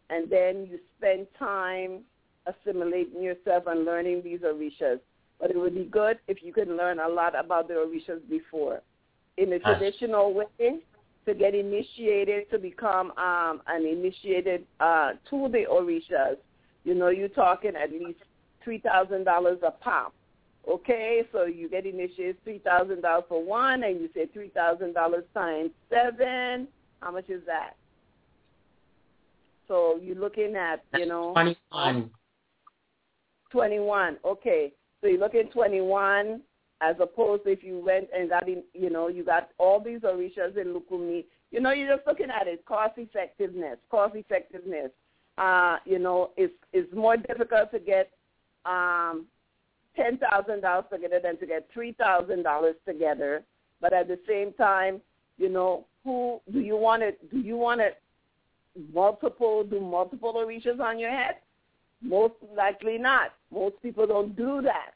[0.10, 2.02] And then you spend time
[2.46, 5.00] assimilating yourself and learning these orishas.
[5.40, 8.82] But it would be good if you could learn a lot about the orishas before.
[9.38, 10.80] In the traditional way,
[11.28, 16.38] to get initiated, to become um, an initiated uh, to the orishas,
[16.86, 18.20] you know, you're talking at least
[18.66, 20.14] $3,000 a pop
[20.70, 24.94] Okay, so you get initiated three thousand dollars for one, and you say three thousand
[24.94, 26.68] dollars times seven.
[27.02, 27.76] How much is that?
[29.68, 32.10] So you're looking at you know twenty-one.
[33.52, 34.18] Twenty-one.
[34.26, 36.42] Okay, so you're looking twenty-one
[36.82, 40.58] as opposed if you went and got in, you know, you got all these orishas
[40.58, 41.26] in Lukumi.
[41.52, 44.92] You know, you're just looking at it, cost effectiveness, cost effectiveness.
[45.38, 48.12] Uh, you know, it's it's more difficult to get
[48.66, 49.26] um,
[49.98, 53.44] ten thousand dollars together than to get three thousand dollars together.
[53.82, 55.02] But at the same time,
[55.38, 57.20] you know, who do you want it?
[57.30, 58.02] Do you want it
[58.94, 59.64] multiple?
[59.64, 61.36] Do multiple orishas on your head?
[62.02, 63.34] Most likely not.
[63.52, 64.92] Most people don't do that.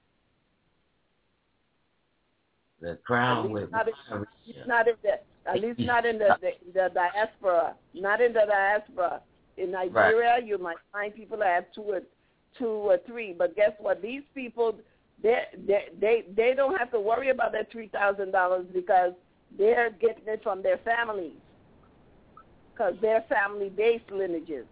[2.80, 3.94] The crown with not, in,
[4.68, 7.76] not the, at least not in the, the the diaspora.
[7.94, 9.22] Not in the diaspora.
[9.58, 10.46] In Nigeria, right.
[10.46, 12.02] you might find people that have two or
[12.58, 13.34] two or three.
[13.38, 14.02] But guess what?
[14.02, 14.76] These people
[15.24, 19.14] they they they they don't have to worry about that three thousand dollars because
[19.58, 21.34] they're getting it from their families
[22.82, 24.66] because they're family-based lineages.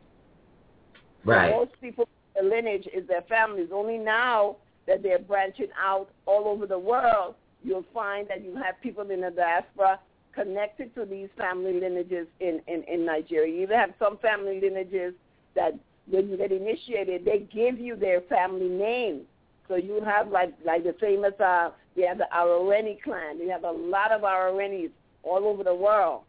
[1.24, 1.52] Right.
[1.52, 3.70] So most people, their lineage is their families.
[3.74, 4.58] Only now
[4.88, 9.22] that they're branching out all over the world, you'll find that you have people in
[9.22, 10.00] the diaspora
[10.34, 13.54] connected to these family lineages in, in, in Nigeria.
[13.54, 15.14] You even have some family lineages
[15.56, 15.74] that
[16.10, 19.22] when you get initiated, they give you their family name
[19.70, 23.40] so you have like like the famous uh we have the Aroreni clan.
[23.40, 24.90] We have a lot of Arorenis
[25.24, 26.24] all over the world.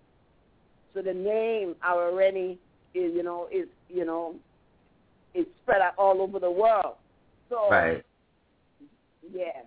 [0.95, 2.59] So the name Aroreni
[2.95, 4.35] is you know is you know
[5.35, 6.97] is spread out all over the world.
[7.49, 8.05] So right.
[9.33, 9.63] Yeah.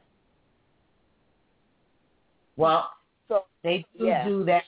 [2.56, 2.92] Well,
[3.28, 4.28] so they do yeah.
[4.28, 4.64] do that.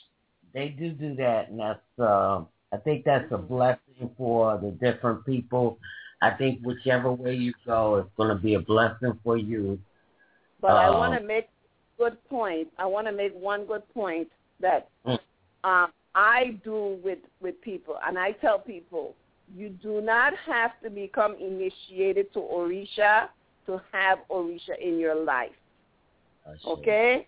[0.54, 2.42] They do do that, and that's uh,
[2.74, 5.78] I think that's a blessing for the different people
[6.26, 9.78] I think whichever way you go, it's going to be a blessing for you.
[10.60, 11.50] But I want to um, make
[12.00, 12.68] good point.
[12.80, 14.30] I want to make one good point
[14.60, 15.20] that mm.
[15.64, 19.14] um, I do with with people, and I tell people,
[19.56, 23.28] you do not have to become initiated to Orisha
[23.68, 25.52] to have Orisha in your life.
[26.66, 27.28] Okay?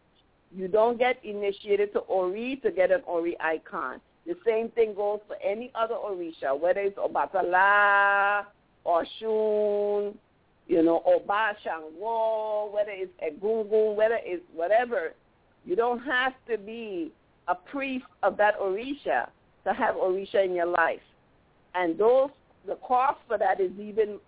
[0.56, 3.99] You don't get initiated to Ori to get an Ori icon.
[4.26, 8.45] The same thing goes for any other Orisha, whether it's Obatala,
[8.88, 10.15] Oshun,
[10.68, 15.14] you know, Oba Shango, whether it's Egungun, whether it's whatever.
[15.65, 17.11] You don't have to be
[17.47, 19.30] a priest of that Orisha
[19.65, 21.01] to have Orisha in your life.
[21.76, 22.30] and those
[22.65, 24.19] the cost for that is even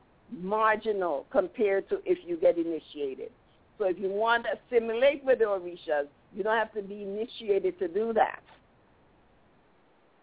[0.41, 3.31] marginal compared to if you get initiated.
[3.77, 7.80] So if you want to assimilate with the Orishas, you don't have to be initiated
[7.80, 8.41] to do that.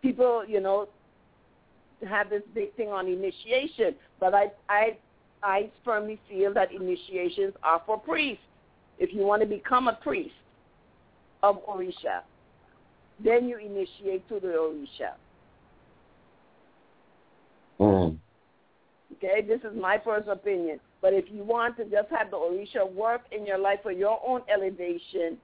[0.03, 0.89] People, you know,
[2.05, 4.97] have this big thing on initiation, but I I
[5.43, 8.43] I firmly feel that initiations are for priests.
[8.99, 10.35] If you want to become a priest
[11.43, 12.23] of Orisha,
[13.23, 15.13] then you initiate to the Orisha.
[17.79, 18.19] Mm.
[19.17, 20.81] Okay, this is my first opinion.
[21.01, 24.21] But if you want to just have the Orisha work in your life for your
[24.27, 25.39] own elevation,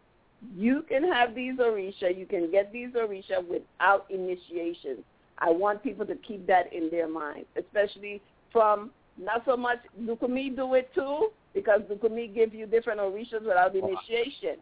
[0.57, 2.17] you can have these Orisha.
[2.17, 5.05] You can get these Orisha without initiation.
[5.43, 10.55] I want people to keep that in their mind, especially from not so much Lukumi
[10.55, 14.57] do it too, because Lukumi give you different Orishas without initiation.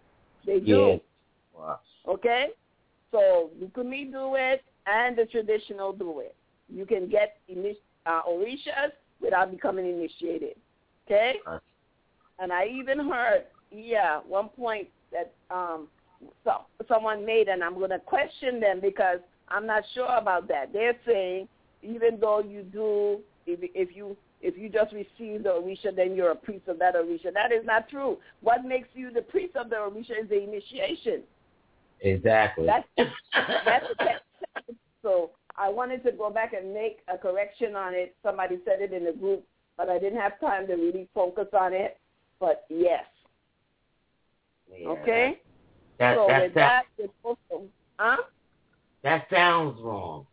[0.47, 0.98] They do.
[1.57, 1.81] Wow.
[2.09, 2.48] Okay?
[3.11, 6.35] So Lukumi do it and the traditional do it.
[6.73, 7.36] You can get
[8.07, 10.57] uh, Orishas without becoming initiated.
[11.07, 11.35] Okay?
[11.47, 11.61] Right.
[12.39, 15.89] And I even heard, yeah, one point that um,
[16.43, 19.19] so, someone made, and I'm going to question them because
[19.51, 20.73] I'm not sure about that.
[20.73, 21.49] They're saying
[21.83, 26.31] even though you do, if, if you if you just receive the Orisha, then you're
[26.31, 27.33] a priest of that Orisha.
[27.33, 28.17] That is not true.
[28.41, 31.23] What makes you the priest of the Orisha is the initiation.
[32.01, 32.67] Exactly.
[32.67, 32.89] That's
[33.65, 34.75] that's the.
[35.03, 38.15] So I wanted to go back and make a correction on it.
[38.23, 39.45] Somebody said it in the group,
[39.77, 41.99] but I didn't have time to really focus on it.
[42.39, 43.05] But yes,
[44.75, 45.41] Yeah, okay.
[45.99, 47.11] That so that with that, that,
[47.99, 48.17] huh?
[49.03, 50.27] That sounds wrong.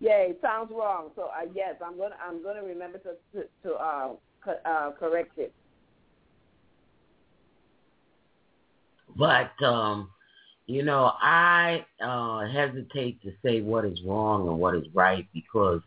[0.00, 1.10] Yeah, it sounds wrong.
[1.14, 4.08] So I yes, I'm gonna I'm gonna remember to to, to uh,
[4.42, 5.52] co- uh, correct it.
[9.16, 10.10] But um,
[10.66, 15.80] you know, I uh, hesitate to say what is wrong and what is right because,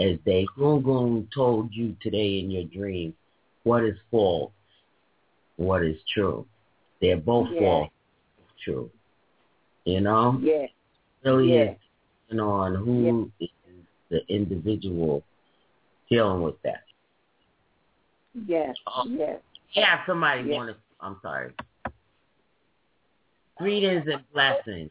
[0.00, 3.14] as they Gungun told you today in your dream,
[3.62, 4.52] what is false,
[5.56, 6.46] what is true.
[7.00, 7.60] They're both Yeah.
[7.60, 7.90] false,
[8.62, 8.90] true.
[9.84, 10.66] You know, Yeah,
[11.24, 11.74] really yeah.
[12.30, 13.48] is on who is
[14.10, 15.22] the individual
[16.10, 16.84] dealing with that.
[18.46, 19.04] yes, Oh.
[19.06, 19.40] yes.
[19.72, 20.56] Yeah, somebody Yeah.
[20.56, 20.76] wanted.
[21.00, 21.52] I'm sorry.
[23.58, 24.90] Greetings and blessings.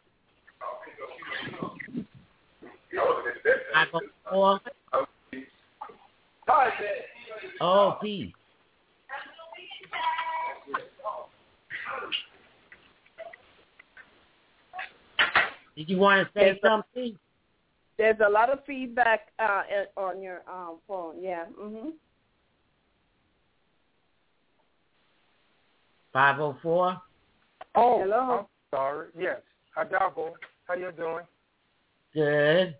[3.76, 4.60] I go.
[7.61, 8.34] Oh, peace.
[15.76, 16.70] Did you want to say Yes, sir.
[16.70, 17.18] something?
[17.98, 19.64] There's a lot of feedback uh,
[19.98, 21.22] on your um, phone.
[21.22, 21.45] Yeah.
[21.60, 21.94] Mhm.
[26.12, 27.02] Five oh four.
[27.76, 28.40] Oh, Hello.
[28.40, 29.08] I'm sorry.
[29.18, 29.41] Yes.
[29.78, 30.34] Adabo,
[30.68, 31.24] how you doing?
[32.14, 32.76] Good.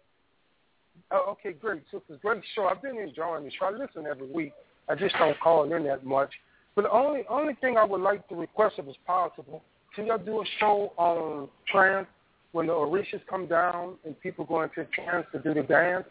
[1.10, 1.82] Oh, okay, great.
[1.90, 2.66] So it's a great show.
[2.66, 3.66] I've been enjoying the show.
[3.66, 4.54] I listen every week.
[4.88, 6.32] I just don't call in that much.
[6.76, 9.64] But the only only thing I would like to request, if it's possible,
[9.96, 12.08] can y'all do a show on trance
[12.54, 16.06] when the Orishas come down and people go into trance to do the dance?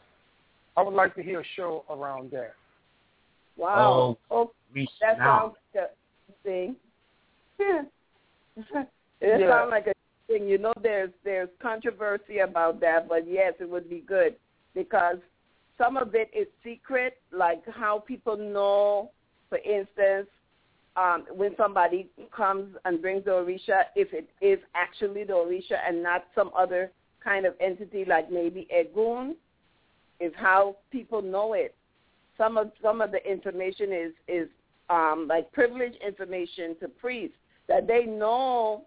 [0.76, 2.54] I would like to hear a show around that.
[3.56, 4.18] Wow.
[4.30, 6.76] Oh, oh Reach that sounds like a thing.
[7.58, 7.86] it
[9.20, 9.48] Yeah.
[9.48, 9.92] sounds like a
[10.26, 10.48] thing.
[10.48, 14.34] You know, there's there's controversy about that, but yes, it would be good
[14.74, 15.18] because
[15.78, 19.10] some of it is secret, like how people know,
[19.48, 20.28] for instance,
[20.96, 26.02] um, when somebody comes and brings the Orisha, if it is actually the Orisha and
[26.02, 26.90] not some other
[27.22, 29.32] kind of entity like maybe Egun,
[30.20, 31.74] is how people know it.
[32.36, 34.48] Some of some of the information is is
[34.90, 37.36] um, like privileged information to priests
[37.68, 38.84] that they know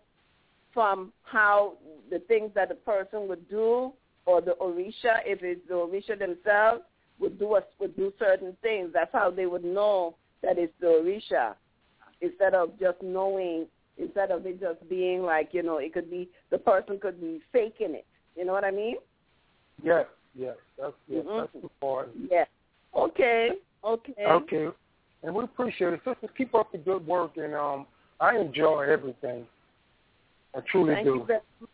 [0.74, 1.74] from how
[2.12, 3.94] the things that the person would do
[4.26, 6.84] or the Orisha, if it's the Orisha themselves,
[7.20, 8.92] would do would do certain things.
[8.94, 11.56] That's how they would know that it's the Orisha
[12.26, 16.30] instead of just knowing, instead of it just being like, you know, it could be,
[16.52, 18.06] the person could be faking it.
[18.36, 18.96] You know what I mean?
[19.84, 21.42] Yes, yes, that's yes, Mhm.
[21.42, 22.16] that's important.
[22.32, 22.46] Yeah.
[22.94, 23.52] Okay.
[23.84, 24.26] Okay.
[24.26, 24.70] Okay,
[25.24, 26.02] and we appreciate it.
[26.04, 27.86] Sisters, keep up the good work, and um,
[28.20, 29.48] I enjoy everything.
[30.56, 31.16] I truly Thank do.
[31.16, 31.70] you very much.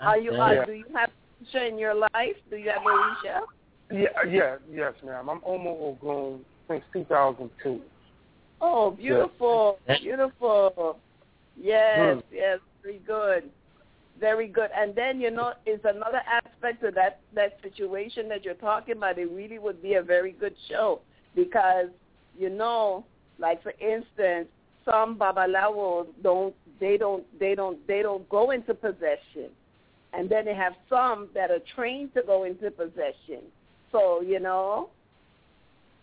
[0.00, 0.40] Are you, Okay.
[0.40, 0.64] uh, Yeah.
[0.64, 1.10] do you have
[1.42, 2.36] Orisha in your life?
[2.50, 3.40] Do you have Orisha?
[3.90, 5.28] Yeah, yeah, yes, ma'am.
[5.28, 7.82] I'm Omo Ogun since 2002.
[8.66, 9.98] Oh, beautiful, Yeah.
[9.98, 10.98] beautiful.
[11.56, 12.22] Yes, Mm.
[12.32, 13.50] yes, very good,
[14.18, 14.70] very good.
[14.74, 19.18] And then you know, is another aspect of that that situation that you're talking about.
[19.18, 21.00] It really would be a very good show
[21.34, 21.90] because
[22.38, 23.04] you know,
[23.38, 24.48] like for instance,
[24.84, 29.50] some babalawo don't they don't they don't they don't go into possession,
[30.14, 33.42] and then they have some that are trained to go into possession.
[33.92, 34.88] So you know.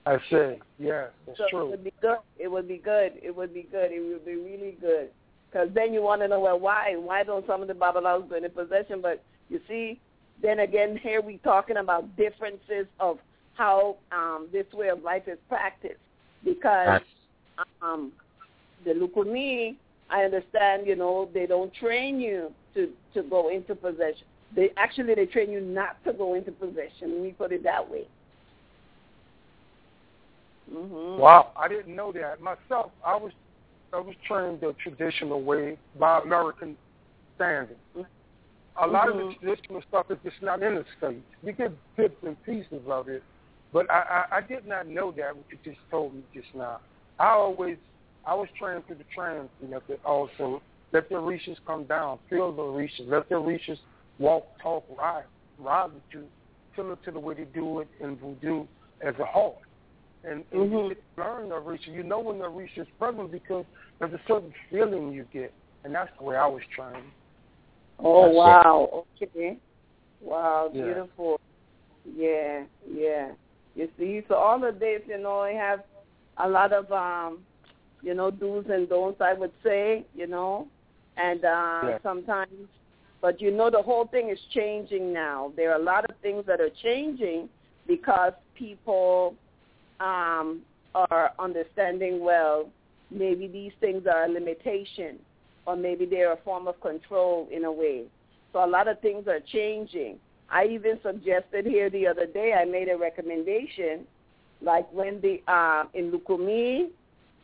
[0.05, 0.55] I see.
[0.79, 1.65] Yeah, that's so true.
[1.65, 2.17] It would be good.
[2.39, 3.13] It would be good.
[3.21, 3.91] It would be good.
[3.91, 5.09] It would be really good.
[5.51, 6.95] Because then you want to know, well, why?
[6.95, 9.01] Why don't some of the Babalaos go into possession?
[9.01, 9.99] But you see,
[10.41, 13.19] then again, here we talking about differences of
[13.55, 15.99] how um, this way of life is practiced.
[16.43, 17.01] Because
[17.81, 18.11] um,
[18.85, 19.75] the Lukumi,
[20.09, 24.25] I understand, you know, they don't train you to, to go into possession.
[24.55, 27.13] They actually they train you not to go into possession.
[27.13, 28.07] Let me put it that way.
[30.73, 31.19] Mm-hmm.
[31.19, 32.91] Wow, I didn't know that myself.
[33.05, 33.31] I was
[33.93, 36.77] I was trained the traditional way by American
[37.35, 37.79] standards.
[38.81, 39.19] A lot mm-hmm.
[39.19, 41.25] of the traditional stuff is just not in the states.
[41.43, 43.21] You get bits and pieces of it,
[43.73, 45.35] but I, I, I did not know that.
[45.35, 46.79] What you just told me just now.
[47.19, 47.77] I always
[48.25, 50.61] I was trained through the trans method also.
[50.93, 53.77] Let the Orishas come down, feel the Orishas, let the Orishas
[54.19, 55.23] walk, talk, ride,
[55.57, 56.25] ride with you,
[56.75, 58.65] similar to the way they do it in voodoo
[59.01, 59.61] as a whole.
[60.23, 60.73] And, and mm-hmm.
[60.73, 61.87] you learn the Orisha.
[61.87, 63.65] You know when the Orisha is present because
[63.99, 65.53] there's a certain feeling you get,
[65.83, 67.05] and that's the way I was trained.
[67.99, 69.05] Oh that's wow!
[69.19, 69.23] It.
[69.23, 69.57] Okay,
[70.21, 70.83] wow, yeah.
[70.83, 71.39] beautiful.
[72.15, 73.31] Yeah, yeah.
[73.75, 75.81] You see, so all of this, you know, I have
[76.37, 77.39] a lot of, um,
[78.01, 79.21] you know, do's and don'ts.
[79.21, 80.67] I would say, you know,
[81.17, 81.97] and uh, yeah.
[82.03, 82.67] sometimes,
[83.21, 85.53] but you know, the whole thing is changing now.
[85.55, 87.49] There are a lot of things that are changing
[87.87, 89.35] because people
[90.01, 90.61] um,
[90.95, 92.69] are understanding well
[93.11, 95.19] maybe these things are a limitation
[95.65, 98.03] or maybe they're a form of control in a way.
[98.53, 100.17] So a lot of things are changing.
[100.49, 104.05] I even suggested here the other day, I made a recommendation,
[104.61, 106.89] like when the uh, in Lukumi,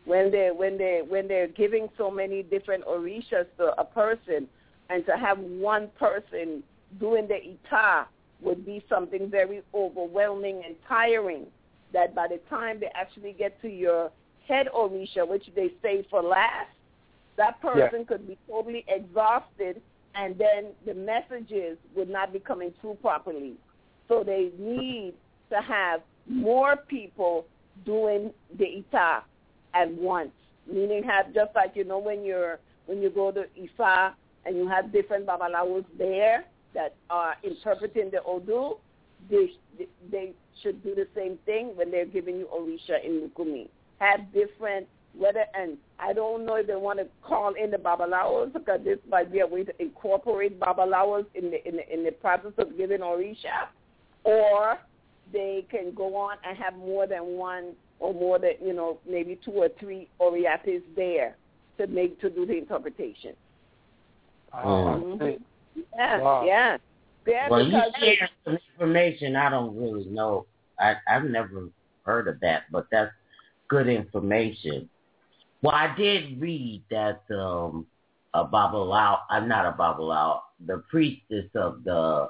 [0.06, 4.48] when they when they when they're giving so many different orishas to a person,
[4.90, 6.64] and to have one person
[7.00, 8.08] doing the ita
[8.42, 11.46] would be something very overwhelming and tiring
[11.94, 14.12] that by the time they actually get to your
[14.48, 16.70] head orisha, which they say for last,
[17.38, 18.04] that person yeah.
[18.08, 19.82] could be totally exhausted
[20.16, 23.54] and then the messages would not be coming through properly.
[24.08, 25.14] So they need
[25.52, 27.46] to have more people
[27.86, 29.24] doing the ita
[29.74, 30.32] at once,
[30.72, 34.14] meaning have just like you know when you're when you go to Ifa
[34.46, 38.78] and you have different babalawos there that are interpreting the Odu,
[39.30, 39.52] they
[40.12, 40.32] they
[40.62, 43.68] should do the same thing when they're giving you Orisha in Lukumi.
[44.00, 48.54] Have different whether and I don't know if they want to call in the Babalaos
[48.54, 52.12] because this might be a way to incorporate Babalaos in the in the in the
[52.12, 53.68] process of giving Orisha,
[54.24, 54.78] or
[55.34, 59.40] they can go on and have more than one or more than you know maybe
[59.44, 61.36] two or three Oriates there
[61.78, 63.34] to make to do the interpretation.
[64.54, 65.44] Mm-hmm.
[65.96, 66.44] Yeah, wow.
[66.46, 66.78] yeah.
[67.28, 70.46] Yeah, well, because you share some information I don't really know.
[70.80, 71.70] I, I've never
[72.04, 73.12] heard of that, but that's
[73.68, 74.90] good information.
[75.62, 77.86] Well, I did read that um,
[78.34, 82.30] a Babalao, I'm uh, not a Babalao, the priestess of the,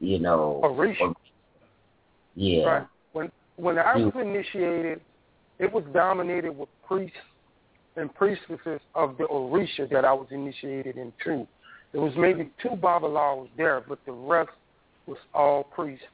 [0.00, 1.00] you know, Orisha.
[1.00, 1.14] or,
[2.34, 2.64] yeah.
[2.64, 2.86] Right.
[3.12, 5.00] When when I was initiated,
[5.58, 7.16] it was dominated with priests
[7.96, 11.46] and priestesses of the Orisha that I was initiated into.
[11.96, 14.50] There was maybe two Babalaos there, but the rest
[15.06, 16.04] was all priests.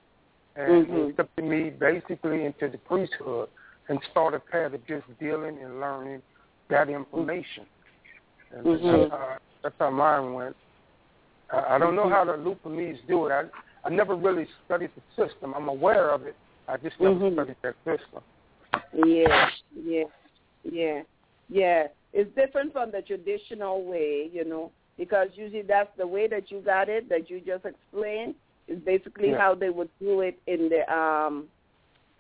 [0.54, 0.96] And mm-hmm.
[0.96, 3.48] it accepted me basically into the priesthood
[3.88, 6.22] and started path of just dealing and learning
[6.70, 7.66] that information.
[8.54, 8.86] And mm-hmm.
[8.86, 10.54] that's, how, that's how mine went.
[11.52, 13.32] I, I don't know how the Lukumis do it.
[13.32, 13.42] I,
[13.84, 15.52] I never really studied the system.
[15.52, 16.36] I'm aware of it.
[16.68, 17.34] I just never mm-hmm.
[17.34, 18.22] studied that system.
[19.04, 19.48] Yeah,
[19.84, 20.04] yeah,
[20.62, 21.02] yeah,
[21.48, 21.86] yeah.
[22.12, 26.60] It's different from the traditional way, you know, because usually that's the way that you
[26.60, 28.34] got it, that you just explained,
[28.68, 29.38] is basically yeah.
[29.38, 31.46] how they would do it in the um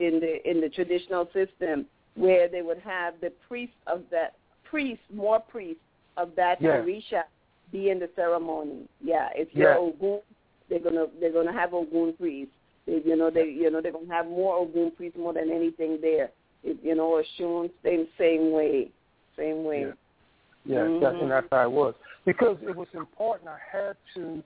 [0.00, 4.34] in the in the traditional system, where they would have the priest of that
[4.64, 5.82] priest, more priests
[6.16, 6.78] of that yeah.
[6.78, 7.22] Orisha
[7.70, 8.88] be in the ceremony.
[9.02, 9.60] Yeah, if yeah.
[9.60, 10.20] you're Ogun,
[10.68, 12.52] they're gonna they're gonna have Ogun priests.
[12.86, 15.98] They, you know they you know they're gonna have more Ogun priests more than anything
[16.00, 16.30] there.
[16.62, 18.90] You know, Oshun same same way,
[19.36, 19.86] same way.
[19.86, 19.92] Yeah.
[20.64, 21.02] Yeah, mm-hmm.
[21.02, 21.94] that's, and that's how it was.
[22.24, 24.42] Because it was important, I had to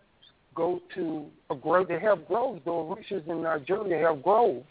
[0.55, 1.89] go to a grove.
[1.89, 4.67] They have groves, the Orishas in Nigeria have groves.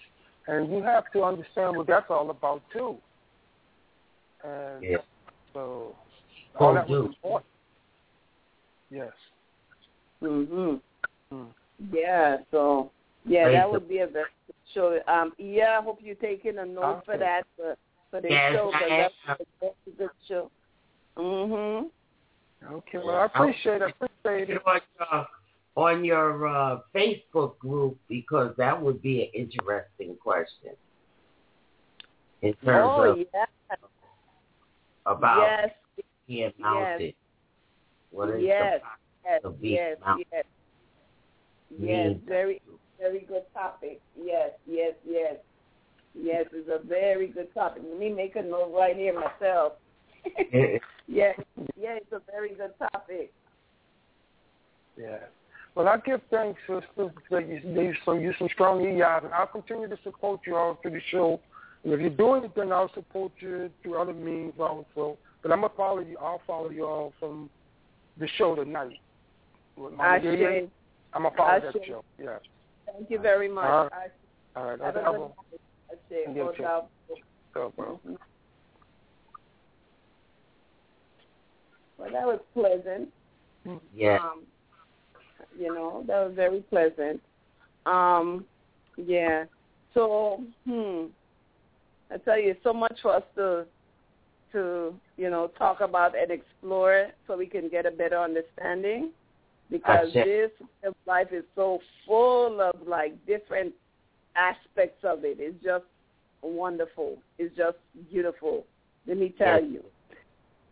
[0.48, 2.98] And you have to understand what that's all about, too.
[4.44, 4.98] And yeah.
[5.54, 5.96] so
[6.60, 7.50] all Oh, that was important.
[8.90, 9.12] Yes.
[10.22, 10.80] Mhm.
[11.34, 11.48] Mm.
[11.92, 12.38] Yeah.
[12.52, 12.92] So
[13.26, 15.00] yeah, Praise that would be a very good show.
[15.08, 15.34] Um.
[15.38, 15.80] Yeah.
[15.80, 17.76] I hope you're taking a note for that for
[18.12, 19.38] for the Yes, show I because am.
[19.62, 20.52] that's a good show.
[21.18, 21.90] Mhm.
[22.72, 23.94] Okay, well, I appreciate it.
[24.02, 24.54] I appreciate it.
[24.56, 25.26] know what, uh,
[25.76, 30.72] on your uh, Facebook group because that would be an interesting question
[32.42, 33.06] in terms of...
[33.06, 33.48] oh, of yes.
[35.06, 35.70] about yes.
[36.28, 37.02] being mounted.
[37.02, 37.14] Yes.
[38.12, 38.82] What is yes.
[39.26, 39.42] Yes.
[39.44, 39.98] the being Yes.
[40.06, 40.28] mounted?
[40.32, 40.46] Yes.
[41.70, 41.80] Yes.
[41.80, 42.22] mean?
[42.26, 42.62] Very,
[43.00, 44.02] very good topic.
[44.22, 44.52] Yes.
[44.66, 44.94] Yes.
[45.08, 45.36] Yes.
[46.14, 46.46] Yes.
[46.54, 47.84] It's a very good topic.
[47.88, 49.74] Let me make a note right here myself.
[51.08, 51.40] Yes.
[51.78, 51.96] Yeah.
[51.96, 53.32] It's a very good topic.
[54.98, 55.18] Yeah.
[55.76, 59.46] Well, I give thanks, sisters, that you, you, so you some strong EIs, and I'll
[59.48, 61.40] continue to support you all through the show.
[61.84, 65.18] And if you do anything, I'll support you through other means also.
[65.44, 66.18] But I'm gonna follow you.
[66.20, 67.50] I'll follow you all from
[68.18, 68.98] the show tonight.
[70.00, 70.72] I should.
[71.14, 71.86] I'm gonna follow I that should.
[71.86, 72.04] show.
[72.18, 72.38] Yeah.
[72.92, 73.66] Thank you very much.
[73.66, 74.12] All right.
[74.56, 74.80] All right.
[74.80, 75.32] have a good a- night.
[75.92, 76.36] I should.
[76.36, 76.64] You No too.
[76.64, 76.90] doubt.
[77.54, 78.00] go,
[81.98, 83.10] Well, that was pleasant.
[83.94, 84.20] Yeah.
[84.22, 84.44] Um,
[85.58, 87.22] you know, that was very pleasant.
[87.86, 88.46] Um,
[88.98, 89.46] yeah.
[89.94, 91.06] So, hmm,
[92.12, 93.66] I tell you, so much for us to,
[94.52, 99.12] to you know, talk about and explore, so we can get a better understanding.
[99.72, 100.52] Because this
[101.08, 103.74] life is so full of like different
[104.36, 105.38] aspects of it.
[105.40, 105.86] It's just
[106.44, 107.18] wonderful.
[107.40, 107.78] It's just
[108.12, 108.64] beautiful.
[109.08, 109.84] Let me tell you.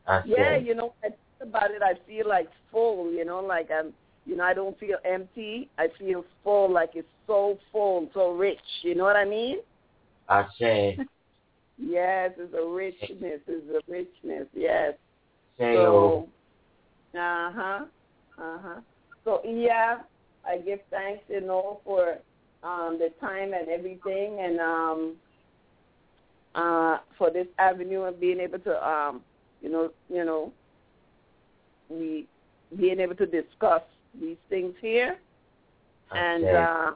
[0.08, 3.70] I Yeah, you know, I think about it, I feel like full, you know, like
[3.72, 3.94] I'm,
[4.26, 5.70] you know, I don't feel empty.
[5.78, 8.58] I feel full, like it's so full, so rich.
[8.82, 9.58] You know what I mean?
[10.30, 10.98] I say.
[11.78, 13.42] Yes, it's a richness.
[13.48, 14.48] It's a richness.
[14.54, 14.94] Yes.
[15.58, 16.28] say, So,
[17.16, 17.80] uh huh,
[18.38, 18.80] uh huh.
[19.26, 20.00] So yeah,
[20.46, 22.18] I give thanks, you know, for
[22.64, 25.16] um the time and everything, and um
[26.56, 29.22] uh for this avenue of being able to um
[29.64, 30.52] you know you know
[31.90, 32.28] we
[32.78, 33.82] being able to discuss
[34.20, 35.18] these things here,
[36.12, 36.96] I and um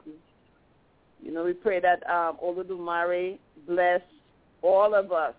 [1.22, 4.02] you know we pray that um Olodumare bless
[4.62, 5.34] all of us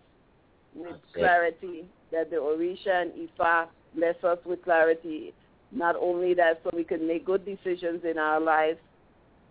[0.76, 1.20] with That's it.
[1.20, 5.34] clarity, that the Orisha and Ifa bless us with clarity.
[5.72, 8.80] Not only that, so we can make good decisions in our lives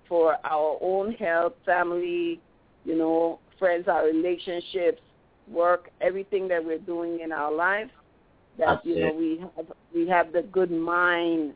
[0.09, 2.41] for our own health, family,
[2.85, 5.01] you know, friends, our relationships,
[5.51, 7.91] work, everything that we're doing in our lives.
[8.59, 9.17] That That's you know it.
[9.17, 11.55] we have we have the good mind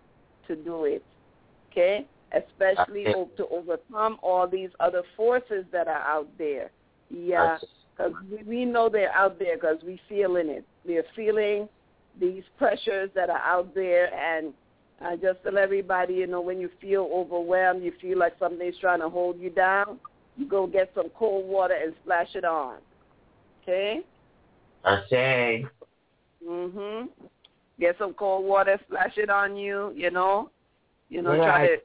[0.49, 1.05] to do it.
[1.71, 6.71] Okay, especially o- to overcome all these other forces that are out there.
[7.11, 7.59] Yeah,
[7.97, 10.65] because we, we know they're out there because we feeling it.
[10.87, 11.69] We're feeling
[12.21, 14.53] these pressures that are out there, and
[15.01, 19.01] I just tell everybody, you know, when you feel overwhelmed, you feel like something's trying
[19.01, 19.99] to hold you down,
[20.37, 22.77] you go get some cold water and splash it on.
[23.63, 24.01] Okay?
[24.85, 25.71] I said,
[26.45, 27.09] Mhm.
[27.79, 29.93] Get some cold water, splash it on you.
[29.95, 30.51] You know,
[31.09, 31.77] you know, Yeah, try to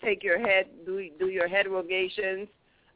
[0.00, 2.48] take your head, do do your head rogations,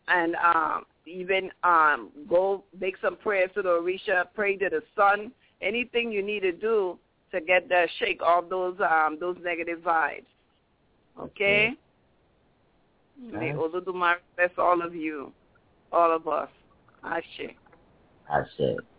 [0.09, 4.27] and um, even um, go make some prayers to the Orisha.
[4.35, 5.33] Pray to the sun.
[5.63, 6.99] Anything you need to do
[7.33, 10.27] to get that shake off those um those negative vibes.
[11.19, 11.73] Okay.
[13.19, 13.53] May Okay.
[13.53, 15.33] Olodumare bless all of you,
[15.93, 16.51] all of us.
[17.03, 17.55] Ashe.
[18.31, 18.95] I said.